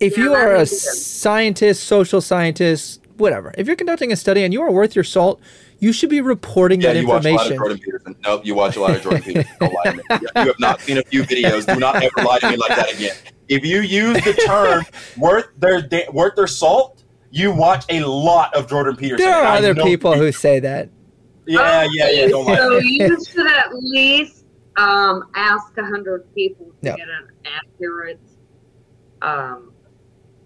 [0.00, 4.62] if you are a scientist, social scientist, whatever, if you're conducting a study and you
[4.62, 5.38] are worth your salt,
[5.80, 7.56] you should be reporting Yeah, that you watch a lot of.
[7.58, 8.16] Jordan Peterson.
[8.24, 9.52] Nope, you watch a lot of Jordan Peterson.
[9.60, 10.02] Don't lie to me.
[10.10, 11.66] You you have not seen a few videos.
[11.66, 13.16] Do not ever lie to me like that again.
[13.48, 14.86] If you use the term
[15.18, 16.97] worth their worth their salt,
[17.30, 19.26] you watch a lot of Jordan Peterson.
[19.26, 20.88] There are other people you- who say that.
[21.46, 22.28] Yeah, yeah, yeah.
[22.28, 22.56] Don't lie.
[22.56, 24.44] So to you should at least
[24.76, 26.96] um, ask a hundred people to Yeah.
[26.96, 28.20] get an accurate
[29.22, 29.72] um,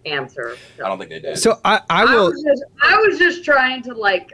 [0.07, 0.57] answer.
[0.83, 1.39] I don't think they did.
[1.39, 4.33] So I, I I will was just I was just trying to like,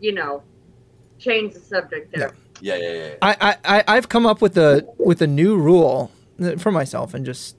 [0.00, 0.42] you know,
[1.18, 2.34] change the subject there.
[2.60, 3.06] yeah, yeah, yeah.
[3.08, 3.14] yeah.
[3.22, 6.10] I, I, I- I've come up with a with a new rule
[6.58, 7.56] for myself and just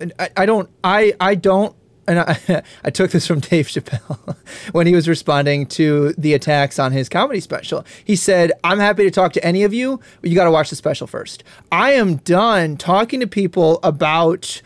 [0.00, 1.74] and I, I don't I I don't
[2.08, 4.36] and I, I took this from Dave Chappelle
[4.72, 7.84] when he was responding to the attacks on his comedy special.
[8.04, 10.70] He said, "I'm happy to talk to any of you, but you got to watch
[10.70, 11.44] the special first.
[11.70, 14.62] I am done talking to people about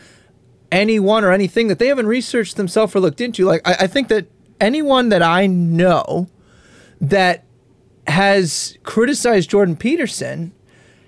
[0.73, 3.45] anyone or anything that they haven't researched themselves or looked into.
[3.45, 4.27] Like I, I think that
[4.61, 6.29] anyone that I know
[7.01, 7.45] that
[8.07, 10.53] has criticized Jordan Peterson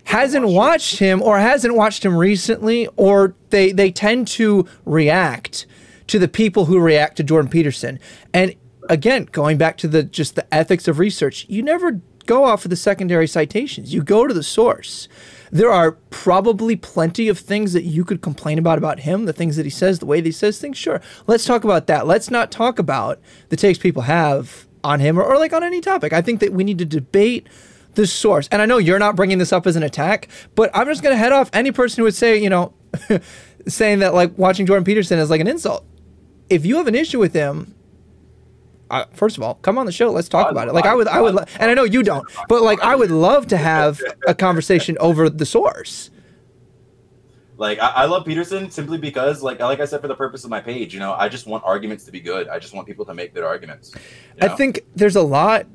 [0.05, 5.67] hasn't watched him or hasn't watched him recently or they they tend to react
[6.09, 7.99] to the people who react to Jordan Peterson.
[8.33, 8.55] And
[8.89, 12.71] again, going back to the just the ethics of research, you never go off of
[12.71, 13.93] the secondary citations.
[13.93, 15.09] You go to the source.
[15.51, 19.57] There are probably plenty of things that you could complain about about him, the things
[19.57, 20.79] that he says, the way that he says things.
[20.79, 22.07] Sure, let's talk about that.
[22.07, 25.81] Let's not talk about the takes people have on him or, or like on any
[25.81, 26.13] topic.
[26.13, 27.49] I think that we need to debate
[27.95, 28.49] the source.
[28.51, 31.15] And I know you're not bringing this up as an attack, but I'm just going
[31.15, 32.73] to head off any person who would say, you know,
[33.69, 35.85] saying that like watching Jordan Peterson is like an insult.
[36.51, 37.75] If you have an issue with him,
[38.91, 40.11] uh, first of all, come on the show.
[40.11, 40.75] Let's talk I- about it.
[40.75, 43.11] Like I would, I would, lo- and I know you don't, but like I would
[43.11, 46.11] love to have a conversation over the source.
[47.57, 50.51] Like I, I love Peterson simply because, like, like I said, for the purpose of
[50.51, 52.49] my page, you know, I just want arguments to be good.
[52.49, 53.93] I just want people to make good arguments.
[53.95, 54.01] you
[54.47, 55.67] I think there's a lot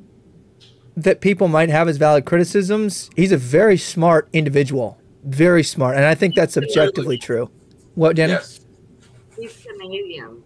[0.95, 3.10] that people might have as valid criticisms.
[3.15, 7.49] He's a very smart individual, very smart, and I think that's objectively true.
[7.95, 8.34] What, Danny?
[8.34, 8.60] yes.
[9.39, 10.44] He's Canadian.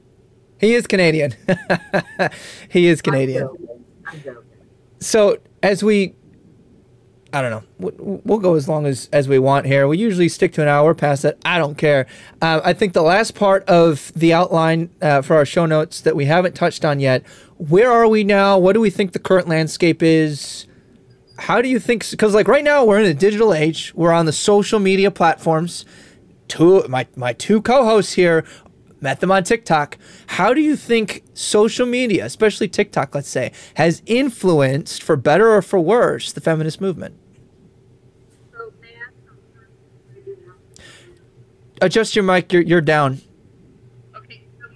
[0.61, 1.33] He is Canadian.
[2.69, 3.47] he is Canadian.
[3.47, 3.85] joking.
[4.05, 4.43] I'm joking.
[4.99, 6.13] So as we,
[7.33, 7.63] I don't know,
[8.23, 9.87] we'll go as long as as we want here.
[9.87, 10.93] We usually stick to an hour.
[10.93, 12.05] Past that, I don't care.
[12.43, 16.15] Uh, I think the last part of the outline uh, for our show notes that
[16.15, 17.25] we haven't touched on yet.
[17.57, 18.59] Where are we now?
[18.59, 20.67] What do we think the current landscape is?
[21.39, 22.07] How do you think?
[22.11, 23.93] Because like right now we're in a digital age.
[23.95, 25.85] We're on the social media platforms.
[26.47, 28.45] Two my my two co-hosts here
[29.01, 29.97] met them on TikTok.
[30.27, 35.61] How do you think social media, especially TikTok, let's say, has influenced, for better or
[35.61, 37.15] for worse, the feminist movement?
[41.81, 42.53] Adjust your mic.
[42.53, 43.19] You're you're down.
[44.15, 44.67] okay, so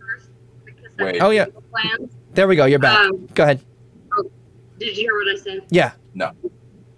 [0.00, 0.30] first
[0.98, 1.20] Wait.
[1.20, 1.44] Oh, yeah.
[1.70, 2.10] plans.
[2.32, 2.64] There we go.
[2.64, 2.98] You're back.
[2.98, 3.60] Um, go ahead.
[4.78, 5.66] Did you hear what I said?
[5.68, 5.92] Yeah.
[6.14, 6.30] No,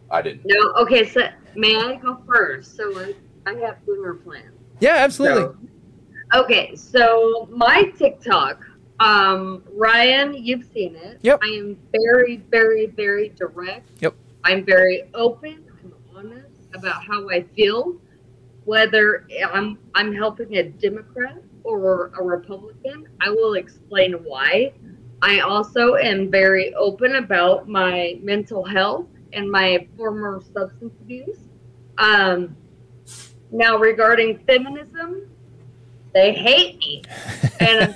[0.08, 0.42] I didn't.
[0.44, 0.72] No.
[0.82, 1.08] Okay.
[1.08, 1.22] So
[1.56, 2.76] may I go first?
[2.76, 3.14] So I,
[3.44, 4.54] I have dinner plans.
[4.78, 4.94] Yeah.
[4.98, 5.42] Absolutely.
[5.42, 5.56] So-
[6.34, 8.64] okay, so my TikTok,
[9.00, 11.18] um, Ryan, you've seen it.
[11.22, 11.40] Yep.
[11.42, 13.88] I am very, very, very direct.
[14.00, 14.14] Yep.
[14.44, 15.64] I'm very open.
[15.82, 17.96] I'm honest about how I feel,
[18.64, 23.08] whether I'm I'm helping a Democrat or a Republican.
[23.20, 24.72] I will explain why.
[25.22, 31.38] I also am very open about my mental health and my former substance abuse.
[31.98, 32.56] Um,
[33.50, 35.29] now, regarding feminism,
[36.14, 37.02] they hate me.
[37.60, 37.94] And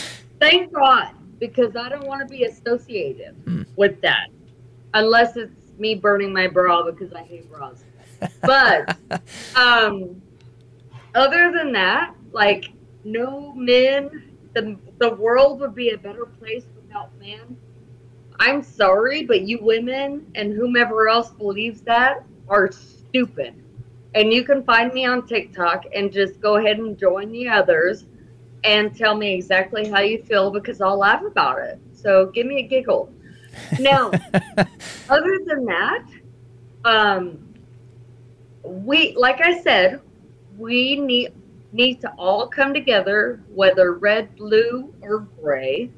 [0.40, 3.62] thank God, because I don't want to be associated Hmm.
[3.76, 4.28] with that.
[4.94, 7.84] Unless it's me burning my bra because I hate bras.
[8.42, 8.96] But
[9.54, 10.20] um,
[11.14, 12.66] other than that, like,
[13.04, 14.10] no men,
[14.54, 17.56] the, the world would be a better place without men.
[18.40, 23.54] I'm sorry, but you women and whomever else believes that are stupid.
[24.14, 28.06] And you can find me on TikTok and just go ahead and join the others
[28.64, 31.78] and tell me exactly how you feel because I'll laugh about it.
[31.92, 33.12] So give me a giggle.
[33.78, 34.10] Now,
[35.08, 36.04] other than that,
[36.84, 37.38] um,
[38.62, 40.00] we, like I said,
[40.56, 41.32] we need,
[41.72, 45.90] need to all come together, whether red, blue, or gray,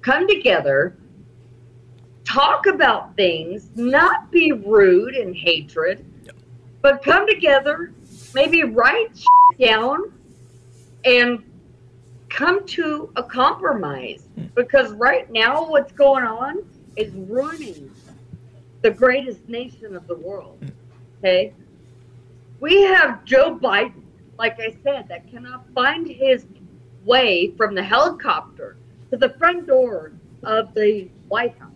[0.00, 0.96] come together,
[2.24, 6.04] talk about things, not be rude and hatred,
[6.82, 7.92] but come together,
[8.34, 9.18] maybe write
[9.58, 10.12] down
[11.04, 11.42] and
[12.28, 14.28] come to a compromise.
[14.34, 14.46] Hmm.
[14.54, 16.58] Because right now, what's going on
[16.96, 17.90] is ruining
[18.82, 20.58] the greatest nation of the world.
[20.60, 20.68] Hmm.
[21.18, 21.52] Okay?
[22.60, 24.02] We have Joe Biden,
[24.38, 26.46] like I said, that cannot find his
[27.04, 28.76] way from the helicopter
[29.10, 31.70] to the front door of the White House.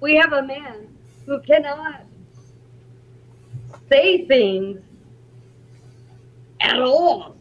[0.00, 0.88] We have a man
[1.24, 2.05] who cannot
[3.88, 4.80] say things
[6.60, 7.36] at all.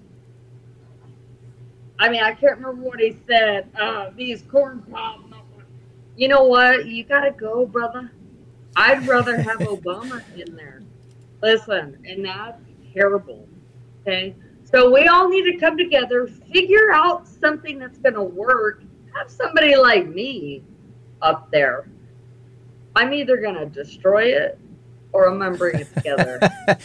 [2.00, 3.70] I mean, I can't remember what he said.
[3.80, 5.24] Uh, these corn pops.
[6.18, 6.86] You know what?
[6.86, 8.12] You gotta go, brother.
[8.76, 10.82] I'd rather have Obama in there.
[11.42, 12.62] Listen, and that's
[12.94, 13.48] terrible.
[14.02, 18.84] Okay, so we all need to come together, figure out something that's gonna work.
[19.16, 20.64] Have somebody like me
[21.22, 21.90] up there.
[22.96, 24.60] I'm either gonna destroy it
[25.16, 26.40] or I'm gonna it together.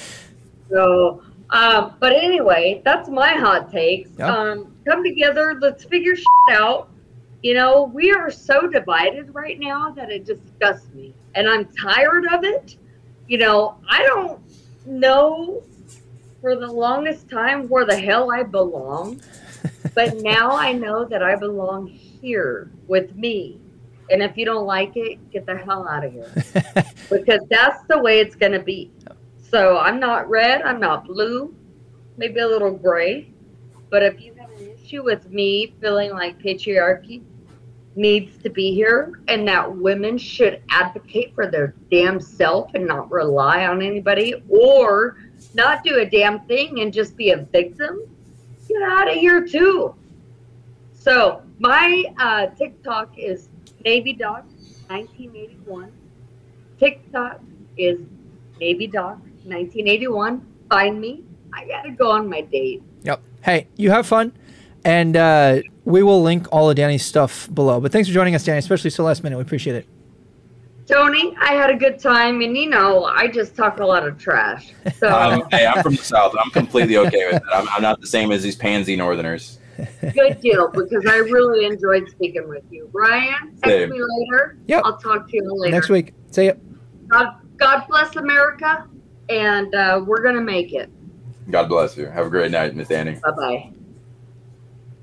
[0.70, 4.10] so, um, but anyway, that's my hot takes.
[4.18, 4.32] Yeah.
[4.32, 5.58] Um, come together.
[5.60, 6.88] Let's figure shit out.
[7.42, 12.26] You know, we are so divided right now that it disgusts me, and I'm tired
[12.32, 12.76] of it.
[13.26, 14.40] You know, I don't
[14.86, 15.62] know
[16.40, 19.20] for the longest time where the hell I belong,
[19.94, 23.59] but now I know that I belong here with me.
[24.10, 26.32] And if you don't like it, get the hell out of here
[27.10, 28.90] because that's the way it's going to be.
[29.50, 31.54] So I'm not red, I'm not blue,
[32.16, 33.32] maybe a little gray.
[33.88, 37.22] But if you have an issue with me feeling like patriarchy
[37.96, 43.10] needs to be here and that women should advocate for their damn self and not
[43.10, 45.18] rely on anybody or
[45.54, 48.00] not do a damn thing and just be a victim,
[48.68, 49.94] get out of here too.
[50.94, 53.49] So my uh, TikTok is
[53.84, 54.44] Navy Doc
[54.88, 55.92] 1981.
[56.78, 57.40] TikTok
[57.76, 57.98] is
[58.58, 60.46] Navy Doc 1981.
[60.68, 61.24] Find me.
[61.52, 62.82] I gotta go on my date.
[63.02, 63.22] Yep.
[63.42, 64.32] Hey, you have fun,
[64.84, 67.80] and uh, we will link all of Danny's stuff below.
[67.80, 69.36] But thanks for joining us, Danny, especially so last minute.
[69.36, 69.86] We appreciate it.
[70.86, 74.18] Tony, I had a good time, and you know, I just talk a lot of
[74.18, 74.72] trash.
[74.98, 76.34] So Um, hey, I'm from the South.
[76.38, 77.42] I'm completely okay with it.
[77.52, 79.59] I'm, I'm not the same as these pansy Northerners.
[80.12, 82.88] Good deal because I really enjoyed speaking with you.
[82.92, 83.90] Brian, text Same.
[83.90, 84.58] me later.
[84.66, 84.82] Yep.
[84.84, 85.74] I'll talk to you later.
[85.74, 86.14] Next week.
[86.30, 86.52] See ya.
[87.08, 88.88] God, God bless America,
[89.28, 90.90] and uh, we're gonna make it.
[91.50, 92.06] God bless you.
[92.06, 93.18] Have a great night, Miss Annie.
[93.22, 93.72] Bye bye.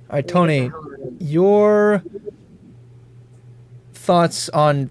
[0.09, 0.71] All right, Tony,
[1.19, 2.01] your
[3.93, 4.89] thoughts on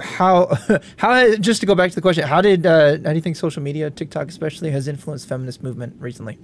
[0.00, 0.56] how
[0.96, 3.36] how just to go back to the question, how did uh, how do you think
[3.36, 6.38] social media, TikTok especially, has influenced feminist movement recently?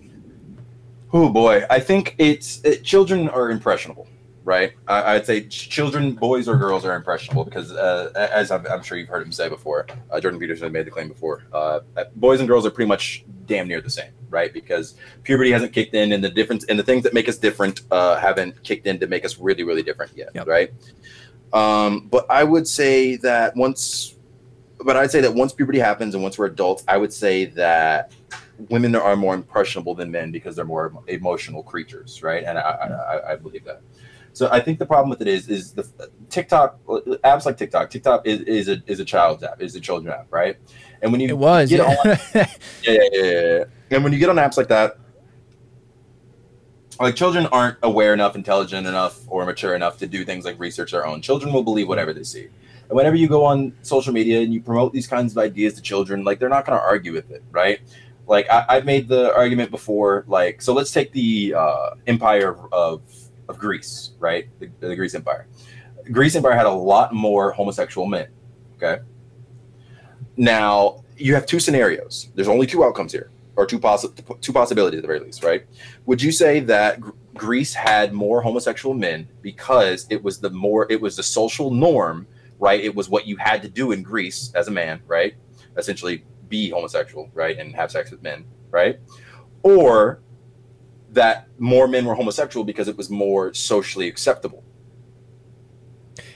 [1.16, 4.08] Oh boy, I think it's it, children are impressionable,
[4.42, 4.72] right?
[4.88, 8.98] I, I'd say children, boys or girls, are impressionable because, uh, as I'm, I'm sure
[8.98, 11.44] you've heard him say before, uh, Jordan Peterson made the claim before.
[11.52, 11.80] Uh,
[12.16, 14.52] boys and girls are pretty much damn near the same, right?
[14.52, 17.82] Because puberty hasn't kicked in, and the difference and the things that make us different
[17.92, 20.48] uh, haven't kicked in to make us really, really different yet, Yep.
[20.48, 20.72] right?
[21.52, 24.16] Um, but I would say that once,
[24.84, 28.10] but I'd say that once puberty happens and once we're adults, I would say that
[28.68, 32.44] women are more impressionable than men because they're more emotional creatures, right?
[32.44, 33.82] And I, I, I- believe that.
[34.32, 35.88] So I think the problem with it is, is the
[36.28, 37.88] TikTok apps like TikTok.
[37.90, 40.56] TikTok is, is a is a child's app, is a children app, right?
[41.02, 41.70] And when you It was.
[41.70, 41.84] get Yeah.
[41.86, 41.96] on,
[42.34, 42.46] yeah,
[42.82, 43.64] yeah, yeah, yeah, yeah.
[43.92, 44.98] And when you get on apps like that,
[47.00, 50.92] like children aren't aware enough, intelligent enough, or mature enough to do things like research
[50.92, 51.20] their own.
[51.22, 52.48] Children will believe whatever they see.
[52.88, 55.80] And whenever you go on social media and you promote these kinds of ideas to
[55.82, 57.80] children, like they're not going to argue with it, right?
[58.26, 60.24] Like I, I've made the argument before.
[60.26, 63.02] Like, so let's take the uh, empire of
[63.48, 64.48] of Greece, right?
[64.58, 65.46] The, the Greece Empire.
[66.10, 68.28] Greece Empire had a lot more homosexual men.
[68.76, 69.02] Okay.
[70.36, 72.30] Now you have two scenarios.
[72.34, 75.64] There's only two outcomes here, or two possi- two possibilities at the very least, right?
[76.06, 80.86] Would you say that Gr- Greece had more homosexual men because it was the more
[80.90, 82.26] it was the social norm,
[82.58, 82.82] right?
[82.82, 85.34] It was what you had to do in Greece as a man, right?
[85.76, 88.98] Essentially, be homosexual, right, and have sex with men, right?
[89.62, 90.20] Or
[91.12, 94.64] that more men were homosexual because it was more socially acceptable.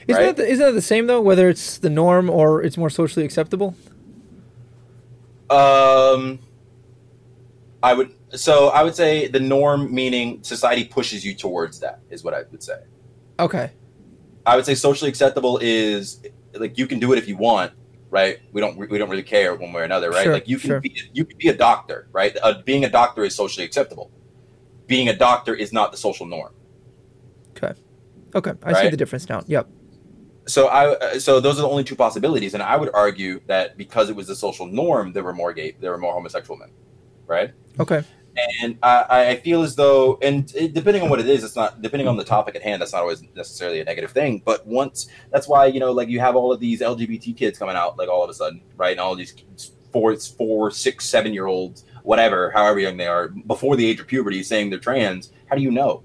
[0.07, 0.35] Isn't, Right.
[0.35, 1.21] that the, isn't that the same though?
[1.21, 3.75] Whether it's the norm or it's more socially acceptable?
[5.49, 6.39] Um,
[7.81, 12.23] I would so I would say the norm meaning society pushes you towards that is
[12.23, 12.79] what I would say.
[13.39, 13.71] Okay.
[14.45, 16.21] I would say socially acceptable is
[16.53, 17.71] like you can do it if you want,
[18.09, 18.39] right?
[18.51, 20.23] We don't we don't really care one way or another, right?
[20.23, 20.79] Sure, like you can sure.
[20.81, 22.35] be you can be a doctor, right?
[22.41, 24.11] Uh, being a doctor is socially acceptable.
[24.89, 26.53] being a doctor is not the social norm.
[27.51, 27.73] Okay.
[28.35, 28.53] Okay.
[28.63, 29.43] I see the difference now.
[29.47, 29.69] Yep.
[30.47, 33.77] So I uh, so those are the only two possibilities, and I would argue that
[33.77, 36.71] because it was the social norm, there were more gay, there were more homosexual men,
[37.27, 37.53] right?
[37.79, 38.03] Okay.
[38.61, 41.81] And I, I feel as though, and it, depending on what it is, it's not
[41.81, 42.81] depending on the topic at hand.
[42.81, 44.41] That's not always necessarily a negative thing.
[44.43, 47.75] But once that's why you know, like you have all of these LGBT kids coming
[47.75, 48.91] out, like all of a sudden, right?
[48.91, 49.33] And all these
[49.91, 54.07] four, four, six, seven year olds, whatever, however young they are, before the age of
[54.07, 55.31] puberty, saying they're trans.
[55.47, 56.03] How do you know?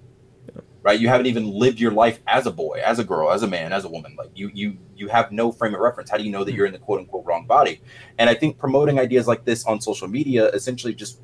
[0.82, 1.01] Right?
[1.01, 3.73] You haven't even lived your life as a boy, as a girl, as a man,
[3.73, 4.15] as a woman.
[4.19, 6.11] Like you, you, you have no frame of reference.
[6.11, 6.59] How do you know that hmm.
[6.59, 7.81] you're in the quote unquote wrong body?
[8.19, 11.20] And I think promoting ideas like this on social media essentially just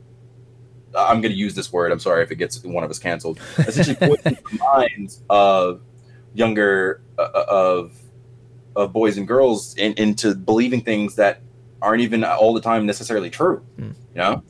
[0.96, 1.92] I'm going to use this word.
[1.92, 3.40] I'm sorry if it gets one of us canceled.
[3.58, 5.82] Essentially, poisons the minds of
[6.34, 7.92] younger uh, of
[8.76, 11.40] of boys and girls in, into believing things that
[11.82, 13.58] aren't even all the time necessarily true.
[13.76, 13.90] Hmm.
[14.14, 14.42] You know,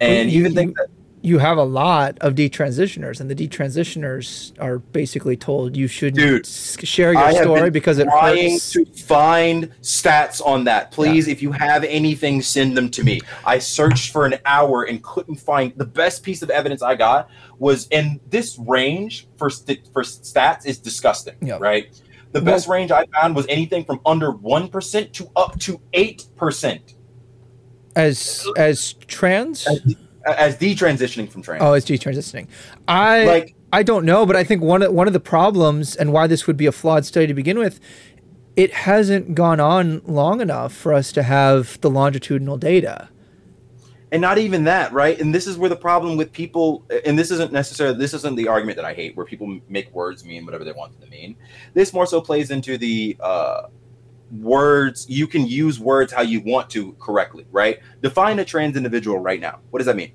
[0.00, 0.88] and you- even think that
[1.28, 6.46] You have a lot of detransitioners, and the detransitioners are basically told you shouldn't Dude,
[6.46, 8.72] share your I have story been because it trying hurts.
[8.72, 10.90] to find stats on that.
[10.90, 13.20] Please, if you have anything, send them to me.
[13.44, 17.28] I searched for an hour and couldn't find the best piece of evidence I got
[17.58, 21.34] was in this range for st- for stats is disgusting.
[21.42, 21.58] Yeah.
[21.60, 21.88] Right.
[22.32, 25.78] The Well- best range I found was anything from under one percent to up to
[25.92, 26.94] eight percent
[27.96, 29.66] as as trans.
[29.66, 29.94] as
[30.26, 31.62] detransitioning from trans.
[31.62, 32.46] Oh, it's detransitioning.
[32.86, 36.10] I Like- I don't know, but I think one of, one of the problems and
[36.12, 37.80] why this would be a flawed study to begin with,
[38.56, 43.08] it hasn't gone on long enough for us to have the longitudinal data.
[44.10, 47.30] and not even that right and this is where the problem with people and this
[47.30, 50.64] isn't necessarily this isn't the argument that i hate where people make words mean whatever
[50.64, 51.36] they want them to mean
[51.74, 53.64] this more so plays into the uh,
[54.30, 59.18] words you can use words how you want to correctly right define a trans individual
[59.18, 60.12] right now what does that mean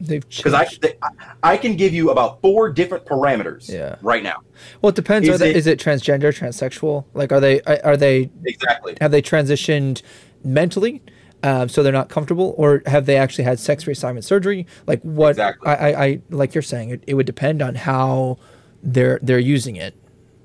[0.00, 0.96] They've because I, they-
[1.44, 3.96] I can give you about four different parameters Yeah.
[4.02, 4.38] right now
[4.80, 5.28] well, it depends.
[5.28, 7.04] is it, it- is it transgender, transsexual?
[7.14, 10.02] Like, are they are they exactly have they transitioned
[10.44, 11.02] mentally?
[11.44, 14.66] Um, so they're not comfortable, or have they actually had sex reassignment surgery?
[14.86, 15.30] Like what?
[15.30, 15.68] Exactly.
[15.68, 18.38] I, I, I like you're saying it, it would depend on how
[18.82, 19.94] they're they're using it.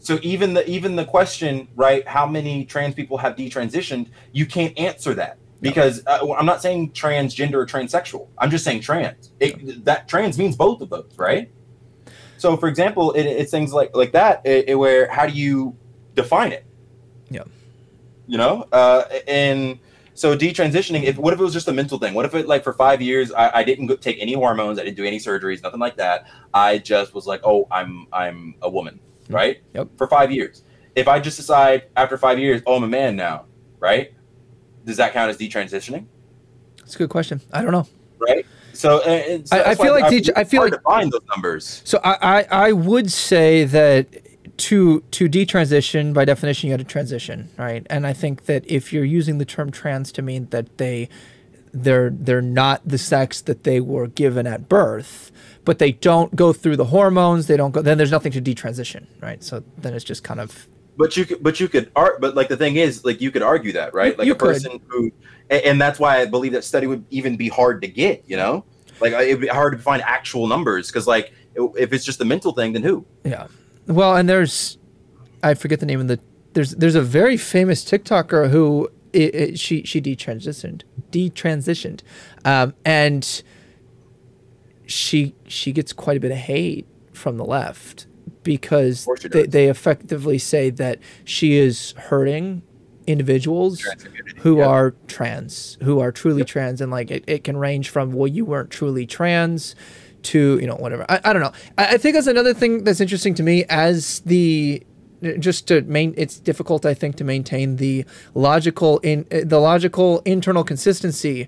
[0.07, 2.07] So even the even the question, right?
[2.07, 4.07] How many trans people have detransitioned?
[4.31, 8.29] You can't answer that because uh, I'm not saying transgender or transsexual.
[8.37, 9.33] I'm just saying trans.
[9.41, 11.51] It, that trans means both of those, right?
[12.37, 15.75] So, for example, it, it's things like like that, it, where how do you
[16.15, 16.65] define it?
[17.29, 17.43] Yeah.
[18.27, 19.77] You know, uh, and
[20.13, 21.03] so detransitioning.
[21.03, 22.13] If what if it was just a mental thing?
[22.13, 24.85] What if it like for five years I, I didn't go, take any hormones, I
[24.85, 26.27] didn't do any surgeries, nothing like that.
[26.53, 29.35] I just was like, oh, I'm I'm a woman, Mm-hmm.
[29.35, 29.61] right?
[29.73, 29.89] Yep.
[29.97, 30.63] For five years.
[30.95, 33.45] If I just decide after five years, oh, I'm a man now,
[33.79, 34.13] right?
[34.85, 36.05] Does that count as detransitioning?
[36.79, 37.41] It's a good question.
[37.51, 37.87] I don't know.
[38.19, 38.45] Right.
[38.73, 41.81] So, it's, I- I feel like det- I feel hard like- to find those numbers.
[41.83, 44.07] So I, I, I would say that
[44.57, 47.85] to to detransition by definition you had to transition, right?
[47.91, 51.09] And I think that if you're using the term trans to mean that they
[51.73, 55.31] they're they're not the sex that they were given at birth,
[55.67, 59.05] but they don't go through the hormones, they don't go then there's nothing to detransition,
[59.21, 59.43] right?
[59.43, 60.65] So then it's just kind of
[60.97, 62.21] But you could, but you could art.
[62.21, 64.13] But like the thing is, like you could argue that, right?
[64.13, 65.11] You- Like you a person who,
[65.49, 68.23] and, and that's why I believe that study would even be hard to get.
[68.25, 68.63] You know,
[69.01, 72.25] like uh, it'd be hard to find actual numbers because, like, if it's just a
[72.25, 73.05] mental thing, then who?
[73.25, 73.47] Yeah.
[73.87, 74.77] Well, and there's,
[75.43, 76.19] I forget the name of the.
[76.53, 80.81] There's there's a very famous TikToker who i i she she detransitioned
[81.11, 82.01] detransitioned,
[82.45, 83.43] um, and
[84.87, 88.07] she she gets quite a bit of hate from the left
[88.43, 92.61] because they, they effectively say that she is hurting
[93.05, 93.85] individuals
[94.37, 94.67] who yeah.
[94.67, 98.45] are trans, who are truly trans, and like it, it can range from well, you
[98.45, 99.75] weren't truly trans
[100.23, 101.05] to you know whatever.
[101.09, 101.53] I, I don't know.
[101.77, 104.83] I, I think that's another thing that's interesting to me as the
[105.39, 106.13] just to main.
[106.17, 111.47] It's difficult, I think, to maintain the logical in the logical internal consistency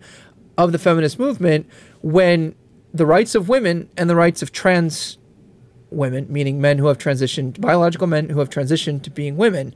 [0.57, 1.67] of the feminist movement
[2.01, 2.55] when
[2.93, 5.17] the rights of women and the rights of trans
[5.91, 9.73] women, meaning men who have transitioned, biological men who have transitioned to being women,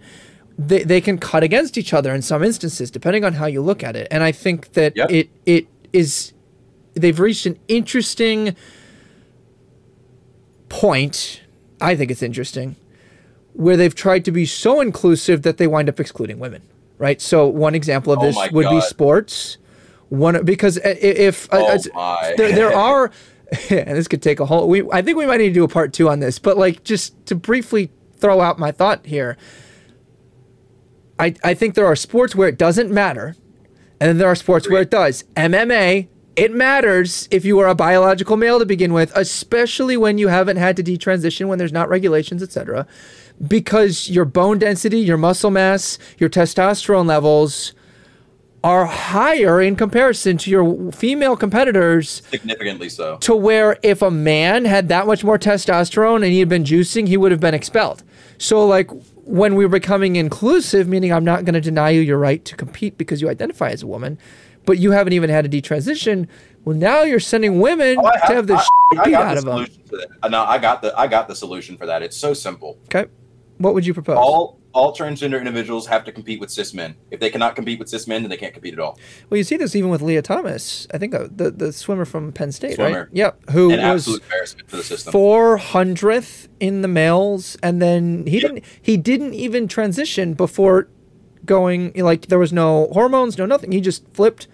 [0.57, 3.83] they, they can cut against each other in some instances, depending on how you look
[3.83, 4.07] at it.
[4.11, 5.09] And I think that Yep.
[5.11, 6.33] it it is
[6.93, 8.55] they've reached an interesting
[10.69, 11.41] point.
[11.81, 12.75] I think it's interesting
[13.53, 16.61] where they've tried to be so inclusive that they wind up excluding women.
[16.97, 17.21] Right.
[17.21, 19.57] So one example of Oh this my would be sports.
[20.09, 23.11] One because if uh, Oh uh, there, there are
[23.69, 25.67] and this could take a whole we i think we might need to do a
[25.67, 29.37] part two on this but like just to briefly throw out my thought here
[31.19, 33.35] i i think there are sports where it doesn't matter
[33.99, 37.75] and then there are sports where it does mma it matters if you are a
[37.75, 41.89] biological male to begin with, especially when you haven't had to detransition, when there's not
[41.89, 42.87] regulations, etc.
[43.47, 47.73] Because your bone density, your muscle mass, your testosterone levels
[48.63, 52.21] are higher in comparison to your female competitors.
[52.29, 53.17] Significantly so.
[53.17, 57.07] To where if a man had that much more testosterone and he had been juicing,
[57.07, 58.03] he would have been expelled.
[58.37, 58.89] So, like,
[59.25, 62.97] when we're becoming inclusive, meaning I'm not going to deny you your right to compete
[62.97, 64.17] because you identify as a woman,
[64.65, 66.27] but you haven't even had a detransition.
[66.65, 68.55] Well, now you're sending women oh, have, to have the
[68.97, 69.67] I, beat out of them.
[70.21, 72.01] Uh, no, I got the I got the solution for that.
[72.01, 72.77] It's so simple.
[72.85, 73.09] Okay,
[73.57, 74.17] what would you propose?
[74.17, 76.95] All all transgender individuals have to compete with cis men.
[77.11, 78.97] If they cannot compete with cis men, then they can't compete at all.
[79.29, 80.87] Well, you see this even with Lia Thomas.
[80.93, 83.01] I think uh, the the swimmer from Penn State, swimmer.
[83.01, 83.07] right?
[83.11, 85.11] Yep, who An was embarrassment for the system.
[85.11, 88.49] Four hundredth in the males, and then he yep.
[88.49, 90.89] didn't he didn't even transition before
[91.45, 93.71] going like there was no hormones, no nothing.
[93.71, 94.47] He just flipped.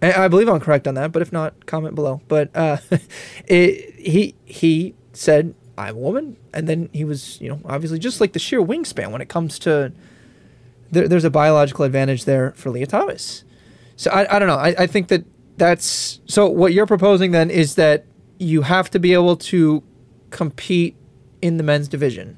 [0.00, 2.20] I believe I'm correct on that, but if not, comment below.
[2.28, 2.76] But uh,
[3.46, 6.36] it, he he said I'm a woman.
[6.52, 9.58] And then he was, you know, obviously just like the sheer wingspan when it comes
[9.60, 9.92] to
[10.90, 13.44] there, there's a biological advantage there for Lia Thomas.
[13.96, 14.56] So I, I don't know.
[14.56, 15.24] I, I think that
[15.56, 18.04] that's so what you're proposing then is that
[18.38, 19.82] you have to be able to
[20.30, 20.96] compete
[21.42, 22.36] in the men's division.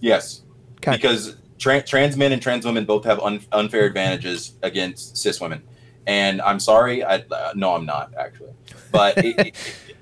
[0.00, 0.42] Yes.
[0.78, 0.92] Okay.
[0.92, 5.62] Because tra- trans men and trans women both have un- unfair advantages against cis women.
[6.06, 8.52] And I'm sorry, I uh, no, I'm not actually,
[8.90, 9.54] but it, it,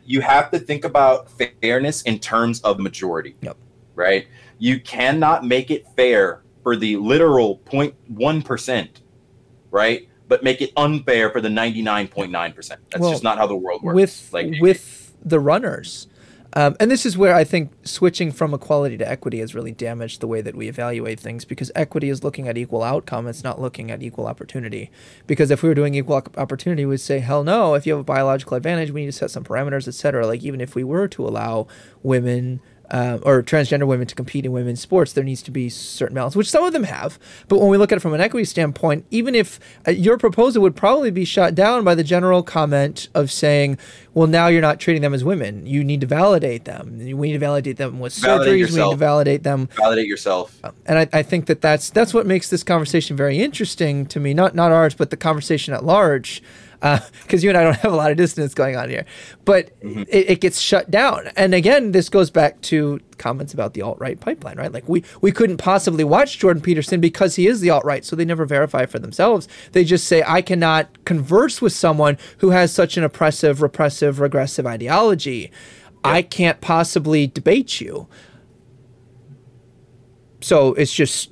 [0.07, 1.29] you have to think about
[1.61, 3.37] fairness in terms of majority.
[3.43, 3.57] Yep.
[3.95, 4.29] Right?
[4.59, 8.89] You cannot make it fair for the literal 0.1%,
[9.71, 10.09] right?
[10.29, 12.69] But make it unfair for the 99.9%.
[12.69, 13.95] That's well, just not how the world works.
[13.95, 16.09] With like with the runners,
[16.57, 20.23] um, and this is where I think switching from equality to equity has really damaged
[20.23, 23.29] the way that we evaluate things because equity is looking at equal outcome.
[23.29, 24.91] It's not looking at equal opportunity.
[25.27, 28.05] Because if we were doing equal opportunity, we'd say, hell no, if you have a
[28.05, 30.27] biological advantage, we need to set some parameters, etc.
[30.27, 31.67] Like even if we were to allow
[32.03, 36.15] women uh, or transgender women to compete in women's sports, there needs to be certain
[36.15, 37.19] balance, which some of them have.
[37.49, 40.63] But when we look at it from an equity standpoint, even if uh, your proposal
[40.63, 43.79] would probably be shot down by the general comment of saying,
[44.15, 45.67] well, now you're not treating them as women.
[45.67, 46.99] You need to validate them.
[46.99, 48.59] We need to validate them with validate surgeries.
[48.59, 48.77] Yourself.
[48.77, 49.69] We need to validate them.
[49.77, 50.59] Validate yourself.
[50.65, 54.21] Uh, and I, I think that that's, that's what makes this conversation very interesting to
[54.21, 54.33] me.
[54.33, 56.43] Not, not ours, but the conversation at large
[56.81, 59.05] because uh, you and I don't have a lot of distance going on here.
[59.45, 60.03] But mm-hmm.
[60.09, 61.29] it, it, gets shut down.
[61.37, 64.73] And again, this goes back to comments about the alt right pipeline, right?
[64.73, 68.17] Like we we couldn't possibly watch Jordan Peterson because he is the alt right, so
[68.17, 69.49] they never verify for themselves.
[69.73, 74.67] They just say I cannot converse with someone who has such an oppressive, repressive, regressive
[74.67, 75.39] ideology.
[75.39, 75.53] Yep.
[76.05, 78.07] I can't possibly debate you.
[80.41, 81.31] So it's just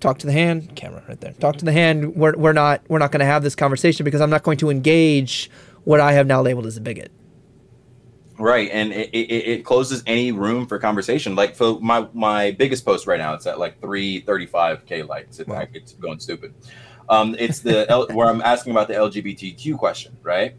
[0.00, 2.98] talk to the hand camera right there talk to the hand we're, we're not we're
[2.98, 5.50] not going to have this conversation because i'm not going to engage
[5.84, 7.10] what i have now labeled as a bigot
[8.38, 12.84] right and it, it, it closes any room for conversation like for my my biggest
[12.84, 15.56] post right now it's at like 335k likes it's, wow.
[15.56, 16.52] like, it's going stupid
[17.08, 20.56] um it's the L, where i'm asking about the lgbtq question right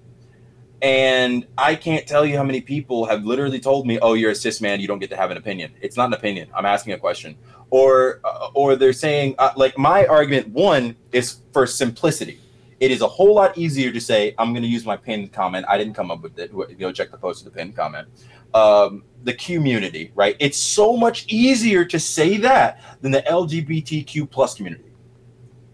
[0.81, 4.35] and I can't tell you how many people have literally told me, "Oh, you're a
[4.35, 6.49] cis man, you don't get to have an opinion." It's not an opinion.
[6.55, 7.35] I'm asking a question
[7.69, 12.39] or uh, or they're saying uh, like my argument one is for simplicity.
[12.79, 15.65] It is a whole lot easier to say i'm going to use my pinned comment.
[15.67, 16.51] I didn't come up with it.
[16.77, 18.07] Go check the post of the pinned comment.
[18.53, 20.35] Um, the community right?
[20.39, 24.87] It's so much easier to say that than the lgbtq plus community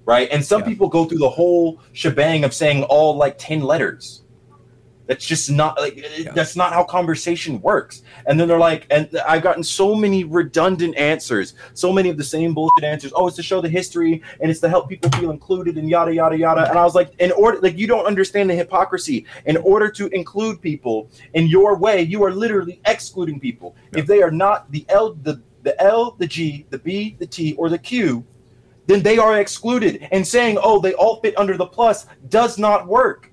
[0.05, 0.27] right?
[0.31, 0.67] And some yeah.
[0.67, 4.22] people go through the whole shebang of saying all like 10 letters
[5.05, 6.31] that's just not like yeah.
[6.31, 8.03] that's not how conversation works.
[8.25, 12.23] And then they're like, and I've gotten so many redundant answers, so many of the
[12.23, 13.11] same bullshit answers.
[13.15, 16.13] Oh, it's to show the history and it's to help people feel included and yada
[16.13, 16.69] yada yada.
[16.69, 19.25] And I was like, in order, like you don't understand the hypocrisy.
[19.45, 23.99] In order to include people in your way, you are literally excluding people yeah.
[23.99, 27.53] if they are not the L, the the L, the G, the B, the T,
[27.55, 28.25] or the Q.
[28.85, 32.85] Then they are excluded, and saying, "Oh, they all fit under the plus" does not
[32.85, 33.32] work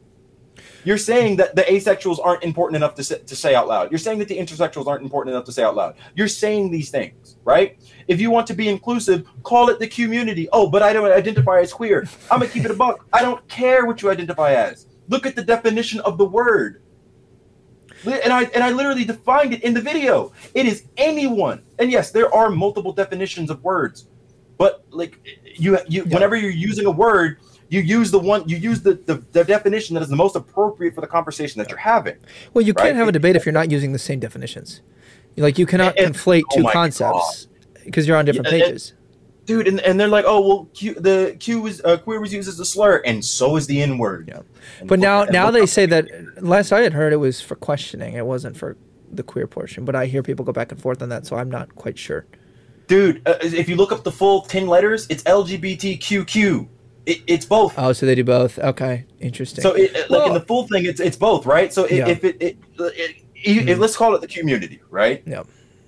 [0.85, 3.91] you're saying that the asexuals aren't important enough to say, to say out loud.
[3.91, 5.97] You're saying that the intersexuals aren't important enough to say out loud.
[6.15, 7.79] You're saying these things, right?
[8.09, 10.49] If you want to be inclusive, call it the community.
[10.53, 12.09] Oh, but I don't identify as queer.
[12.31, 13.07] I'm gonna keep it a buck.
[13.13, 14.87] I don't care what you identify as.
[15.09, 16.83] Look at the definition of the word.
[18.07, 20.33] And I and I literally defined it in the video.
[20.55, 21.63] It is anyone.
[21.79, 24.09] And yes, there are multiple definitions of words.
[24.57, 25.19] But like
[25.57, 26.15] you you yeah.
[26.15, 27.39] whenever you're using a word,
[27.71, 30.95] you use the one you use the, the, the definition that is the most appropriate
[30.95, 32.17] for the conversation that you're having.
[32.53, 32.87] Well, you right?
[32.87, 34.83] can't have a debate if you're not using the same definitions.
[35.37, 37.47] Like you cannot and, conflate two oh concepts
[37.85, 38.91] because you're on different yeah, pages.
[38.91, 42.33] And, dude, and, and they're like, oh well, Q, the Q was uh, queer was
[42.33, 44.29] used as a slur, and so is the N word.
[44.29, 44.41] Yeah.
[44.85, 46.09] But now now they say that
[46.43, 48.15] last I had heard it was for questioning.
[48.15, 48.77] It wasn't for
[49.13, 49.85] the queer portion.
[49.85, 52.27] But I hear people go back and forth on that, so I'm not quite sure.
[52.89, 56.67] dude, uh, if you look up the full ten letters, it's LGBTQQ.
[57.07, 57.75] It, it's both.
[57.79, 58.59] Oh, so they do both.
[58.59, 59.63] Okay, interesting.
[59.63, 61.73] So, it, like in the full thing, it's it's both, right?
[61.73, 62.09] So, Yeah.
[62.09, 63.81] if it, if- mm-hmm.
[63.81, 65.23] let's call it the community, right?
[65.27, 65.47] Yep.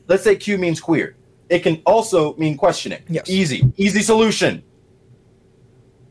[0.09, 1.17] Let's say Q means queer.
[1.49, 3.03] It can also mean questioning.
[3.09, 3.29] Yes.
[3.29, 4.63] Easy, easy solution.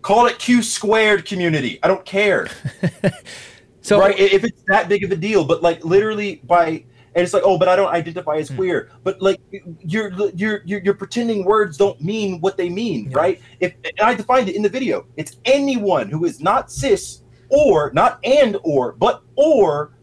[0.01, 1.79] Call it Q squared community.
[1.83, 2.47] I don't care.
[3.81, 4.17] so right?
[4.17, 7.57] If it's that big of a deal, but like literally by and it's like, oh,
[7.57, 8.39] but I don't identify Hmm.
[8.41, 8.89] as queer.
[9.03, 9.39] But like
[9.81, 13.17] you're you're you're, you're pretending words don't mean what they mean, Yeah.
[13.17, 13.41] right?
[13.59, 17.91] If and I defined it in the video, it's anyone who is not cis or
[17.93, 19.93] not and or but or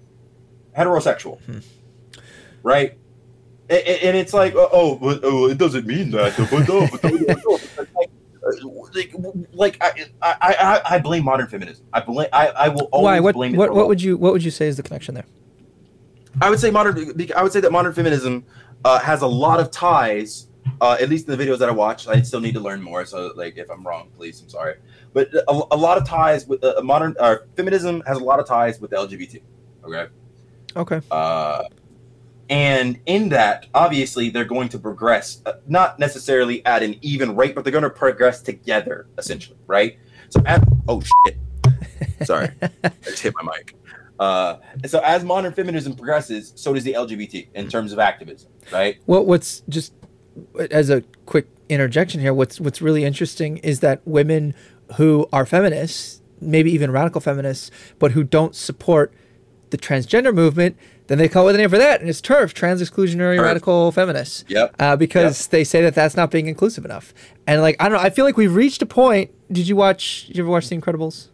[0.76, 1.59] heterosexual, Hmm.
[2.62, 2.98] right?
[3.70, 6.35] A- a- And it's like, oh, oh, but, oh, it doesn't mean that.
[6.39, 7.60] But, oh, but, oh, but, oh,
[7.98, 8.10] like,
[8.43, 9.14] uh, like,
[9.52, 11.85] like I, I, I, I blame modern feminism.
[11.93, 12.28] I blame.
[12.32, 13.20] I, I will always why?
[13.20, 15.26] What blame it what what would you what would you say is the connection there?
[16.40, 16.97] I would say modern.
[17.36, 18.44] I would say that modern feminism
[18.85, 20.47] uh, has a lot of ties.
[20.82, 23.05] Uh, at least in the videos that I watch, I still need to learn more.
[23.06, 24.74] So, like, if I'm wrong, please, I'm sorry.
[25.15, 28.47] But a, a lot of ties with uh, modern uh, feminism has a lot of
[28.47, 29.40] ties with the LGBT.
[29.85, 30.06] Okay,
[30.77, 31.01] Okay.
[31.10, 31.65] uh,
[32.51, 37.55] and in that, obviously, they're going to progress, uh, not necessarily at an even rate,
[37.55, 39.98] but they're going to progress together, essentially, right?
[40.28, 41.39] So, at, oh shit,
[42.27, 43.74] sorry, I just hit my mic.
[44.19, 48.99] Uh, so as modern feminism progresses, so does the LGBT in terms of activism, right?
[49.07, 49.93] Well, what's just
[50.70, 54.55] as a quick interjection here, what's what's really interesting is that women
[54.97, 59.12] who are feminists, maybe even radical feminists, but who don't support
[59.70, 60.77] the transgender movement,
[61.09, 63.43] then they come up with a name for that, and it's TERF, trans exclusionary TERF.
[63.43, 64.45] radical feminists.
[64.49, 64.74] Yep.
[64.78, 67.15] Uh, because they say that that's not being inclusive enough,
[67.47, 69.31] and like I don't know, I feel like we've reached a point.
[69.53, 70.27] Did you watch?
[70.27, 71.28] Did you ever watch The Incredibles?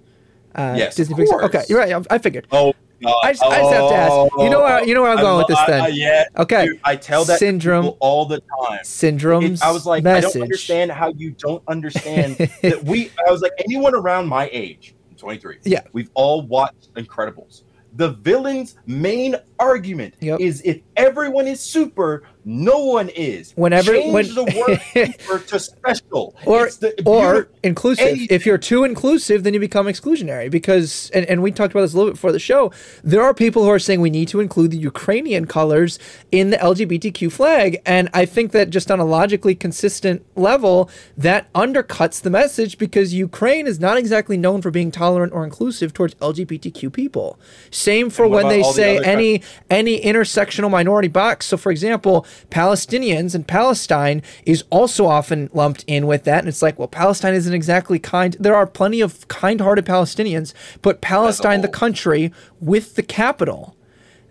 [0.54, 1.42] Uh, Yes, Disney Pixar.
[1.44, 1.92] Okay, you're right.
[1.92, 2.46] I, I figured.
[2.52, 2.72] Oh,
[3.02, 3.14] God.
[3.22, 4.32] I just- I just have to ask.
[4.38, 5.80] You know where- you know where I'm I going with this then.
[5.82, 6.24] I- yeah.
[6.38, 6.66] Okay.
[6.66, 7.92] Dude, I tell that Syndrome.
[8.00, 8.78] all the time.
[8.84, 10.30] Syndrome's It- I was like, message.
[10.30, 13.10] I don't understand how you don't understand that we.
[13.26, 15.58] I was like, anyone around my age, I'm 23.
[15.64, 15.80] Yeah.
[15.92, 17.62] we've all watched Incredibles.
[17.96, 20.40] The villain's main argument Yep.
[20.40, 23.52] is if everyone is super, no one is.
[23.56, 28.06] Whenever- change when- the word to special, or It's the or inclusive.
[28.06, 28.28] anything.
[28.30, 31.94] If you're too inclusive, then you become exclusionary because and, and we talked about this
[31.94, 32.70] a little bit before the show.
[33.02, 35.98] There are people who are saying we need to include the Ukrainian colors
[36.32, 41.52] in the LGBTQ flag, and I think that just on a logically consistent level, that
[41.54, 46.14] undercuts the message because Ukraine is not exactly known for being tolerant or inclusive towards
[46.16, 47.38] LGBTQ people.
[47.70, 51.46] Same for when they the say other any any intersectional minority box.
[51.46, 56.40] So, for example, Palestinians and Palestine is also often lumped in with that.
[56.40, 58.36] And it's like, well, Palestine isn't exactly kind.
[58.40, 60.52] There are plenty of kind hearted Palestinians,
[60.82, 63.76] but Palestine, the country with the capital,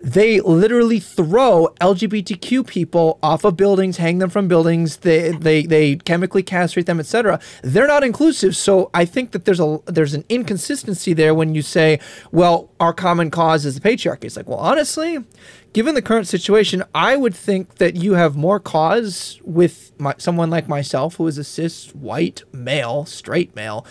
[0.04, 4.98] they literally throw LGBTQ people off of buildings, hang them from buildings.
[4.98, 7.40] They they they chemically castrate them, etc.
[7.62, 8.54] They're not inclusive.
[8.54, 12.00] So I think that there's a there's an inconsistency there when you say,
[12.32, 14.24] well, our common cause is the patriarchy.
[14.24, 15.24] It's like, well, honestly,
[15.72, 20.50] given the current situation, I would think that you have more cause with my, someone
[20.50, 23.86] like myself, who is a cis white male, straight male,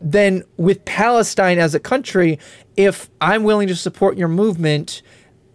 [0.00, 2.40] than with Palestine as a country
[2.76, 5.02] if I'm willing to support your movement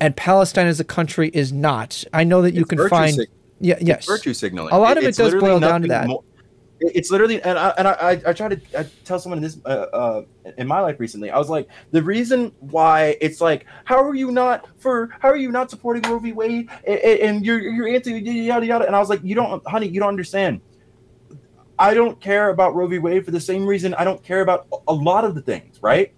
[0.01, 2.03] and Palestine as a country is not.
[2.11, 3.29] I know that you It's can find sig-
[3.59, 4.73] yeah yes virtue signaling.
[4.73, 6.07] A lot of it does boil down to that.
[6.07, 6.23] more-
[6.83, 9.59] it's literally, and I and I, I, I try to I tell someone in this
[9.65, 10.23] uh, uh,
[10.57, 11.29] in my life recently.
[11.29, 15.09] I was like, the reason why it's like, how are you not for?
[15.19, 16.31] How are you not supporting Roe v.
[16.31, 16.69] Wade?
[16.87, 18.87] And, and you're you're anti yada yada.
[18.87, 20.59] And I was like, you don't, honey, you don't understand.
[21.77, 22.97] I don't care about Roe v.
[22.97, 26.13] Wade for the same reason I don't care about a lot of the things, right?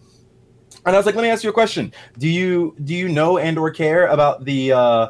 [0.85, 1.93] And I was like, let me ask you a question.
[2.17, 5.07] Do you do you know and or care about the uh,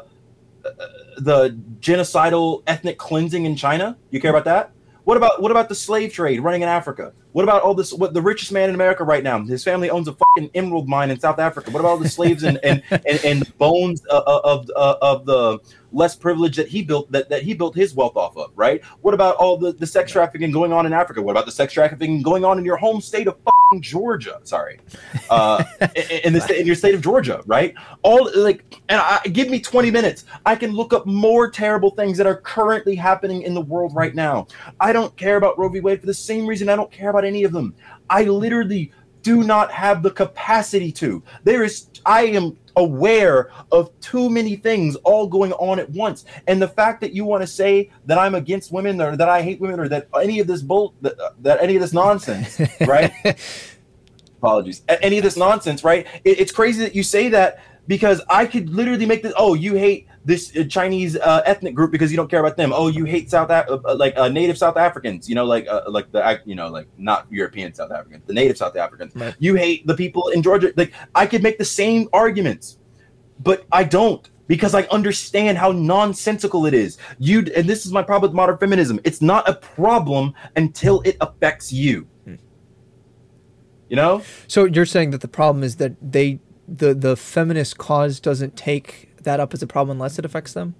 [1.18, 3.96] the genocidal ethnic cleansing in China?
[4.10, 4.70] You care about that?
[5.04, 7.12] What about what about the slave trade running in Africa?
[7.32, 7.92] What about all this?
[7.92, 9.38] What the richest man in America right now?
[9.42, 11.70] His family owns a fucking emerald mine in South Africa.
[11.72, 15.26] What about all the slaves and and, and, and bones uh, uh, of uh, of
[15.26, 15.58] the
[15.92, 18.52] less privilege that he built that, that he built his wealth off of?
[18.56, 18.82] Right?
[19.02, 21.20] What about all the, the sex trafficking going on in Africa?
[21.20, 23.36] What about the sex trafficking going on in your home state of
[23.80, 24.40] Georgia?
[24.44, 24.80] Sorry,
[25.30, 25.64] uh,
[26.24, 27.74] in, the in your state of Georgia, right?
[28.02, 30.24] All like, and I give me twenty minutes.
[30.46, 34.14] I can look up more terrible things that are currently happening in the world right
[34.14, 34.46] now.
[34.80, 35.80] I don't care about Roe v.
[35.80, 37.74] Wade for the same reason I don't care about any of them.
[38.10, 38.92] I literally
[39.24, 41.22] do not have the capacity to.
[41.42, 46.26] There is, I am aware of too many things all going on at once.
[46.46, 49.42] And the fact that you want to say that I'm against women or that I
[49.42, 53.12] hate women or that any of this bull, that, that any of this nonsense, right?
[54.38, 54.82] Apologies.
[54.88, 56.06] Any of this nonsense, right?
[56.22, 59.32] It, it's crazy that you say that because I could literally make this.
[59.36, 62.72] Oh, you hate this uh, Chinese uh, ethnic group because you don't care about them.
[62.74, 65.28] Oh, you hate South Af- uh, like uh, native South Africans.
[65.28, 68.56] You know, like uh, like the you know like not European South Africans, the native
[68.56, 69.14] South Africans.
[69.14, 69.34] Right.
[69.38, 70.72] You hate the people in Georgia.
[70.76, 72.78] Like I could make the same arguments,
[73.40, 76.98] but I don't because I understand how nonsensical it is.
[77.18, 79.00] You and this is my problem with modern feminism.
[79.04, 82.06] It's not a problem until it affects you.
[82.24, 82.34] Hmm.
[83.88, 84.22] You know.
[84.48, 89.13] So you're saying that the problem is that they the the feminist cause doesn't take
[89.24, 90.74] that up as a problem unless it affects them?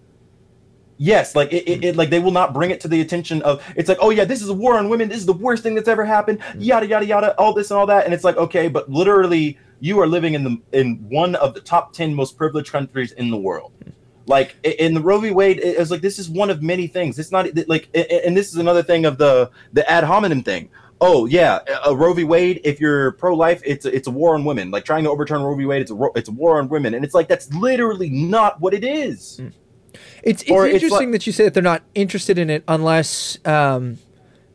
[0.96, 3.62] Yes, like it, it, it, like they will not bring it to the attention of
[3.76, 5.08] it's like, oh yeah, this is a war on women.
[5.08, 6.38] This is the worst thing that's ever happened.
[6.40, 6.60] Mm-hmm.
[6.60, 9.98] Yada yada yada, all this and all that, and it's like, okay, but literally, you
[10.00, 13.36] are living in the in one of the top ten most privileged countries in the
[13.36, 13.72] world.
[13.80, 13.90] Mm-hmm.
[14.26, 15.32] Like in the Roe v.
[15.32, 17.18] Wade, it's like this is one of many things.
[17.18, 21.26] It's not like, and this is another thing of the the ad hominem thing oh
[21.26, 22.24] yeah, a Roe v.
[22.24, 22.60] Wade.
[22.64, 24.70] If you're pro-life, it's a, it's a war on women.
[24.70, 25.66] Like trying to overturn Roe v.
[25.66, 28.74] Wade, it's a it's a war on women, and it's like that's literally not what
[28.74, 29.38] it is.
[29.38, 29.48] Hmm.
[30.22, 32.64] It's it's or interesting it's like, that you say that they're not interested in it
[32.66, 33.98] unless um,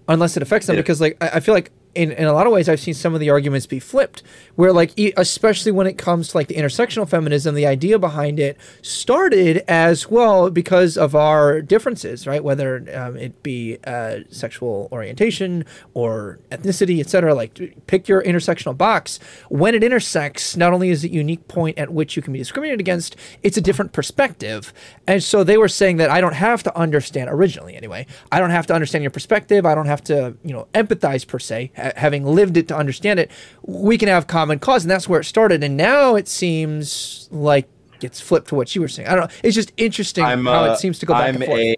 [0.07, 0.81] unless it affects them yeah.
[0.81, 3.13] because like I, I feel like in, in a lot of ways, I've seen some
[3.13, 4.21] of the arguments be flipped,
[4.55, 8.57] where like especially when it comes to like the intersectional feminism, the idea behind it
[8.81, 12.43] started as well because of our differences, right?
[12.43, 17.33] Whether um, it be uh, sexual orientation or ethnicity, etc.
[17.33, 19.19] Like pick your intersectional box.
[19.49, 22.39] When it intersects, not only is it a unique point at which you can be
[22.39, 24.73] discriminated against, it's a different perspective.
[25.07, 28.05] And so they were saying that I don't have to understand originally, anyway.
[28.31, 29.65] I don't have to understand your perspective.
[29.65, 33.31] I don't have to, you know, empathize per se having lived it to understand it,
[33.61, 35.64] we can have common cause, and that's where it started.
[35.64, 37.68] And now it seems like
[38.01, 39.07] it's flipped to what you were saying.
[39.07, 39.38] I don't know.
[39.43, 41.60] It's just interesting I'm, how uh, it seems to go back I'm and forth.
[41.60, 41.76] A-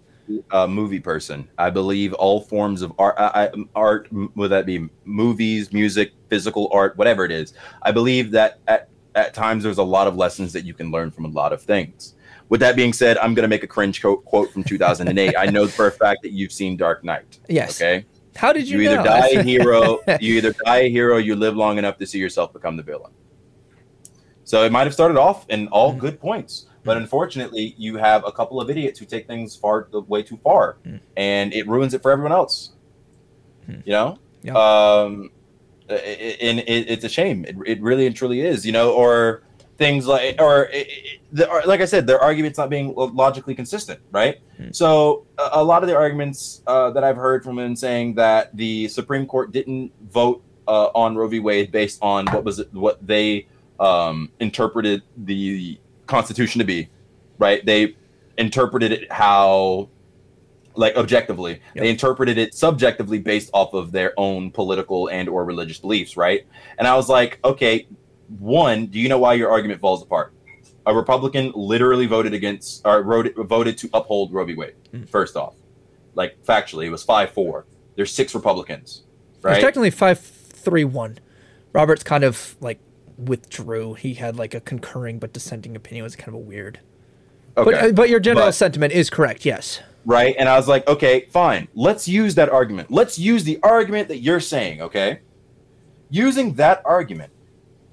[0.52, 1.48] a movie person.
[1.58, 6.96] I believe all forms of art, I, art, would that be movies, music, physical art,
[6.96, 7.54] whatever it is.
[7.82, 11.10] I believe that at, at times there's a lot of lessons that you can learn
[11.10, 12.14] from a lot of things.
[12.48, 15.34] With that being said, I'm going to make a cringe quote, quote from 2008.
[15.36, 17.38] I know for a fact that you've seen Dark Knight.
[17.48, 17.80] Yes.
[17.80, 18.04] Okay.
[18.36, 18.80] How did you?
[18.80, 18.94] You know?
[18.94, 19.98] either die a hero.
[20.20, 21.18] you either die a hero.
[21.18, 23.12] You live long enough to see yourself become the villain.
[24.44, 26.00] So it might have started off in all mm-hmm.
[26.00, 30.22] good points, but unfortunately, you have a couple of idiots who take things far way
[30.22, 30.96] too far, mm-hmm.
[31.16, 32.72] and it ruins it for everyone else.
[33.68, 34.18] You know.
[34.42, 34.54] Yeah.
[34.54, 35.30] Um,
[35.88, 37.44] and it, it's a shame.
[37.44, 38.66] It, it really and truly is.
[38.66, 39.44] You know, or
[39.78, 40.68] things like or
[41.32, 44.38] the, like I said, their arguments not being logically consistent, right?
[44.60, 44.72] Mm-hmm.
[44.72, 48.54] So a, a, lot of the arguments uh, that I've heard from them saying that
[48.56, 51.40] the Supreme Court didn't vote uh, on Roe v.
[51.40, 53.46] Wade based on what was it, what they
[53.80, 56.88] um, interpreted the Constitution to be,
[57.38, 57.64] right?
[57.64, 57.96] They
[58.38, 59.88] interpreted it how
[60.74, 61.84] like objectively yep.
[61.84, 66.46] they interpreted it subjectively based off of their own political and or religious beliefs right
[66.78, 67.86] and i was like okay
[68.38, 70.32] one, do you know why your argument falls apart?
[70.84, 74.54] A Republican literally voted against or wrote, voted to uphold Roe v.
[74.54, 74.74] Wade.
[74.92, 75.08] Mm.
[75.08, 75.54] First off,
[76.14, 77.66] like factually, it was five four.
[77.94, 79.02] There's six Republicans,
[79.42, 79.56] right?
[79.56, 81.18] It's technically five three one.
[81.72, 82.80] Roberts kind of like
[83.16, 83.94] withdrew.
[83.94, 86.02] He had like a concurring but dissenting opinion.
[86.02, 86.80] It was kind of a weird.
[87.56, 87.70] Okay.
[87.70, 89.44] But, uh, but your general but, sentiment is correct.
[89.44, 89.80] Yes.
[90.04, 91.68] Right, and I was like, okay, fine.
[91.74, 92.90] Let's use that argument.
[92.90, 94.82] Let's use the argument that you're saying.
[94.82, 95.20] Okay.
[96.10, 97.32] Using that argument,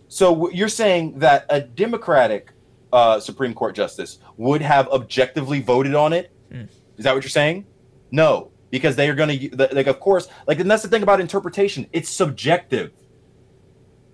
[0.08, 2.52] so you're saying that a Democratic
[2.92, 6.32] uh, Supreme Court justice would have objectively voted on it?
[6.52, 6.68] Mm.
[6.98, 7.66] Is that what you're saying?
[8.12, 11.22] No, because they are going to like, of course, like, and that's the thing about
[11.22, 11.88] interpretation.
[11.92, 12.92] It's subjective.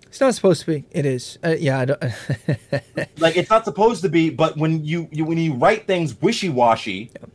[0.08, 0.86] It's not supposed to be.
[0.92, 1.38] It is.
[1.44, 1.80] Uh, yeah.
[1.80, 2.02] I don't
[3.18, 6.50] like it's not supposed to be, but when you, you when you write things wishy
[6.50, 7.12] washy.
[7.14, 7.28] Yeah.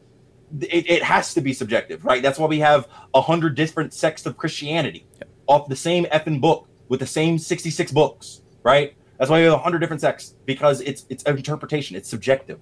[0.62, 2.24] It, it, has to be subjective, right?
[2.24, 5.28] That's why we have a hundred different sects of Christianity yeah.
[5.46, 8.94] off the same effing book with the same 66 books right?
[9.20, 12.58] That's why we have a hundred different sects because it's it's an interpretation, it's subjective,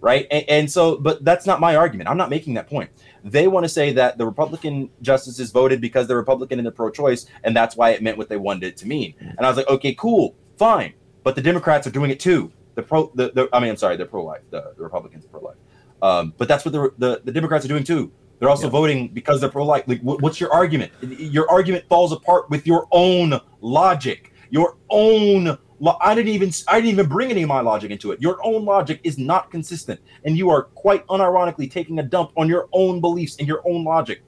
[0.00, 0.26] right?
[0.30, 2.08] And, and, so, but that's not my argument.
[2.08, 2.88] I'm not making that point.
[3.22, 7.26] They want to say that the Republican justices voted because they're Republican and they're pro-choice,
[7.44, 9.12] and that's why it meant what they wanted it to mean.
[9.20, 9.28] Hmm.
[9.36, 12.50] And I was like, okay, cool, fine, but the Democrats are doing it too.
[12.76, 14.40] The pro, the, the I mean, I'm sorry, they're pro-life.
[14.48, 15.58] The, the Republicans are pro-life.
[16.00, 18.10] Um, but that's what the, the, the Democrats are doing too.
[18.38, 18.70] They're also yeah.
[18.70, 19.84] voting because they're pro-life.
[19.86, 20.92] Like, what's your argument?
[21.02, 25.58] Your argument falls apart with your own logic, your own
[26.00, 28.20] I didn't even I didn't even bring any of my logic into it.
[28.20, 32.48] Your own logic is not consistent, and you are quite unironically taking a dump on
[32.48, 34.22] your own beliefs and your own logic,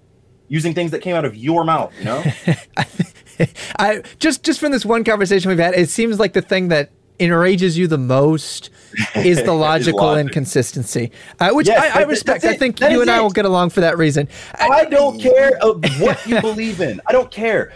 [0.49, 1.93] using things that came out of your mouth.
[1.99, 2.25] You know.
[3.79, 6.91] I just just from this one conversation we've had, it seems like the thing that
[7.21, 8.71] enrages you the most
[9.15, 10.27] is the logical logic.
[10.27, 12.45] inconsistency, uh, which Yes, I, I respect.
[12.45, 14.29] I think That you is and I will get along for that reason.
[14.59, 17.01] I don't care of what you believe in.
[17.07, 17.73] I don't care.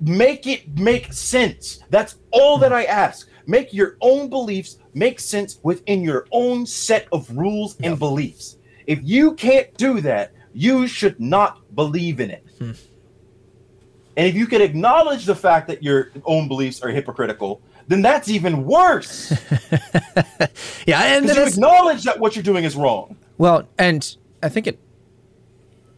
[0.00, 1.80] Make it make sense.
[1.90, 3.28] That's all that I ask.
[3.46, 8.56] Make your own beliefs make sense within your own set of rules and beliefs.
[8.86, 12.44] If you can't do that, you should not believe in it.
[12.58, 12.72] Hmm.
[14.16, 18.30] And if you can acknowledge the fact that your own beliefs are hypocritical, then that's
[18.30, 19.30] even worse.
[20.86, 23.16] yeah, and you acknowledge that what you're doing is wrong.
[23.38, 24.78] Well, and I think it.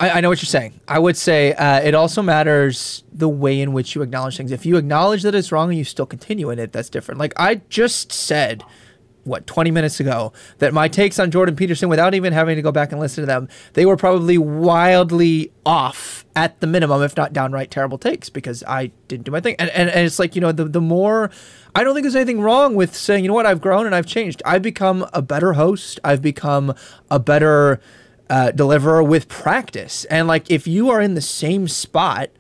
[0.01, 0.81] I, I know what you're saying.
[0.87, 4.53] I would say uh, it also matters the way in which you acknowledge things.
[4.53, 7.19] If you acknowledge that it's wrong and you still continue in it, that's different.
[7.19, 8.63] Like I just said,
[9.25, 12.73] what 20 minutes ago, that my takes on Jordan Peterson, without even having to go
[12.73, 17.33] back and listen to them, they were probably wildly off at the minimum, if not
[17.33, 19.57] downright terrible takes, because I didn't do my thing.
[19.59, 21.31] And and, and it's like you know the the more.
[21.75, 24.07] I don't think there's anything wrong with saying, you know what, I've grown and I've
[24.07, 24.43] changed.
[24.45, 26.01] I've become a better host.
[26.03, 26.75] I've become
[27.11, 27.81] a better
[28.31, 30.05] uh, deliverer with practice.
[30.07, 32.31] And like, if you are in the same spot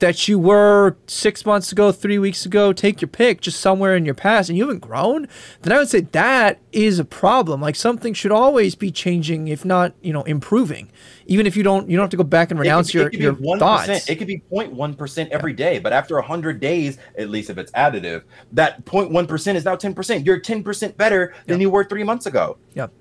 [0.00, 4.04] that you were six months ago, three weeks ago, take your pick, just somewhere in
[4.04, 5.26] your past, and you haven't grown,
[5.62, 7.60] then I would say that is a problem.
[7.60, 10.90] Like something should always be changing, if not, you know, improving.
[11.26, 13.58] Even if you don't, you don't have to go back and renounce your, your 1%,
[13.58, 14.08] thoughts.
[14.08, 17.72] It could be 0.1 percent every day, but after hundred days, at least if it's
[17.72, 20.24] additive, that 0.1 percent is now 10 percent.
[20.24, 21.62] You're 10 percent better than Yeah.
[21.62, 22.56] you were three months ago.
[22.74, 22.92] Yep.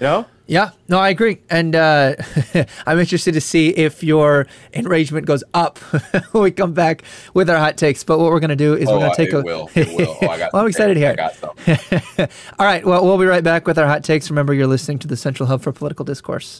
[0.00, 0.26] You know?
[0.48, 2.14] Yeah, no, I agree, and uh,
[2.86, 5.78] I'm interested to see if your enragement goes up
[6.30, 7.02] when we come back
[7.34, 8.04] with our hot takes.
[8.04, 9.42] But what we're gonna do is we're Oh, gonna take it a.
[9.42, 9.68] will.
[9.74, 10.16] It will.
[10.22, 11.10] Oh, I got well, I'm excited to hear.
[11.10, 12.28] I got some.
[12.60, 14.30] All right, well, we'll be right back with our hot takes.
[14.30, 16.58] Remember, you're listening to the Central Hub for Political Discourse.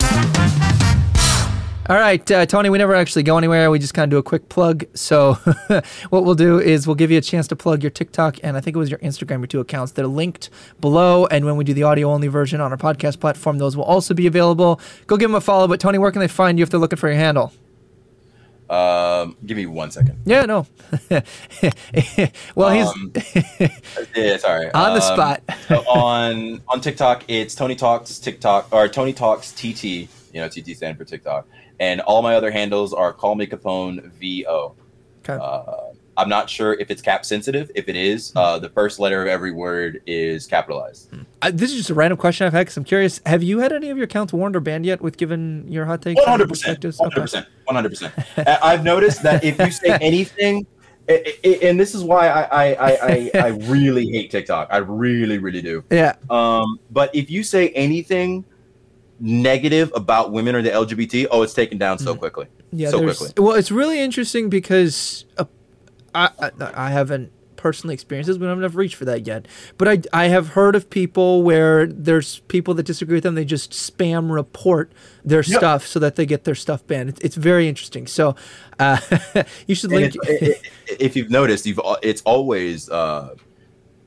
[1.89, 3.71] All right, uh, Tony, we never actually go anywhere.
[3.71, 4.85] We just kind of do a quick plug.
[4.95, 5.35] So,
[6.11, 8.61] what we'll do is we'll give you a chance to plug your TikTok and I
[8.61, 9.93] think it was your Instagram, your two accounts.
[9.93, 10.51] that are linked
[10.81, 11.27] below.
[11.27, 14.15] And when we do the audio only version on our podcast platform, those will also
[14.15, 14.81] be available.
[15.07, 15.69] Go give them a follow.
[15.69, 17.53] But, Tony, where can they find you if they're looking for your handle?
[18.69, 20.19] Um, give me one second.
[20.25, 20.67] Yeah, no.
[22.57, 23.13] well, he's Um,
[24.17, 24.71] yeah, sorry.
[24.75, 25.43] on the Um, spot.
[25.69, 29.85] so on on TikTok, it's Tony Talks TikTok or Tony Talks TT.
[30.33, 31.47] You know, TT stand for TikTok,
[31.81, 34.75] and all my other handles are Call Me Capone VO.
[35.29, 35.39] Okay.
[35.43, 37.71] Uh, I'm not sure if it's cap sensitive.
[37.75, 41.11] If it is, uh, the first letter of every word is capitalized.
[41.43, 43.21] Uh, this is just a random question I've had because I'm curious.
[43.27, 46.01] Have you had any of your accounts warned or banned yet with given your hot
[46.01, 46.17] takes?
[46.19, 46.83] One and hundred percent.
[46.99, 47.47] One hundred percent.
[47.65, 48.15] One hundred percent.
[48.63, 50.67] I've noticed that if you say anything,
[51.07, 54.69] i- i- and this is why I I, I, I I really hate TikTok.
[54.71, 55.85] I really really do.
[55.91, 56.15] Yeah.
[56.31, 58.43] Um, but if you say anything
[59.21, 62.47] negative about women or the LGBT, oh, it's taken down so quickly.
[62.73, 63.31] Yeah, so quickly.
[63.37, 65.45] Well, it's really interesting because uh,
[66.15, 68.37] I, I I haven't personally experienced this.
[68.37, 69.47] We don't have enough reach for that yet.
[69.79, 73.35] But I I have heard of people where there's people that disagree with them.
[73.35, 74.93] They just spam report
[75.25, 75.59] their Yep.
[75.59, 77.09] stuff so that they get their stuff banned.
[77.09, 78.07] It's, it's very interesting.
[78.07, 78.37] So
[78.79, 78.99] uh,
[79.67, 80.15] you should And link.
[80.29, 83.35] it's- i- i- if you've noticed, you've it's always uh,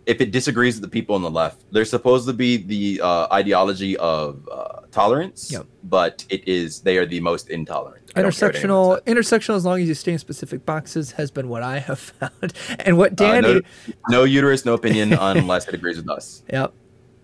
[0.10, 3.28] if it disagrees with the people on the left, there's supposed to be the uh,
[3.32, 5.66] ideology of uh, tolerance, Yep.
[5.84, 8.12] but it is they are the most intolerant.
[8.16, 9.56] I don't care what anyone Intersectional, intersectional.
[9.56, 12.98] As long as you stay in specific boxes, has been what I have found, and
[12.98, 13.54] what Uh, Danny.
[13.54, 13.62] no,
[14.10, 16.42] no uterus, no opinion unless it agrees with us.
[16.52, 16.74] Yep.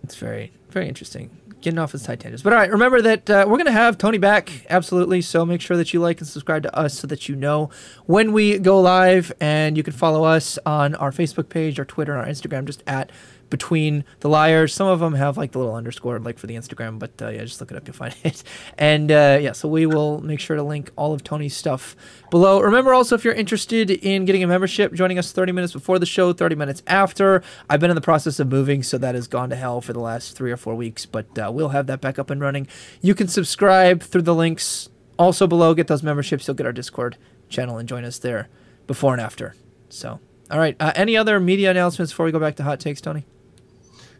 [0.04, 1.30] It's very, very interesting.
[1.66, 2.44] Getting off his tight tangents.
[2.44, 5.20] But all right, remember that uh, we're going to have Tony back, absolutely.
[5.20, 7.70] So make sure that you like and subscribe to us so that you know
[8.04, 9.32] when we go live.
[9.40, 12.84] And you can follow us on our Facebook page, our Twitter, and our Instagram, just
[12.86, 13.10] at
[13.48, 14.74] Between the Liars.
[14.74, 17.44] Some of them have like the little underscore, like for the Instagram, but uh, yeah,
[17.44, 18.42] just look it up, you'll find it.
[18.76, 21.94] And uh, yeah, so we will make sure to link all of Tony's stuff
[22.30, 22.60] below.
[22.60, 26.06] Remember also, if you're interested in getting a membership, joining us 30 minutes before the
[26.06, 27.42] show, 30 minutes after.
[27.70, 30.00] I've been in the process of moving, so that has gone to hell for the
[30.00, 32.66] last three or four weeks, but uh, we'll have that back up and running.
[33.00, 35.74] You can subscribe through the links also below.
[35.74, 36.46] Get those memberships.
[36.46, 37.16] You'll get our Discord
[37.48, 38.48] channel and join us there
[38.86, 39.54] before and after.
[39.88, 40.20] So,
[40.50, 40.76] all right.
[40.80, 43.24] Uh, any other media announcements before we go back to hot takes, Tony?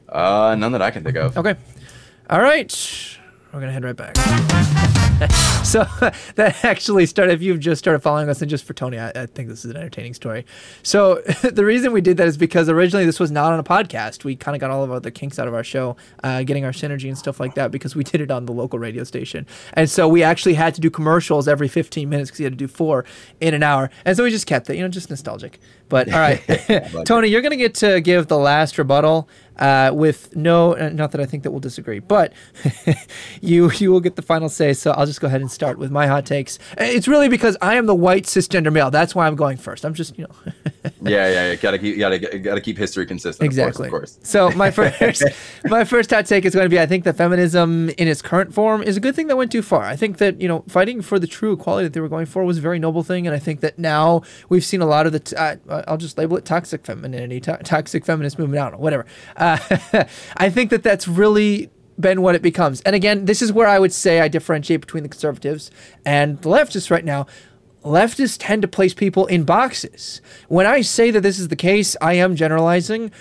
[0.09, 1.37] Uh, none that I can think of.
[1.37, 1.57] Okay.
[2.31, 3.19] All right.
[3.53, 4.17] We're going to head right back.
[5.65, 5.85] so
[6.35, 9.27] that actually started, if you've just started following us, and just for Tony, I, I
[9.27, 10.45] think this is an entertaining story.
[10.83, 14.25] So the reason we did that is because originally this was not on a podcast.
[14.25, 16.73] We kind of got all of the kinks out of our show, uh, getting our
[16.73, 19.47] synergy and stuff like that, because we did it on the local radio station.
[19.73, 22.59] And so we actually had to do commercials every 15 minutes because you had to
[22.59, 23.07] do four
[23.41, 23.89] in an hour.
[24.05, 25.59] And so we just kept it, you know, just nostalgic.
[25.89, 26.43] But all right,
[27.07, 29.29] Tony, you're going to get to give the last rebuttal
[29.59, 32.35] uh, with no, uh, not that I think that we'll disagree, but
[33.41, 34.75] you you will get the final say.
[34.75, 36.59] So I'll I'll just go ahead and start with my hot takes.
[36.79, 38.91] It's really because I am the white cisgender male.
[38.91, 39.85] That's why I'm going first.
[39.85, 40.53] I'm just, you know.
[41.01, 41.55] yeah, yeah, yeah.
[41.55, 43.47] Gotta keep, gotta, gotta keep history consistent.
[43.47, 43.87] Exactly.
[43.87, 44.29] Of course, of course.
[44.29, 45.23] So my first,
[45.67, 48.53] my first hot take is going to be: I think that feminism in its current
[48.53, 49.85] form is a good thing that went too far.
[49.85, 52.43] I think that you know, fighting for the true equality that they were going for
[52.45, 55.13] was a very noble thing, and I think that now we've seen a lot of
[55.13, 55.21] the.
[55.21, 55.55] T- uh,
[55.87, 58.61] I'll just label it toxic femininity, to- toxic feminist movement.
[58.61, 59.07] I don't know, whatever.
[59.37, 60.05] Uh, Uh,
[60.37, 62.81] I think that that's really been what it becomes.
[62.83, 65.71] And again, this is where I would say I differentiate between the conservatives
[66.05, 67.27] and the leftists right now.
[67.83, 70.21] Leftists tend to place people in boxes.
[70.49, 73.13] When I say that this is the case, I am generalizing.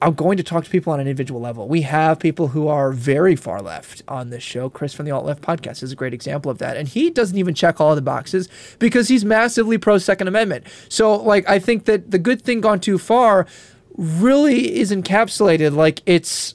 [0.00, 1.68] I'm going to talk to people on an individual level.
[1.68, 4.68] We have people who are very far left on this show.
[4.70, 6.76] Chris from the Alt Left podcast is a great example of that.
[6.76, 8.48] And he doesn't even check all the boxes
[8.78, 10.66] because he's massively pro Second Amendment.
[10.88, 13.46] So, like, I think that the good thing gone too far
[13.98, 15.74] really is encapsulated.
[15.74, 16.54] Like, it's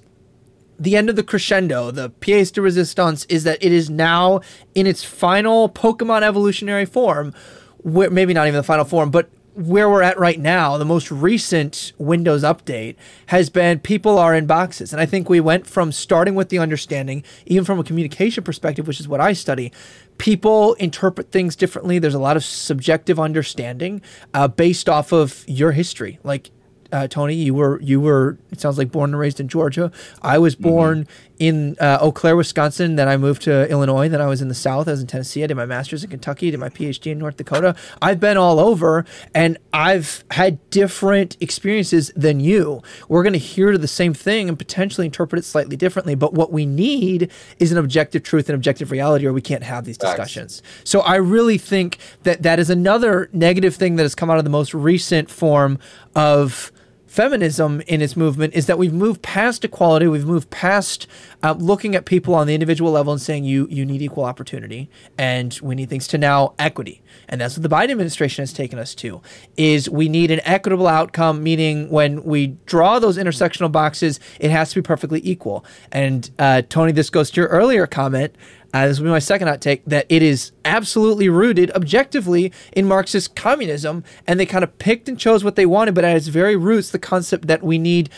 [0.80, 4.41] the end of the crescendo, the pièce de resistance, is that it is now
[4.74, 7.34] in its final Pokemon evolutionary form,
[7.78, 11.11] where maybe not even the final form, but where we're at right now, the most
[11.11, 12.95] recent Windows update
[13.28, 14.91] has been people are in boxes.
[14.91, 18.88] And I think we went from starting with the understanding, even from a communication perspective,
[18.88, 19.72] which is what I study,
[20.18, 21.99] people interpret things differently.
[21.99, 24.02] There's a lot of subjective understanding
[24.34, 26.18] uh, based off of your history.
[26.24, 26.49] Like
[26.94, 29.91] uh, Tony, you were you were it sounds like born and raised in Georgia.
[30.22, 30.70] I was mm-hmm.
[30.70, 31.34] born mm-hmm.
[31.40, 32.95] in uh, Eau Claire, Wisconsin.
[32.95, 34.07] Then I moved to Illinois.
[34.07, 34.88] Then I was in the South.
[34.88, 35.44] I was in Tennessee.
[35.44, 36.52] I did my master's in Kentucky.
[36.52, 37.76] Did my PhD in North Dakota.
[38.02, 42.84] I've been all over, and I've had different experiences than you.
[43.10, 46.14] We're going to hear the same thing and potentially interpret it slightly differently.
[46.14, 49.86] But what we need is an objective truth and objective reality, or we can't have
[49.86, 50.61] these discussions.
[50.84, 54.44] So I really think that that is another negative thing that has come out of
[54.44, 55.80] the most recent form
[56.15, 56.72] of
[57.14, 60.07] feminism in its movement is that we've moved past equality.
[60.07, 61.06] We've moved past
[61.44, 64.90] uh, looking at people on the individual level and saying you you need equal opportunity
[65.15, 67.03] and we need things to now equity.
[67.30, 69.22] And that's what the Biden administration has taken us to.
[69.57, 74.72] Is we need an equitable outcome, meaning when we draw those intersectional boxes, it has
[74.72, 75.64] to be perfectly equal.
[75.91, 78.35] And uh, Tony, this goes to your earlier comment
[78.74, 82.88] uh, this will be my second hot take, that it is absolutely rooted objectively in
[82.88, 84.04] Marxist communism.
[84.26, 86.90] And they kind of picked and chose what they wanted, but at its very roots,
[86.90, 88.10] the concept that we need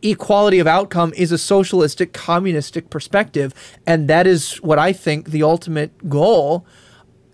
[0.00, 3.52] equality of outcome is a socialistic, communistic perspective.
[3.86, 6.66] And that is what I think the ultimate goal.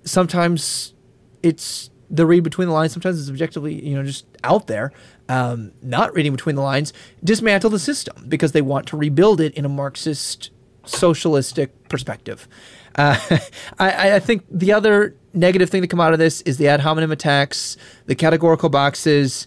[0.04, 0.94] Sometimes
[1.42, 4.92] it's the read between the lines, sometimes it's objectively, you know, just out there.
[5.26, 6.92] Um, not reading between the lines,
[7.22, 10.50] dismantle the system because they want to rebuild it in a Marxist
[10.84, 12.48] socialistic perspective.
[12.96, 13.18] Uh,
[13.78, 16.80] I, I, think the other negative thing to come out of this is the ad
[16.80, 19.46] hominem attacks, the categorical boxes.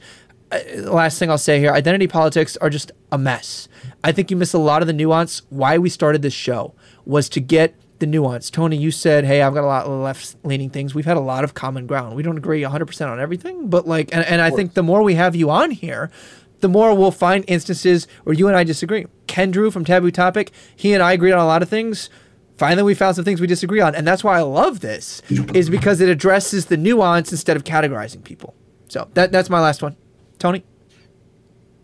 [0.51, 3.67] Uh, last thing I'll say here identity politics are just a mess.
[4.03, 5.43] I think you miss a lot of the nuance.
[5.49, 6.73] Why we started this show
[7.05, 8.49] was to get the nuance.
[8.49, 10.93] Tony, you said, hey, I've got a lot of left leaning things.
[10.93, 12.15] We've had a lot of common ground.
[12.15, 15.15] We don't agree 100% on everything, but like, and, and I think the more we
[15.15, 16.11] have you on here,
[16.59, 19.05] the more we'll find instances where you and I disagree.
[19.27, 22.09] Ken Drew from Taboo Topic, he and I agreed on a lot of things.
[22.57, 25.21] Finally, we found some things we disagree on, and that's why I love this,
[25.53, 28.55] is because it addresses the nuance instead of categorizing people.
[28.87, 29.95] So that that's my last one,
[30.39, 30.63] Tony.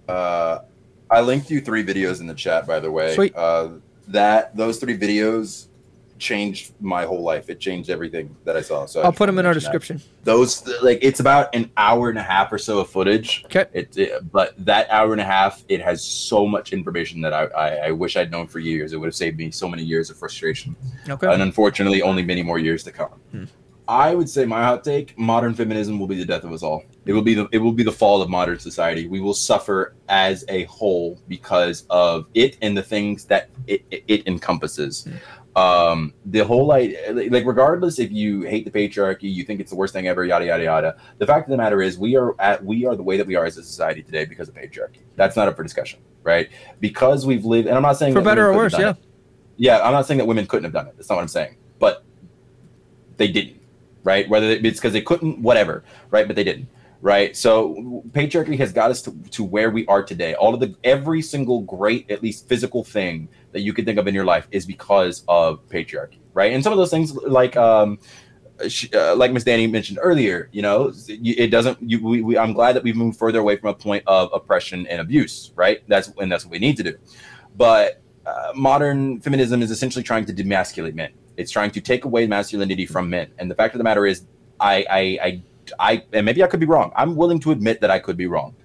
[0.07, 0.59] Uh,
[1.11, 3.13] I linked you three videos in the chat, by the way.
[3.13, 3.35] Sweet.
[3.35, 3.69] Uh,
[4.07, 5.67] that those three videos
[6.23, 7.49] changed my whole life.
[7.49, 8.85] It changed everything that I saw.
[8.85, 9.97] So I'll put them in our description.
[9.97, 10.23] That.
[10.23, 13.43] Those like it's about an hour and a half or so of footage.
[13.45, 13.65] Okay.
[13.73, 17.43] It, it, but that hour and a half, it has so much information that I,
[17.45, 18.93] I, I wish I'd known for years.
[18.93, 20.75] It would have saved me so many years of frustration.
[21.07, 21.31] Okay.
[21.31, 23.19] And unfortunately, only many more years to come.
[23.31, 23.43] Hmm.
[23.85, 26.85] I would say my hot take: modern feminism will be the death of us all.
[27.05, 29.09] It will be the it will be the fall of modern society.
[29.09, 34.03] We will suffer as a whole because of it and the things that it, it,
[34.07, 35.03] it encompasses.
[35.03, 35.17] Hmm
[35.55, 39.75] um the whole like like regardless if you hate the patriarchy you think it's the
[39.75, 42.63] worst thing ever yada yada yada the fact of the matter is we are at
[42.65, 45.01] we are the way that we are as a society today because of patriarchy.
[45.15, 46.49] That's not up for discussion right?
[46.79, 48.91] Because we've lived and i'm not saying for better or worse yeah.
[48.91, 48.97] it.
[49.57, 50.95] yeah i'm not saying that women couldn't have done it.
[50.97, 51.55] That's not what i'm saying.
[51.77, 52.03] But
[53.17, 53.61] they didn't
[54.03, 54.27] right?
[54.27, 56.25] Whether it's because they couldn't whatever right?
[56.25, 56.67] But they didn't
[57.03, 57.35] right?
[57.35, 60.35] So patriarchy has got us to, to where we are today.
[60.35, 64.07] All of the every single great, at least physical thing that you could think of
[64.07, 66.53] in your life is because of patriarchy, right?
[66.53, 67.99] And some of those things, like um,
[68.93, 71.77] uh, like Miss Danny mentioned earlier, you know, it doesn't.
[71.81, 74.87] You, we, we, I'm glad that we've moved further away from a point of oppression
[74.87, 75.83] and abuse, right?
[75.89, 76.95] That's and that's what we need to do.
[77.57, 81.11] But uh, modern feminism is essentially trying to demasculate men.
[81.35, 83.31] It's trying to take away masculinity from men.
[83.39, 84.23] And the fact of the matter is,
[84.59, 85.43] I, I, I
[85.79, 86.91] I and maybe I could be wrong.
[86.95, 88.55] I'm willing to admit that I could be wrong.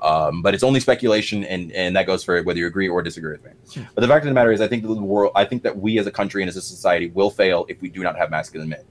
[0.00, 3.32] Um, but it's only speculation, and and that goes for whether you agree or disagree
[3.32, 3.50] with me.
[3.94, 5.98] But the fact of the matter is, I think the world, I think that we
[5.98, 8.68] as a country and as a society will fail if we do not have masculine
[8.68, 8.84] men.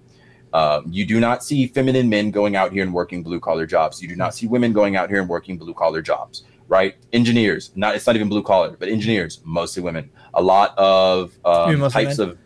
[0.54, 4.02] Um, you do not see feminine men going out here and working blue collar jobs.
[4.02, 6.96] You do not see women going out here and working blue collar jobs, right?
[7.14, 10.10] Engineers, not it's not even blue collar, but engineers, mostly women.
[10.34, 12.30] A lot of um, types men?
[12.30, 12.38] of.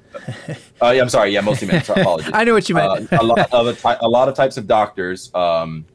[0.82, 1.32] Uh, yeah, I'm sorry.
[1.32, 1.82] Yeah, mostly men.
[1.82, 2.32] Apologies.
[2.34, 3.12] I know what you meant.
[3.12, 5.34] Uh, a lot of a, ty- a, lot of types of doctors.
[5.34, 5.86] Um,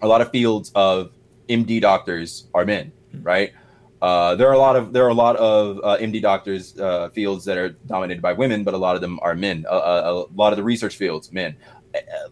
[0.00, 1.12] a lot of fields of
[1.48, 3.22] MD doctors are men, hmm.
[3.22, 3.52] right?
[4.00, 7.08] Uh, there are a lot of there are a lot of uh, MD doctors uh,
[7.10, 9.64] fields that are dominated by women, but a lot of them are men.
[9.68, 11.56] a lot of the research fields, men.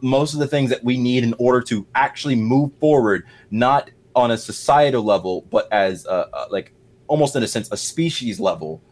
[0.00, 4.30] Most of the things that we need in order to actually move forward, not on
[4.30, 6.72] a societal level, but as a, a, like
[7.06, 8.82] almost in a sense a species level.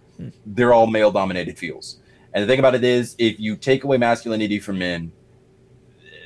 [0.46, 1.98] They're all male dominated fields.
[2.32, 5.12] And the thing about it is, if you take away masculinity from men,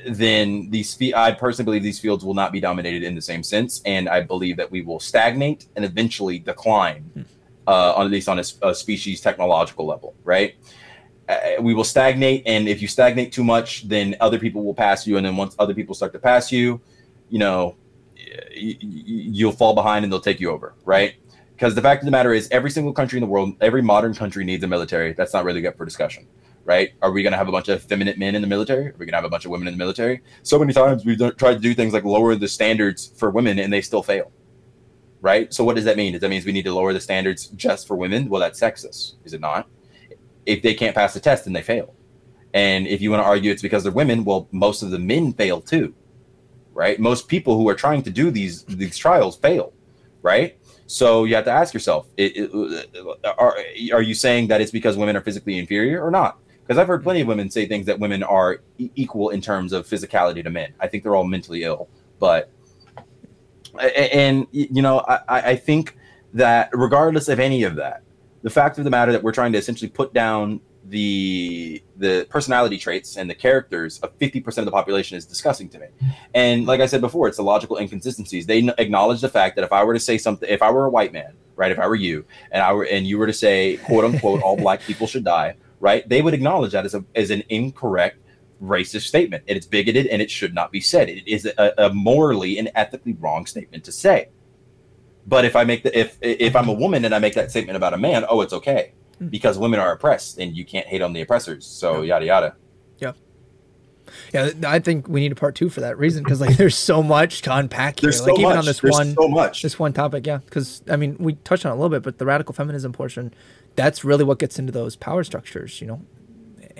[0.07, 3.81] then these I personally believe these fields will not be dominated in the same sense,
[3.85, 7.21] and I believe that we will stagnate and eventually decline, hmm.
[7.67, 10.55] uh, on at least on a, a species technological level, right?
[11.27, 15.05] Uh, we will stagnate, and if you stagnate too much, then other people will pass
[15.05, 16.81] you, and then once other people start to pass you,
[17.29, 17.75] you know,
[18.51, 21.15] you'll fall behind and they'll take you over, right?
[21.59, 24.13] Because the fact of the matter is, every single country in the world, every modern
[24.15, 25.11] country needs a military.
[25.11, 26.25] That's not really good for discussion
[26.69, 26.91] right?
[27.01, 28.89] Are we going to have a bunch of feminine men in the military?
[28.89, 30.21] Are we going to have a bunch of women in the military?
[30.43, 33.73] So many times we've tried to do things like lower the standards for women and
[33.73, 34.31] they still fail,
[35.19, 35.51] right?
[35.51, 36.11] So what does that mean?
[36.11, 38.29] Does that mean we need to lower the standards just for women?
[38.29, 39.67] Well, that's sexist, is it not?
[40.45, 41.95] If they can't pass the test, then they fail.
[42.53, 45.33] And if you want to argue it's because they're women, well, most of the men
[45.33, 45.95] fail too,
[46.73, 46.99] right?
[46.99, 49.73] Most people who are trying to do these these trials fail,
[50.21, 50.58] right?
[50.89, 53.57] So you have to ask yourself: it, it, are
[53.93, 56.39] are you saying that it's because women are physically inferior or not?
[56.69, 59.87] because I've heard plenty of women say things that women are equal in terms of
[59.87, 60.71] physicality to men.
[60.79, 61.89] I think they're all mentally ill,
[62.19, 62.51] but
[63.79, 65.97] and you know I, I think
[66.35, 68.03] that regardless of any of that,
[68.43, 72.77] the fact of the matter that we're trying to essentially put down the the personality
[72.77, 75.87] traits and the characters of 50% of the population is disgusting to me.
[76.33, 78.45] And like I said before, it's the logical inconsistencies.
[78.45, 80.89] They acknowledge the fact that if I were to say something, if I were a
[80.89, 83.77] white man, right, if I were you, and I were and you were to say,
[83.77, 86.07] quote unquote, all black people should die, right?
[86.07, 88.17] They would acknowledge that as, a, as an incorrect
[88.61, 89.43] racist statement.
[89.47, 91.09] And it's bigoted and it should not be said.
[91.09, 94.29] It is a, a morally and ethically wrong statement to say.
[95.27, 97.77] But if I make the if if I'm a woman and I make that statement
[97.77, 98.93] about a man, oh, it's okay.
[99.21, 99.29] Mm.
[99.29, 101.65] because women are oppressed and you can't hate on the oppressors.
[101.65, 102.55] So yada yada.
[102.99, 103.13] Yeah.
[104.33, 107.03] Yeah, I think we need a part two for that reason because like there's so
[107.03, 108.09] much to unpack here.
[108.09, 108.57] There's like so even much.
[108.57, 109.61] on this there's one, so much.
[109.61, 110.37] this one topic, yeah.
[110.37, 113.33] Because I mean, we touched on it a little bit, but the radical feminism portion
[113.75, 116.01] that's really what gets into those power structures, you know.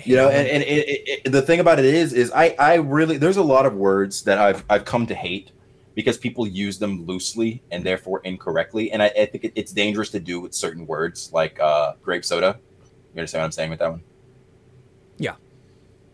[0.06, 3.18] You know, and, and it, it, the thing about it is, is I, I really
[3.18, 5.52] there's a lot of words that I've I've come to hate
[6.00, 10.20] because people use them loosely and therefore incorrectly, and I, I think it's dangerous to
[10.22, 12.58] do with certain words like uh, grape soda.
[13.14, 14.04] You understand what I'm saying with that one?
[15.18, 15.36] Yeah.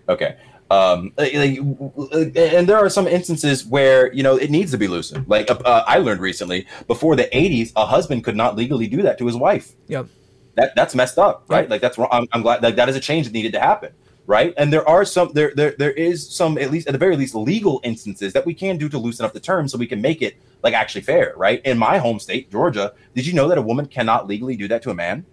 [0.09, 0.37] Okay.
[0.71, 5.27] Um, like, and there are some instances where you know it needs to be loosened.
[5.27, 9.19] Like uh, I learned recently, before the '80s, a husband could not legally do that
[9.19, 9.75] to his wife.
[9.87, 10.07] Yep
[10.55, 11.69] that that's messed up, right?
[11.69, 12.09] Like that's wrong.
[12.11, 13.93] I'm, I'm glad like that is a change that needed to happen,
[14.27, 14.53] right?
[14.57, 17.35] And there are some there there there is some at least at the very least
[17.35, 20.21] legal instances that we can do to loosen up the terms so we can make
[20.21, 21.61] it like actually fair, right?
[21.65, 24.81] In my home state, Georgia, did you know that a woman cannot legally do that
[24.83, 25.25] to a man?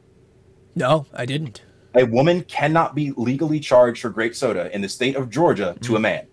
[0.75, 1.63] No, I didn't.
[1.95, 5.93] A woman cannot be legally charged for grape soda in the state of Georgia to
[5.93, 6.03] a mm-hmm.
[6.03, 6.27] man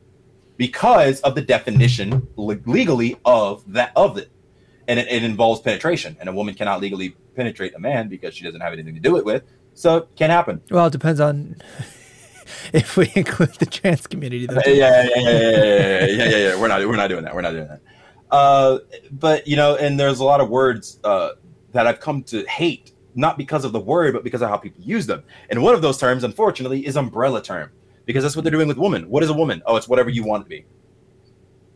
[0.60, 4.30] because of the definition legally of that of it
[4.90, 8.44] and it, it, involves penetration and a woman cannot legally penetrate a man because she
[8.44, 11.56] doesn't have anything to do it with so it can happen well it depends on
[12.74, 14.62] if we include the trans community though.
[14.66, 17.36] Yeah, yeah, yeah, yeah, yeah, yeah, yeah, yeah, We're not, we're not doing that.
[17.36, 17.82] We're not doing that.
[18.32, 18.80] Uh,
[19.12, 21.32] but you know, and there's a lot of words uh,
[21.72, 24.84] that I've come to hate, not because of the word, but because of how people
[24.84, 25.24] use them.
[25.50, 27.72] And one of those terms, unfortunately, is umbrella term,
[28.06, 29.10] because that's what they're doing with woman.
[29.10, 29.62] What is a woman?
[29.66, 30.66] Oh, it's whatever you want to be.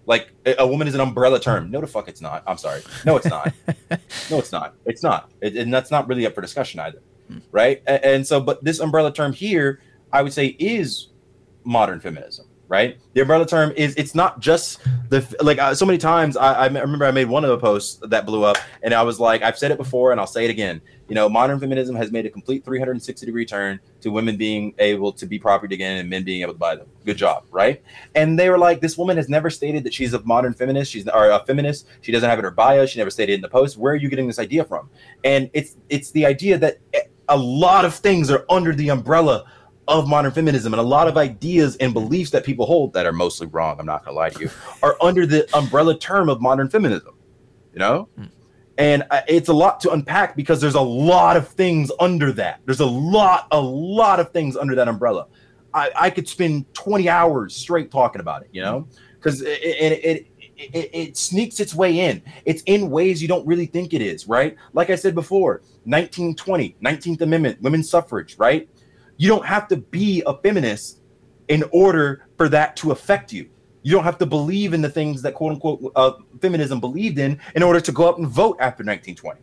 [0.05, 1.71] Like a woman is an umbrella term.
[1.71, 2.43] No, the fuck, it's not.
[2.45, 2.81] I'm sorry.
[3.05, 3.53] No, it's not.
[4.29, 4.75] no, it's not.
[4.85, 5.31] It's not.
[5.41, 7.37] It, and that's not really up for discussion either, hmm.
[7.51, 7.81] right?
[7.87, 9.79] And, and so, but this umbrella term here,
[10.13, 11.09] I would say, is
[11.65, 12.97] modern feminism right?
[13.13, 16.65] The umbrella term is it's not just the like uh, so many times I, I,
[16.65, 19.59] remember I made one of the posts that blew up and I was like I've
[19.59, 20.81] said it before and I'll say it again.
[21.07, 25.11] You know, modern feminism has made a complete 360 degree turn to women being able
[25.13, 26.87] to be property again and men being able to buy them.
[27.05, 27.83] Good job, right?
[28.15, 30.91] And they were like, this woman has never stated that she's a modern feminist.
[30.91, 31.87] She's or a feminist.
[32.01, 32.87] She doesn't have it in her bio.
[32.87, 33.77] She never stated in the post.
[33.77, 34.89] Where are you getting this idea from?
[35.23, 36.79] And it's it's the idea that
[37.29, 39.45] a lot of things are under the umbrella
[39.87, 43.11] of modern feminism and a lot of ideas and beliefs that people hold that are
[43.11, 44.49] mostly wrong i'm not going to lie to you
[44.83, 47.13] are under the umbrella term of modern feminism
[47.73, 48.07] you know?
[48.77, 52.61] And uh, it's a lot to unpack because there's a lot of things under that.
[52.65, 55.27] There's a lot, a lot of things under that umbrella.
[55.73, 60.05] I, I could spend 20 hours straight talking about it, you know, because it, it,
[60.05, 62.21] it, it, it sneaks its way in.
[62.45, 64.55] It's in ways you don't really think it is, right?
[64.73, 68.69] Like I said before, 1920, 19th Amendment, women's suffrage, right?
[69.23, 70.99] You don't have to be a feminist
[71.47, 73.49] in order for that to affect you.
[73.81, 77.39] You don't have to believe in the things that quote unquote uh, feminism believed in
[77.55, 79.39] in order to go up and vote after 1920,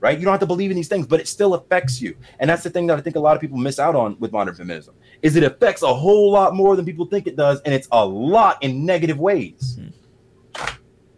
[0.00, 0.18] right?
[0.18, 2.14] You don't have to believe in these things, but it still affects you.
[2.40, 4.32] And that's the thing that I think a lot of people miss out on with
[4.32, 7.72] modern feminism is it affects a whole lot more than people think it does, and
[7.72, 9.78] it's a lot in negative ways.
[9.80, 10.74] Mm-hmm.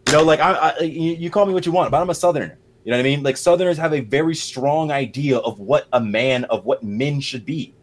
[0.07, 2.15] You know, like I, I you, you call me what you want, but I'm a
[2.15, 2.57] Southerner.
[2.85, 3.23] You know what I mean?
[3.23, 7.43] Like Southerners have a very strong idea of what a man, of what men should
[7.43, 7.74] be.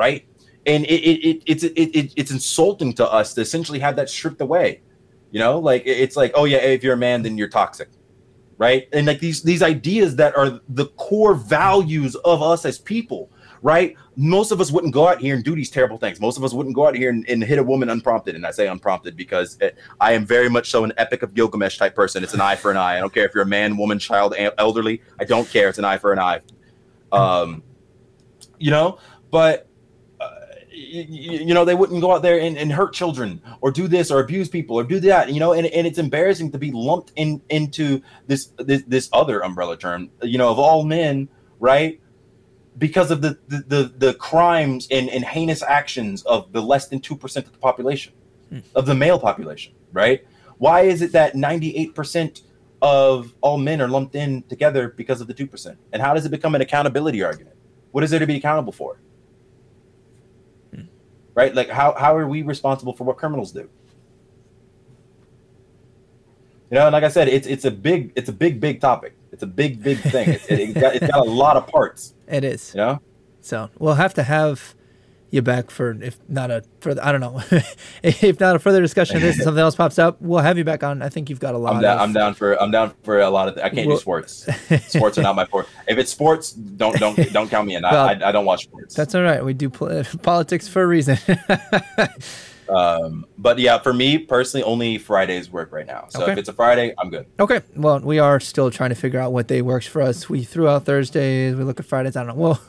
[0.00, 0.26] Right?
[0.64, 4.08] And it, it, it it's it, it, it's insulting to us to essentially have that
[4.08, 4.80] stripped away.
[5.30, 7.90] You know, like it's like, oh yeah, if you're a man, then you're toxic,
[8.56, 8.88] right?
[8.94, 13.30] And like these these ideas that are the core values of us as people
[13.62, 13.96] right?
[14.16, 16.20] Most of us wouldn't go out here and do these terrible things.
[16.20, 18.34] Most of us wouldn't go out here and, and hit a woman unprompted.
[18.34, 21.78] And I say unprompted because it, I am very much so an epic of Gilgamesh
[21.78, 22.22] type person.
[22.22, 22.96] It's an eye for an eye.
[22.96, 25.02] I don't care if you're a man, woman, child, elderly.
[25.18, 25.68] I don't care.
[25.68, 26.40] It's an eye for an eye.
[27.12, 27.62] Um,
[28.58, 28.98] you know,
[29.30, 29.68] but
[30.90, 34.20] you, know they wouldn't go out there and, and, hurt children or do this or
[34.20, 37.40] abuse people or do that you know and, and it's embarrassing to be lumped in
[37.50, 42.00] into this, this this other umbrella term you know of all men right
[42.78, 47.00] because of the the, the, the crimes and, and heinous actions of the less than
[47.00, 48.12] 2% of the population
[48.48, 48.60] hmm.
[48.74, 50.26] of the male population right
[50.58, 52.42] why is it that 98%
[52.82, 56.30] of all men are lumped in together because of the 2% and how does it
[56.30, 57.56] become an accountability argument
[57.92, 58.98] what is there to be accountable for.
[61.34, 61.54] Right?
[61.54, 63.68] Like how, how are we responsible for what criminals do?
[66.70, 69.16] You know and like i said it's it's a big it's a big big topic.
[69.32, 70.28] It's a big big thing.
[70.28, 72.14] It's, it, got, it's got a lot of parts.
[72.28, 72.72] It is.
[72.74, 73.00] You know,
[73.40, 74.76] So we'll have to have
[75.30, 77.40] you back for if not a further I don't know
[78.02, 80.64] if not a further discussion of this and something else pops up we'll have you
[80.64, 82.70] back on I think you've got a lot I'm down, of, I'm down for I'm
[82.70, 84.46] down for a lot of th- I can't well, do sports
[84.88, 88.08] sports are not my sport if it's sports don't don't don't count me in well,
[88.08, 91.18] I, I, don't watch sports that's all right we do pol- politics for a reason
[92.70, 96.06] Um, but yeah, for me personally, only Fridays work right now.
[96.08, 96.32] So okay.
[96.32, 97.26] if it's a Friday, I'm good.
[97.40, 97.62] Okay.
[97.74, 100.28] Well, we are still trying to figure out what day works for us.
[100.28, 101.56] We threw out Thursdays.
[101.56, 102.16] We look at Fridays.
[102.16, 102.42] I don't know.
[102.42, 102.60] We'll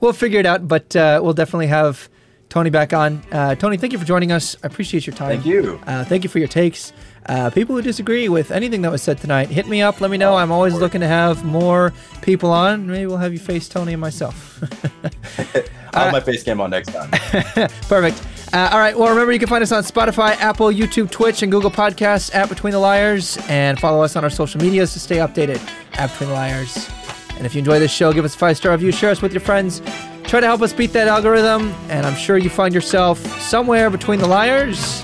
[0.00, 0.68] we'll figure it out.
[0.68, 2.08] But uh, we'll definitely have
[2.48, 3.22] Tony back on.
[3.32, 4.56] Uh, Tony, thank you for joining us.
[4.62, 5.28] I appreciate your time.
[5.28, 5.80] Thank you.
[5.86, 6.92] Uh, thank you for your takes.
[7.24, 10.00] Uh, people who disagree with anything that was said tonight, hit me up.
[10.00, 10.36] Let me know.
[10.36, 12.86] I'm always looking to have more people on.
[12.88, 14.62] Maybe we'll have you face Tony and myself.
[15.94, 17.10] I'll have my face cam on next time.
[17.88, 18.22] Perfect.
[18.52, 18.98] Uh, all right.
[18.98, 22.48] Well, remember you can find us on Spotify, Apple, YouTube, Twitch, and Google Podcasts at
[22.48, 25.58] Between the Liars, and follow us on our social medias to stay updated
[25.94, 26.90] at Between the Liars.
[27.36, 29.32] And if you enjoy this show, give us a five star review, share us with
[29.32, 29.80] your friends,
[30.24, 34.18] try to help us beat that algorithm, and I'm sure you find yourself somewhere between
[34.18, 35.02] the liars.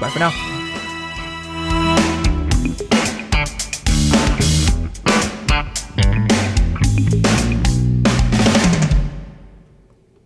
[0.00, 0.51] Bye for now.